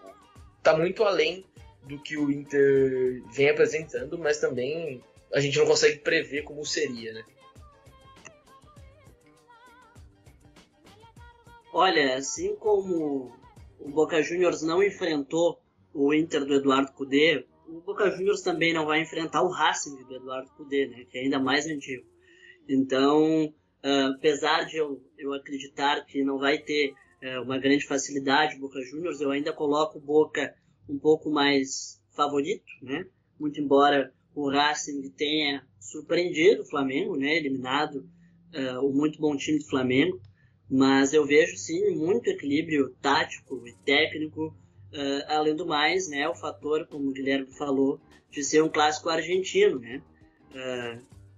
tá 0.63 0.77
muito 0.77 1.03
além 1.03 1.43
do 1.83 2.01
que 2.01 2.15
o 2.17 2.31
Inter 2.31 3.21
vem 3.33 3.49
apresentando, 3.49 4.17
mas 4.17 4.39
também 4.39 5.03
a 5.33 5.41
gente 5.41 5.57
não 5.57 5.65
consegue 5.65 5.99
prever 5.99 6.43
como 6.43 6.65
seria, 6.65 7.11
né? 7.11 7.23
Olha, 11.73 12.15
assim 12.15 12.55
como 12.55 13.31
o 13.79 13.89
Boca 13.89 14.21
Juniors 14.21 14.61
não 14.61 14.83
enfrentou 14.83 15.61
o 15.93 16.13
Inter 16.13 16.45
do 16.45 16.55
Eduardo 16.55 16.91
Cudê, 16.93 17.45
o 17.67 17.81
Boca 17.81 18.09
Juniors 18.11 18.41
também 18.41 18.73
não 18.73 18.85
vai 18.85 19.01
enfrentar 19.01 19.41
o 19.43 19.49
Racing 19.49 20.03
do 20.03 20.15
Eduardo 20.15 20.49
Cudê, 20.57 20.87
né, 20.87 21.05
que 21.09 21.17
é 21.17 21.21
ainda 21.21 21.39
mais 21.39 21.65
antigo. 21.67 22.05
Então, 22.67 23.53
Uh, 23.81 24.11
apesar 24.13 24.65
de 24.65 24.75
eu, 24.75 25.01
eu 25.17 25.33
acreditar 25.33 26.05
que 26.05 26.21
não 26.21 26.37
vai 26.37 26.57
ter 26.57 26.93
uh, 27.23 27.41
uma 27.43 27.57
grande 27.57 27.87
facilidade 27.87 28.57
o 28.57 28.59
Boca 28.59 28.81
Juniors, 28.81 29.21
eu 29.21 29.31
ainda 29.31 29.53
coloco 29.53 29.97
o 29.97 30.01
Boca 30.01 30.53
um 30.89 30.99
pouco 30.99 31.29
mais 31.29 32.01
favorito, 32.13 32.65
né? 32.81 33.05
Muito 33.39 33.61
embora 33.61 34.13
o 34.35 34.49
Racing 34.49 35.09
tenha 35.11 35.65
surpreendido 35.79 36.63
o 36.63 36.65
Flamengo, 36.65 37.15
né? 37.15 37.37
Eliminado 37.37 38.05
uh, 38.53 38.85
o 38.85 38.93
muito 38.93 39.17
bom 39.17 39.37
time 39.37 39.59
do 39.59 39.69
Flamengo, 39.69 40.19
mas 40.69 41.13
eu 41.13 41.25
vejo 41.25 41.57
sim 41.57 41.95
muito 41.95 42.29
equilíbrio 42.29 42.95
tático 43.01 43.67
e 43.67 43.73
técnico, 43.85 44.55
além 45.27 45.55
do 45.55 45.65
mais, 45.65 46.07
né? 46.07 46.27
O 46.27 46.35
fator, 46.35 46.85
como 46.87 47.09
o 47.09 47.11
Guilherme 47.11 47.51
falou, 47.57 47.99
de 48.29 48.43
ser 48.43 48.63
um 48.63 48.69
clássico 48.69 49.09
argentino, 49.09 49.79
né? 49.79 50.01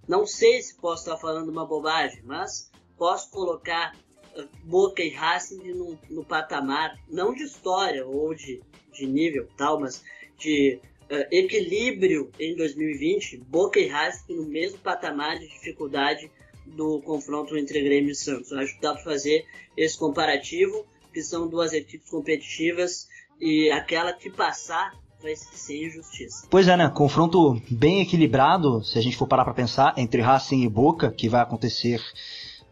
Não 0.08 0.26
sei 0.26 0.62
se 0.62 0.76
posso 0.76 1.04
estar 1.04 1.18
falando 1.18 1.50
uma 1.50 1.66
bobagem, 1.66 2.22
mas 2.24 2.72
posso 2.98 3.32
colocar 3.32 3.96
uh, 4.36 4.48
Boca 4.64 5.02
e 5.02 5.10
Racing 5.10 5.74
no, 5.74 5.98
no, 6.10 6.24
patamar, 6.26 7.00
não 7.10 7.34
de 7.34 7.44
história 7.44 8.06
ou 8.06 8.34
de, 8.34 8.62
de 8.92 9.06
nível 9.06 9.48
tal, 9.56 9.80
mas 9.80 10.04
de 10.38 10.80
uh, 11.10 11.28
equilíbrio 11.32 12.32
em 12.40 12.56
2020, 12.56 13.38
Boca 13.38 13.80
e 13.80 13.88
Racing 13.88 14.36
no 14.36 14.46
mesmo 14.46 14.80
patamar 14.80 15.40
de 15.40 15.48
dificuldade 15.48 16.32
do 16.76 17.02
confronto 17.02 17.58
entre 17.58 17.82
Grêmio 17.82 18.12
e 18.12 18.16
Santos. 18.16 18.52
acho 18.54 18.76
que 18.76 18.82
dá 18.82 18.94
para 18.94 19.04
fazer 19.04 19.46
esse 19.76 19.98
comparativo, 19.98 20.86
que 21.14 21.22
são 21.22 21.48
duas 21.48 21.74
equipes 21.74 22.10
competitivas 22.10 23.08
e 23.40 23.70
aquela 23.72 24.14
que 24.14 24.30
passar 24.30 24.94
vai 25.22 25.36
ser 25.36 25.88
injustiça. 25.88 26.48
Pois 26.50 26.68
é, 26.68 26.76
né? 26.76 26.90
Confronto 26.90 27.62
bem 27.70 28.02
equilibrado, 28.02 28.84
se 28.84 28.98
a 28.98 29.02
gente 29.02 29.18
for 29.18 29.28
parar 29.28 29.44
para 29.44 29.54
pensar, 29.54 29.94
entre 29.98 30.22
Racing 30.22 30.64
e 30.64 30.70
Boca, 30.70 31.12
que 31.12 31.30
vai 31.30 31.42
acontecer 31.42 32.02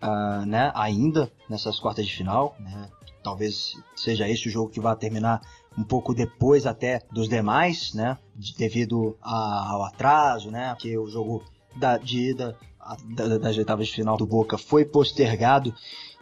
uh, 0.01 0.45
né, 0.45 0.71
ainda 0.73 1.31
nessas 1.49 1.79
quartas 1.79 2.07
de 2.07 2.15
final. 2.15 2.55
Né? 2.59 2.89
Talvez 3.23 3.73
seja 3.95 4.27
esse 4.27 4.47
o 4.47 4.51
jogo 4.51 4.71
que 4.71 4.79
vai 4.79 4.95
terminar 4.95 5.41
um 5.77 5.83
pouco 5.83 6.13
depois 6.13 6.65
até 6.65 7.01
dos 7.11 7.29
demais, 7.29 7.93
né? 7.93 8.17
Devido 8.57 9.17
a, 9.21 9.71
ao 9.71 9.83
atraso, 9.83 10.49
né? 10.49 10.75
Que 10.79 10.97
o 10.97 11.07
jogo 11.07 11.43
da, 11.75 11.97
de 11.97 12.31
ida 12.31 12.51
da, 12.51 12.57
das 13.07 13.57
oitavas 13.57 13.87
de 13.87 13.93
final 13.93 14.17
do 14.17 14.25
Boca 14.25 14.57
foi 14.57 14.85
postergado 14.85 15.73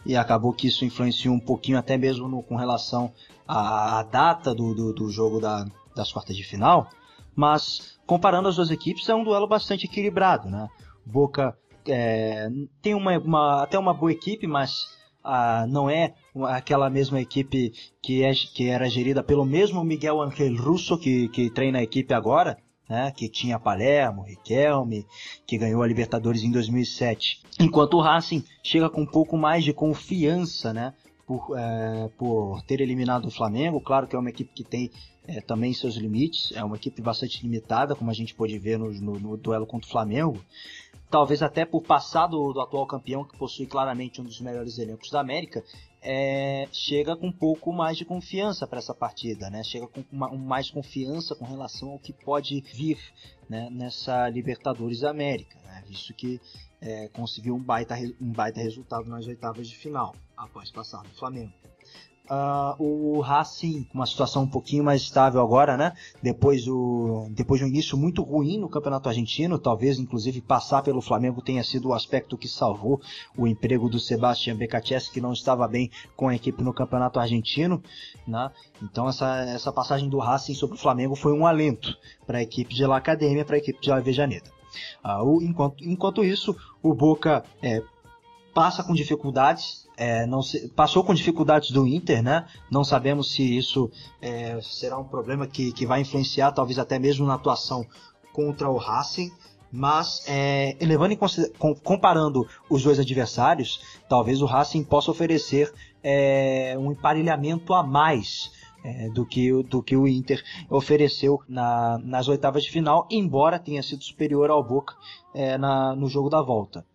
e 0.05 0.15
acabou 0.15 0.53
que 0.53 0.67
isso 0.67 0.85
influenciou 0.85 1.35
um 1.35 1.39
pouquinho 1.39 1.77
até 1.77 1.97
mesmo 1.97 2.27
no, 2.27 2.41
com 2.41 2.55
relação 2.55 3.11
à, 3.47 3.99
à 3.99 4.03
data 4.03 4.53
do, 4.53 4.73
do, 4.73 4.93
do, 4.93 5.09
jogo 5.09 5.39
da, 5.39 5.65
das 5.95 6.11
quartas 6.11 6.35
de 6.35 6.43
final, 6.43 6.89
mas 7.35 7.97
comparando 8.05 8.47
as 8.47 8.55
duas 8.55 8.71
equipes 8.71 9.07
é 9.09 9.15
um 9.15 9.23
duelo 9.23 9.47
bastante 9.47 9.85
equilibrado, 9.85 10.49
né? 10.49 10.67
Boca 11.05 11.57
é, 11.87 12.49
tem 12.81 12.93
uma, 12.93 13.17
uma, 13.17 13.63
até 13.63 13.77
uma 13.77 13.93
boa 13.93 14.11
equipe, 14.11 14.47
mas 14.47 14.87
ah, 15.23 15.65
não 15.67 15.89
é 15.89 16.13
aquela 16.45 16.89
mesma 16.89 17.19
equipe 17.19 17.73
que, 18.01 18.23
é, 18.23 18.31
que 18.33 18.69
era 18.69 18.89
gerida 18.89 19.23
pelo 19.23 19.45
mesmo 19.45 19.83
Miguel 19.83 20.21
Angel 20.21 20.55
Russo 20.55 20.97
que, 20.97 21.27
que 21.29 21.49
treina 21.49 21.79
a 21.79 21.83
equipe 21.83 22.13
agora, 22.13 22.57
né, 22.89 23.11
que 23.15 23.27
tinha 23.27 23.59
Palermo, 23.59 24.23
Riquelme, 24.23 25.05
que 25.45 25.57
ganhou 25.57 25.81
a 25.81 25.87
Libertadores 25.87 26.43
em 26.43 26.51
2007. 26.51 27.41
Enquanto 27.59 27.95
o 27.95 28.01
Racing 28.01 28.43
chega 28.63 28.89
com 28.89 29.01
um 29.01 29.05
pouco 29.05 29.37
mais 29.37 29.63
de 29.63 29.73
confiança, 29.73 30.73
né, 30.73 30.93
por, 31.27 31.57
é, 31.57 32.09
por 32.17 32.61
ter 32.63 32.79
eliminado 32.79 33.25
o 33.25 33.31
Flamengo. 33.31 33.81
Claro 33.81 34.07
que 34.07 34.15
é 34.15 34.19
uma 34.19 34.29
equipe 34.29 34.51
que 34.53 34.63
tem 34.63 34.89
é, 35.27 35.41
também 35.41 35.73
seus 35.73 35.95
limites, 35.95 36.53
é 36.55 36.63
uma 36.63 36.77
equipe 36.77 37.01
bastante 37.01 37.43
limitada, 37.43 37.93
como 37.93 38.09
a 38.09 38.13
gente 38.13 38.33
pôde 38.33 38.57
ver 38.57 38.79
no, 38.79 38.89
no, 38.93 39.19
no 39.19 39.37
duelo 39.37 39.67
contra 39.67 39.85
o 39.85 39.91
Flamengo. 39.91 40.41
Talvez 41.09 41.41
até 41.41 41.65
por 41.65 41.81
passar 41.83 42.27
do, 42.27 42.53
do, 42.53 42.61
atual 42.61 42.85
campeão, 42.87 43.25
que 43.25 43.37
possui 43.37 43.65
claramente 43.65 44.21
um 44.21 44.23
dos 44.23 44.39
melhores 44.41 44.77
elencos 44.77 45.09
da 45.09 45.19
América, 45.19 45.63
é, 46.09 46.69
chega 46.71 47.17
com 47.17 47.27
um 47.27 47.31
pouco 47.33 47.73
mais 47.73 47.97
de 47.97 48.05
confiança 48.05 48.65
para 48.65 48.79
essa 48.79 48.95
partida, 48.95 49.49
né? 49.49 49.61
Chega 49.61 49.85
com 49.87 50.05
uma, 50.09 50.31
um 50.31 50.37
mais 50.37 50.71
confiança 50.71 51.35
com 51.35 51.43
relação 51.43 51.89
ao 51.89 51.99
que 51.99 52.13
pode 52.13 52.61
vir 52.61 52.97
né, 53.49 53.69
nessa 53.69 54.29
Libertadores 54.29 55.03
América, 55.03 55.59
né? 55.65 55.83
visto 55.85 56.13
que 56.13 56.39
é, 56.79 57.09
conseguiu 57.09 57.55
um 57.55 57.61
baita, 57.61 57.95
um 58.21 58.31
baita 58.31 58.61
resultado 58.61 59.09
nas 59.09 59.27
oitavas 59.27 59.67
de 59.67 59.75
final, 59.75 60.15
após 60.37 60.71
passar 60.71 61.03
do 61.03 61.09
Flamengo. 61.09 61.51
Uh, 62.29 62.83
o 62.83 63.21
Racing, 63.21 63.87
uma 63.93 64.05
situação 64.05 64.43
um 64.43 64.47
pouquinho 64.47 64.83
mais 64.83 65.01
estável 65.01 65.41
agora, 65.41 65.77
né? 65.77 65.93
Depois 66.21 66.65
do, 66.65 67.27
depois 67.31 67.59
de 67.59 67.65
um 67.65 67.69
início 67.69 67.97
muito 67.97 68.21
ruim 68.21 68.57
no 68.57 68.67
Campeonato 68.67 69.07
Argentino, 69.07 69.57
talvez 69.57 69.97
inclusive 69.97 70.41
passar 70.41 70.81
pelo 70.81 71.01
Flamengo 71.01 71.41
tenha 71.41 71.63
sido 71.63 71.87
o 71.87 71.93
aspecto 71.93 72.37
que 72.37 72.49
salvou 72.49 72.99
o 73.37 73.47
emprego 73.47 73.87
do 73.87 73.97
Sebastião 73.97 74.57
Becacchese, 74.57 75.09
que 75.09 75.21
não 75.21 75.31
estava 75.31 75.65
bem 75.69 75.89
com 76.17 76.27
a 76.27 76.35
equipe 76.35 76.61
no 76.61 76.73
Campeonato 76.73 77.17
Argentino, 77.17 77.81
né? 78.27 78.51
Então 78.83 79.07
essa, 79.07 79.45
essa 79.45 79.71
passagem 79.71 80.09
do 80.09 80.19
Racing 80.19 80.53
sobre 80.53 80.75
o 80.75 80.79
Flamengo 80.79 81.15
foi 81.15 81.31
um 81.31 81.47
alento 81.47 81.97
para 82.25 82.39
a 82.39 82.43
equipe 82.43 82.75
de 82.75 82.85
La 82.85 82.97
Academia, 82.97 83.45
para 83.45 83.55
a 83.55 83.59
equipe 83.59 83.79
de 83.79 83.89
Avejaneda. 83.89 84.51
Uh, 85.03 85.23
o, 85.23 85.41
enquanto, 85.41 85.81
enquanto 85.81 86.25
isso, 86.25 86.53
o 86.83 86.93
Boca 86.93 87.43
é, 87.61 87.81
passa 88.53 88.83
com 88.83 88.93
dificuldades 88.93 89.86
é, 89.97 90.25
se, 90.43 90.69
passou 90.69 91.03
com 91.03 91.13
dificuldades 91.13 91.71
do 91.71 91.87
Inter, 91.87 92.21
né? 92.21 92.45
Não 92.69 92.83
sabemos 92.83 93.31
se 93.31 93.57
isso 93.57 93.89
é, 94.21 94.59
será 94.61 94.97
um 94.97 95.03
problema 95.03 95.47
que, 95.47 95.71
que 95.71 95.85
vai 95.85 96.01
influenciar, 96.01 96.51
talvez 96.51 96.77
até 96.77 96.99
mesmo 96.99 97.25
na 97.25 97.33
atuação 97.33 97.85
contra 98.31 98.69
o 98.69 98.77
Racing. 98.77 99.31
Mas 99.69 100.23
é, 100.27 100.77
levando 100.79 101.11
em 101.11 101.19
comparando 101.83 102.47
os 102.69 102.83
dois 102.83 102.99
adversários, 102.99 103.81
talvez 104.07 104.41
o 104.41 104.45
Racing 104.45 104.83
possa 104.83 105.11
oferecer 105.11 105.73
é, 106.01 106.75
um 106.79 106.91
emparelhamento 106.91 107.73
a 107.73 107.83
mais 107.83 108.49
é, 108.85 109.09
do, 109.09 109.25
que, 109.25 109.51
do 109.63 109.83
que 109.83 109.97
o 109.97 110.07
Inter 110.07 110.41
ofereceu 110.69 111.41
na, 111.49 111.99
nas 112.01 112.29
oitavas 112.29 112.63
de 112.63 112.71
final, 112.71 113.05
embora 113.11 113.59
tenha 113.59 113.83
sido 113.83 114.03
superior 114.03 114.49
ao 114.49 114.63
Boca 114.63 114.95
é, 115.33 115.57
na, 115.57 115.93
no 115.93 116.07
jogo 116.07 116.29
da 116.29 116.41
volta. 116.41 116.85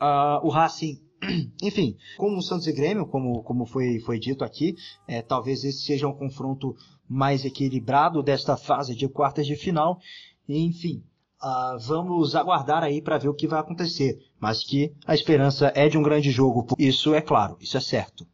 Uh, 0.00 0.44
o 0.44 0.48
Racing 0.48 0.98
enfim, 1.62 1.96
como 2.16 2.38
o 2.38 2.42
Santos 2.42 2.66
e 2.66 2.72
Grêmio, 2.72 3.06
como, 3.06 3.42
como 3.42 3.64
foi, 3.64 4.00
foi 4.00 4.18
dito 4.18 4.44
aqui, 4.44 4.74
é, 5.06 5.22
talvez 5.22 5.64
esse 5.64 5.82
seja 5.84 6.08
um 6.08 6.12
confronto 6.12 6.74
mais 7.08 7.44
equilibrado 7.44 8.22
desta 8.22 8.56
fase 8.56 8.94
de 8.94 9.08
quartas 9.08 9.46
de 9.46 9.54
final. 9.54 10.00
Enfim, 10.48 11.02
uh, 11.42 11.78
vamos 11.78 12.34
aguardar 12.34 12.82
aí 12.82 13.00
para 13.00 13.18
ver 13.18 13.28
o 13.28 13.34
que 13.34 13.46
vai 13.46 13.60
acontecer. 13.60 14.18
Mas 14.40 14.64
que 14.64 14.92
a 15.06 15.14
esperança 15.14 15.72
é 15.74 15.88
de 15.88 15.96
um 15.96 16.02
grande 16.02 16.30
jogo, 16.30 16.66
isso 16.78 17.14
é 17.14 17.20
claro, 17.20 17.56
isso 17.60 17.76
é 17.76 17.80
certo. 17.80 18.26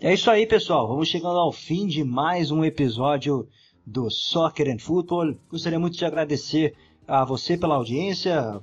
É 0.00 0.14
isso 0.14 0.30
aí, 0.30 0.46
pessoal. 0.46 0.88
Vamos 0.88 1.08
chegando 1.08 1.38
ao 1.38 1.52
fim 1.52 1.86
de 1.86 2.02
mais 2.02 2.50
um 2.50 2.64
episódio 2.64 3.46
do 3.84 4.08
Soccer 4.08 4.70
and 4.70 4.78
Football. 4.78 5.36
Gostaria 5.50 5.78
muito 5.78 5.98
de 5.98 6.04
agradecer 6.06 6.74
a 7.10 7.24
você 7.24 7.56
pela 7.56 7.74
audiência, 7.74 8.60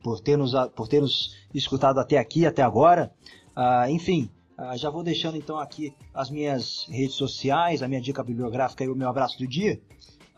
por, 0.00 0.20
ter, 0.20 0.38
nos, 0.38 0.52
por 0.76 0.86
ter 0.86 1.00
nos 1.00 1.36
escutado 1.52 1.98
até 1.98 2.16
aqui, 2.16 2.46
até 2.46 2.62
agora. 2.62 3.12
Uh, 3.56 3.90
enfim, 3.90 4.30
uh, 4.56 4.76
já 4.78 4.88
vou 4.88 5.02
deixando 5.02 5.36
então 5.36 5.58
aqui 5.58 5.92
as 6.14 6.30
minhas 6.30 6.86
redes 6.88 7.16
sociais, 7.16 7.82
a 7.82 7.88
minha 7.88 8.00
dica 8.00 8.22
bibliográfica 8.22 8.84
e 8.84 8.88
o 8.88 8.94
meu 8.94 9.08
abraço 9.08 9.36
do 9.36 9.48
dia. 9.48 9.80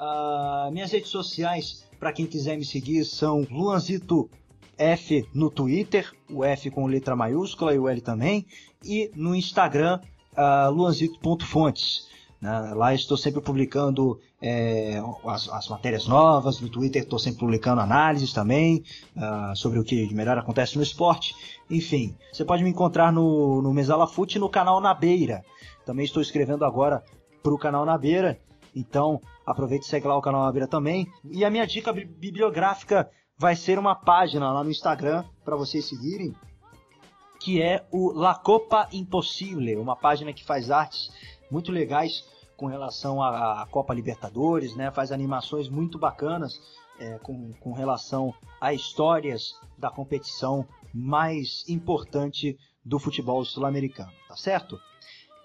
Uh, 0.00 0.72
minhas 0.72 0.90
redes 0.90 1.10
sociais, 1.10 1.86
para 1.98 2.14
quem 2.14 2.24
quiser 2.24 2.56
me 2.56 2.64
seguir, 2.64 3.04
são 3.04 3.46
Luanzito 3.50 4.30
F 4.78 5.28
no 5.34 5.50
Twitter, 5.50 6.10
o 6.30 6.42
F 6.42 6.70
com 6.70 6.86
letra 6.86 7.14
maiúscula 7.14 7.74
e 7.74 7.78
o 7.78 7.90
L 7.90 8.00
também, 8.00 8.46
e 8.82 9.10
no 9.14 9.34
Instagram, 9.34 10.00
uh, 10.32 10.70
luanzito.fontes. 10.70 12.08
Né? 12.40 12.72
Lá 12.74 12.94
estou 12.94 13.18
sempre 13.18 13.42
publicando 13.42 14.18
é, 14.42 15.02
as, 15.26 15.48
as, 15.48 15.68
matérias 15.68 16.06
novas, 16.06 16.60
no 16.60 16.68
Twitter 16.68 17.02
estou 17.02 17.18
sempre 17.18 17.40
publicando 17.40 17.80
análises 17.80 18.32
também 18.32 18.82
uh, 19.16 19.54
sobre 19.54 19.78
o 19.78 19.84
que 19.84 20.12
melhor 20.14 20.38
acontece 20.38 20.76
no 20.76 20.82
esporte. 20.82 21.34
Enfim, 21.68 22.16
você 22.32 22.44
pode 22.44 22.64
me 22.64 22.70
encontrar 22.70 23.12
no, 23.12 23.60
no 23.60 23.72
Mesala 23.74 24.06
Fute 24.06 24.38
no 24.38 24.48
canal 24.48 24.80
Na 24.80 24.94
Beira. 24.94 25.44
Também 25.84 26.04
estou 26.04 26.22
escrevendo 26.22 26.64
agora 26.64 27.04
para 27.42 27.52
o 27.52 27.58
canal 27.58 27.84
Na 27.84 27.98
Beira. 27.98 28.40
Então 28.74 29.20
aproveite 29.44 29.84
e 29.84 29.88
segue 29.88 30.06
lá 30.06 30.16
o 30.16 30.22
canal 30.22 30.44
Na 30.44 30.52
Beira 30.52 30.66
também. 30.66 31.06
E 31.24 31.44
a 31.44 31.50
minha 31.50 31.66
dica 31.66 31.92
bibliográfica 31.92 33.10
vai 33.38 33.54
ser 33.54 33.78
uma 33.78 33.94
página 33.94 34.52
lá 34.52 34.64
no 34.64 34.70
Instagram 34.70 35.24
para 35.44 35.56
vocês 35.56 35.86
seguirem 35.86 36.34
que 37.40 37.62
é 37.62 37.86
o 37.90 38.12
La 38.12 38.34
Copa 38.34 38.86
Impossível, 38.92 39.80
uma 39.80 39.96
página 39.96 40.30
que 40.30 40.44
faz 40.44 40.70
artes 40.70 41.10
muito 41.50 41.72
legais 41.72 42.22
com 42.60 42.66
relação 42.66 43.22
à, 43.22 43.66
Copa 43.70 43.94
Libertadores, 43.94 44.76
né? 44.76 44.90
Faz 44.90 45.10
animações 45.10 45.70
muito 45.70 45.98
bacanas 45.98 46.60
é, 46.98 47.18
com, 47.20 47.54
com 47.54 47.72
relação 47.72 48.34
a 48.60 48.74
histórias 48.74 49.54
da 49.78 49.90
competição 49.90 50.66
mais 50.92 51.64
importante 51.66 52.58
do 52.84 52.98
futebol 52.98 53.42
sul-americano, 53.46 54.12
tá 54.28 54.36
certo? 54.36 54.78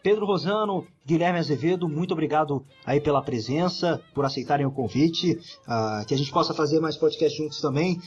Pedro 0.03 0.25
Rosano, 0.25 0.85
Guilherme 1.05 1.39
Azevedo, 1.39 1.87
muito 1.87 2.11
obrigado 2.11 2.65
aí 2.85 2.99
pela 2.99 3.21
presença, 3.21 4.03
por 4.13 4.25
aceitarem 4.25 4.65
o 4.65 4.71
convite, 4.71 5.39
uh, 5.67 6.05
que 6.05 6.13
a 6.13 6.17
gente 6.17 6.31
possa 6.33 6.53
fazer 6.53 6.81
mais 6.81 6.97
podcasts 6.97 7.37
juntos 7.37 7.61
também. 7.61 7.97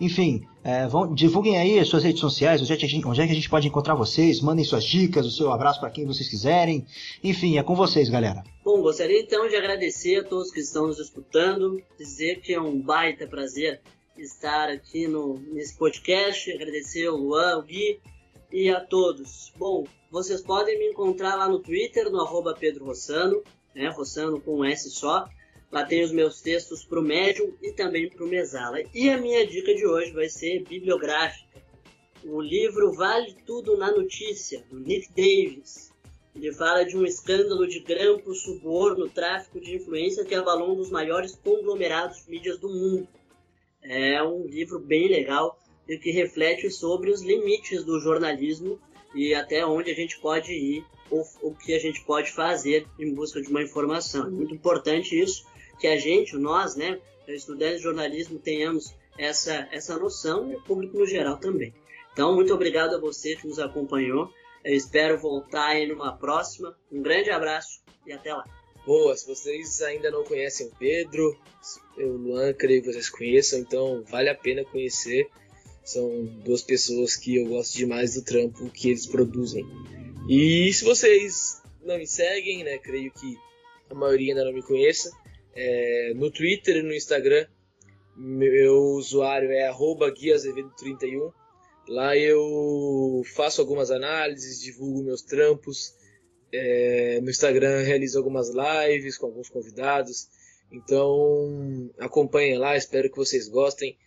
Enfim, 0.00 0.46
é, 0.62 0.86
vão, 0.86 1.12
divulguem 1.12 1.58
aí 1.58 1.78
as 1.78 1.88
suas 1.88 2.04
redes 2.04 2.20
sociais, 2.20 2.60
onde 2.60 2.72
é, 2.72 2.76
gente, 2.76 3.06
onde 3.06 3.20
é, 3.20 3.26
que 3.26 3.32
a 3.32 3.34
gente 3.34 3.50
pode 3.50 3.68
encontrar 3.68 3.94
vocês, 3.94 4.40
mandem 4.40 4.64
suas 4.64 4.84
dicas, 4.84 5.26
o 5.26 5.30
seu 5.30 5.52
abraço 5.52 5.80
para 5.80 5.90
quem 5.90 6.06
vocês 6.06 6.28
quiserem. 6.28 6.86
Enfim, 7.22 7.58
é 7.58 7.62
com 7.62 7.74
vocês, 7.74 8.08
galera. 8.08 8.44
Bom, 8.64 8.82
gostaria 8.82 9.20
então 9.20 9.48
de 9.48 9.56
agradecer 9.56 10.20
a 10.20 10.24
todos 10.24 10.50
que 10.50 10.60
estão 10.60 10.86
nos 10.86 10.98
escutando, 10.98 11.82
dizer 11.98 12.40
que 12.40 12.52
é 12.52 12.60
um 12.60 12.80
baita 12.80 13.26
prazer 13.26 13.80
estar 14.16 14.68
aqui 14.68 15.06
no, 15.06 15.38
nesse 15.52 15.76
podcast, 15.76 16.50
agradecer 16.52 17.08
o 17.08 17.16
Luan, 17.16 17.58
o 17.58 17.62
Gui 17.62 18.00
e 18.52 18.68
a 18.70 18.80
todos. 18.80 19.52
Bom, 19.56 19.84
vocês 20.10 20.40
podem 20.40 20.78
me 20.78 20.90
encontrar 20.90 21.36
lá 21.36 21.48
no 21.48 21.60
Twitter, 21.60 22.10
no 22.10 22.20
arroba 22.20 22.54
Pedro 22.58 22.84
Rossano, 22.84 23.42
né, 23.74 23.88
Rossano 23.90 24.40
com 24.40 24.58
um 24.58 24.64
S 24.64 24.90
só, 24.90 25.28
Lá 25.70 25.84
tem 25.84 26.02
os 26.02 26.10
meus 26.10 26.40
textos 26.40 26.82
para 26.82 26.98
o 26.98 27.02
Medium 27.02 27.52
e 27.60 27.72
também 27.72 28.08
para 28.08 28.24
o 28.24 28.28
Mesala. 28.28 28.78
E 28.94 29.10
a 29.10 29.18
minha 29.18 29.46
dica 29.46 29.74
de 29.74 29.86
hoje 29.86 30.12
vai 30.12 30.28
ser 30.28 30.64
bibliográfica. 30.64 31.62
O 32.24 32.40
livro 32.40 32.92
Vale 32.94 33.36
Tudo 33.46 33.76
na 33.76 33.90
Notícia, 33.90 34.64
do 34.70 34.80
Nick 34.80 35.08
Davis. 35.10 35.92
Ele 36.34 36.52
fala 36.52 36.84
de 36.84 36.96
um 36.96 37.04
escândalo 37.04 37.66
de 37.66 37.80
grampo, 37.80 38.34
suborno, 38.34 39.10
tráfico 39.10 39.60
de 39.60 39.74
influência 39.74 40.24
que 40.24 40.34
abalou 40.34 40.72
um 40.72 40.76
dos 40.76 40.90
maiores 40.90 41.34
conglomerados 41.34 42.24
de 42.24 42.30
mídias 42.30 42.58
do 42.58 42.68
mundo. 42.68 43.08
É 43.82 44.22
um 44.22 44.46
livro 44.46 44.78
bem 44.78 45.08
legal 45.08 45.58
e 45.86 45.98
que 45.98 46.10
reflete 46.10 46.70
sobre 46.70 47.10
os 47.10 47.22
limites 47.22 47.84
do 47.84 48.00
jornalismo 48.00 48.80
e 49.14 49.34
até 49.34 49.66
onde 49.66 49.90
a 49.90 49.94
gente 49.94 50.18
pode 50.20 50.52
ir 50.52 50.84
ou 51.10 51.24
o 51.42 51.54
que 51.54 51.74
a 51.74 51.78
gente 51.78 52.04
pode 52.04 52.30
fazer 52.32 52.86
em 52.98 53.12
busca 53.12 53.40
de 53.40 53.48
uma 53.48 53.62
informação. 53.62 54.26
É 54.26 54.30
muito 54.30 54.54
importante 54.54 55.18
isso 55.18 55.46
que 55.78 55.86
a 55.86 55.96
gente, 55.96 56.36
nós, 56.36 56.76
né, 56.76 57.00
estudantes 57.26 57.78
de 57.78 57.82
jornalismo, 57.84 58.38
tenhamos 58.38 58.94
essa, 59.18 59.68
essa 59.70 59.98
noção 59.98 60.50
e 60.50 60.56
o 60.56 60.62
público 60.62 60.98
no 60.98 61.06
geral 61.06 61.36
também. 61.36 61.74
Então, 62.12 62.34
muito 62.34 62.52
obrigado 62.52 62.94
a 62.94 63.00
você 63.00 63.36
que 63.36 63.46
nos 63.46 63.58
acompanhou. 63.58 64.30
Eu 64.64 64.74
espero 64.74 65.18
voltar 65.18 65.68
aí 65.68 65.86
numa 65.86 66.16
próxima. 66.16 66.76
Um 66.90 67.02
grande 67.02 67.30
abraço 67.30 67.80
e 68.06 68.12
até 68.12 68.34
lá. 68.34 68.44
Boa, 68.84 69.14
se 69.16 69.26
vocês 69.26 69.82
ainda 69.82 70.10
não 70.10 70.24
conhecem 70.24 70.66
o 70.66 70.72
Pedro, 70.78 71.38
o 71.98 72.06
Luan, 72.06 72.52
creio 72.54 72.82
que 72.82 72.90
vocês 72.90 73.10
conheçam, 73.10 73.58
então 73.58 74.02
vale 74.08 74.30
a 74.30 74.34
pena 74.34 74.64
conhecer. 74.64 75.28
São 75.84 76.24
duas 76.44 76.62
pessoas 76.62 77.14
que 77.14 77.36
eu 77.36 77.46
gosto 77.46 77.76
demais 77.76 78.14
do 78.14 78.24
trampo 78.24 78.70
que 78.70 78.88
eles 78.88 79.06
produzem. 79.06 79.66
E 80.28 80.72
se 80.72 80.84
vocês 80.84 81.62
não 81.82 81.98
me 81.98 82.06
seguem, 82.06 82.64
né, 82.64 82.78
creio 82.78 83.12
que 83.12 83.36
a 83.90 83.94
maioria 83.94 84.32
ainda 84.32 84.44
não 84.44 84.52
me 84.52 84.62
conheça, 84.62 85.10
é, 85.58 86.12
no 86.14 86.30
Twitter 86.30 86.76
e 86.76 86.82
no 86.82 86.94
Instagram. 86.94 87.46
Meu 88.16 88.74
usuário 88.92 89.50
é 89.50 89.66
guiazevedo31. 89.68 91.32
Lá 91.88 92.16
eu 92.16 93.22
faço 93.34 93.60
algumas 93.60 93.90
análises, 93.90 94.60
divulgo 94.60 95.02
meus 95.02 95.22
trampos. 95.22 95.94
É, 96.52 97.20
no 97.20 97.28
Instagram 97.28 97.82
realizo 97.82 98.18
algumas 98.18 98.50
lives 98.50 99.18
com 99.18 99.26
alguns 99.26 99.48
convidados. 99.48 100.28
Então 100.70 101.90
acompanhem 101.98 102.56
lá, 102.56 102.76
espero 102.76 103.10
que 103.10 103.16
vocês 103.16 103.48
gostem. 103.48 103.98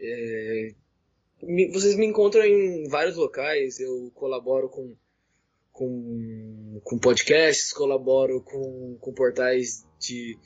É, 0.00 0.74
me, 1.42 1.70
vocês 1.70 1.94
me 1.94 2.06
encontram 2.06 2.44
em 2.44 2.88
vários 2.88 3.16
locais, 3.16 3.78
eu 3.78 4.10
colaboro 4.14 4.68
com, 4.68 4.96
com, 5.72 6.80
com 6.82 6.98
podcasts, 6.98 7.72
colaboro 7.72 8.42
com, 8.42 8.96
com 9.00 9.12
portais 9.12 9.84
de, 10.00 10.38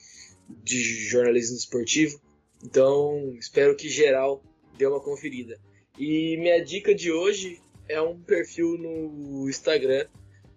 de 0.63 1.09
jornalismo 1.09 1.57
esportivo. 1.57 2.21
Então 2.65 3.35
espero 3.39 3.77
que 3.77 3.89
geral 3.89 4.43
dê 4.77 4.87
uma 4.87 5.01
conferida. 5.01 5.59
E 5.99 6.37
minha 6.39 6.63
dica 6.65 6.95
de 6.95 7.13
hoje 7.13 7.61
é 7.89 8.01
um 8.01 8.21
perfil 8.21 8.79
no 8.79 9.49
Instagram. 9.49 10.07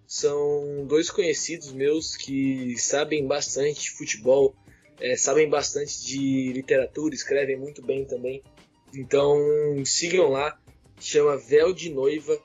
São 0.07 0.85
dois 0.87 1.09
conhecidos 1.09 1.71
meus 1.71 2.15
que 2.15 2.77
sabem 2.77 3.25
bastante 3.25 3.81
de 3.81 3.91
futebol, 3.91 4.55
é, 4.99 5.15
sabem 5.17 5.49
bastante 5.49 6.05
de 6.05 6.53
literatura, 6.53 7.15
escrevem 7.15 7.57
muito 7.57 7.81
bem 7.81 8.05
também. 8.05 8.43
Então 8.93 9.37
sigam 9.83 10.29
lá, 10.29 10.57
chama 10.99 11.37
Véu 11.37 11.73
de 11.73 11.89
Noiva. 11.89 12.39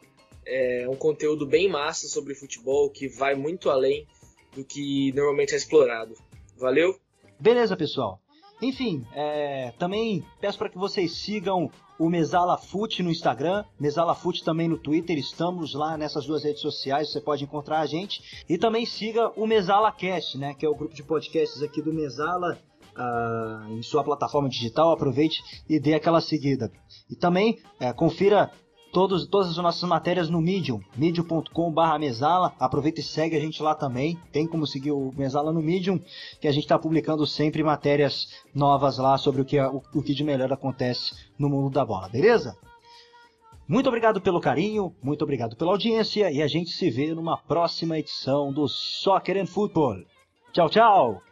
É 0.46 0.88
um 0.88 0.96
conteúdo 0.96 1.46
bem 1.46 1.68
massa 1.68 2.08
sobre 2.08 2.34
futebol 2.34 2.90
que 2.90 3.06
vai 3.06 3.34
muito 3.34 3.70
além 3.70 4.06
do 4.54 4.64
que 4.64 5.12
normalmente 5.12 5.54
é 5.54 5.56
explorado. 5.56 6.14
Valeu? 6.56 6.98
Beleza, 7.40 7.74
pessoal. 7.74 8.20
Enfim, 8.60 9.06
é, 9.14 9.72
também 9.78 10.22
peço 10.38 10.58
para 10.58 10.68
que 10.68 10.76
vocês 10.76 11.12
sigam 11.22 11.70
o 11.98 12.10
Mesala 12.10 12.58
Foot 12.58 13.02
no 13.02 13.10
Instagram, 13.10 13.64
Mesala 13.78 14.14
Foot 14.14 14.44
também 14.44 14.68
no 14.68 14.76
Twitter, 14.76 15.18
estamos 15.18 15.72
lá 15.72 15.96
nessas 15.96 16.26
duas 16.26 16.44
redes 16.44 16.60
sociais, 16.60 17.10
você 17.10 17.20
pode 17.20 17.42
encontrar 17.44 17.80
a 17.80 17.86
gente. 17.86 18.44
E 18.46 18.58
também 18.58 18.84
siga 18.84 19.32
o 19.36 19.46
Mesala 19.46 19.90
Cast, 19.90 20.36
né, 20.36 20.52
que 20.52 20.66
é 20.66 20.68
o 20.68 20.74
grupo 20.74 20.94
de 20.94 21.02
podcasts 21.02 21.62
aqui 21.62 21.80
do 21.80 21.94
Mesala, 21.94 22.58
uh, 22.94 23.72
em 23.72 23.82
sua 23.82 24.04
plataforma 24.04 24.48
digital, 24.48 24.92
aproveite 24.92 25.42
e 25.66 25.80
dê 25.80 25.94
aquela 25.94 26.20
seguida. 26.20 26.70
E 27.08 27.16
também 27.16 27.58
é, 27.80 27.90
confira 27.94 28.50
todos, 28.92 29.26
todas 29.26 29.50
as 29.50 29.56
nossas 29.56 29.88
matérias 29.88 30.28
no 30.28 30.40
Medium, 30.40 30.80
medium.com.br 30.96 31.98
mesala. 31.98 32.54
Aproveita 32.58 33.00
e 33.00 33.02
segue 33.02 33.36
a 33.36 33.40
gente 33.40 33.62
lá 33.62 33.74
também. 33.74 34.18
Tem 34.32 34.46
como 34.46 34.66
seguir 34.66 34.92
o 34.92 35.12
Mesala 35.16 35.52
no 35.52 35.62
Medium, 35.62 36.00
que 36.40 36.48
a 36.48 36.52
gente 36.52 36.64
está 36.64 36.78
publicando 36.78 37.26
sempre 37.26 37.62
matérias 37.62 38.28
novas 38.54 38.98
lá 38.98 39.16
sobre 39.18 39.42
o 39.42 39.44
que, 39.44 39.60
o, 39.60 39.82
o 39.94 40.02
que 40.02 40.14
de 40.14 40.24
melhor 40.24 40.52
acontece 40.52 41.14
no 41.38 41.48
mundo 41.48 41.70
da 41.70 41.84
bola, 41.84 42.08
beleza? 42.08 42.56
Muito 43.66 43.86
obrigado 43.86 44.20
pelo 44.20 44.40
carinho, 44.40 44.92
muito 45.00 45.22
obrigado 45.22 45.54
pela 45.54 45.70
audiência 45.70 46.30
e 46.30 46.42
a 46.42 46.48
gente 46.48 46.70
se 46.70 46.90
vê 46.90 47.14
numa 47.14 47.36
próxima 47.36 47.98
edição 47.98 48.52
do 48.52 48.66
Soccer 48.66 49.40
and 49.40 49.46
Football. 49.46 50.04
Tchau, 50.52 50.68
tchau! 50.68 51.22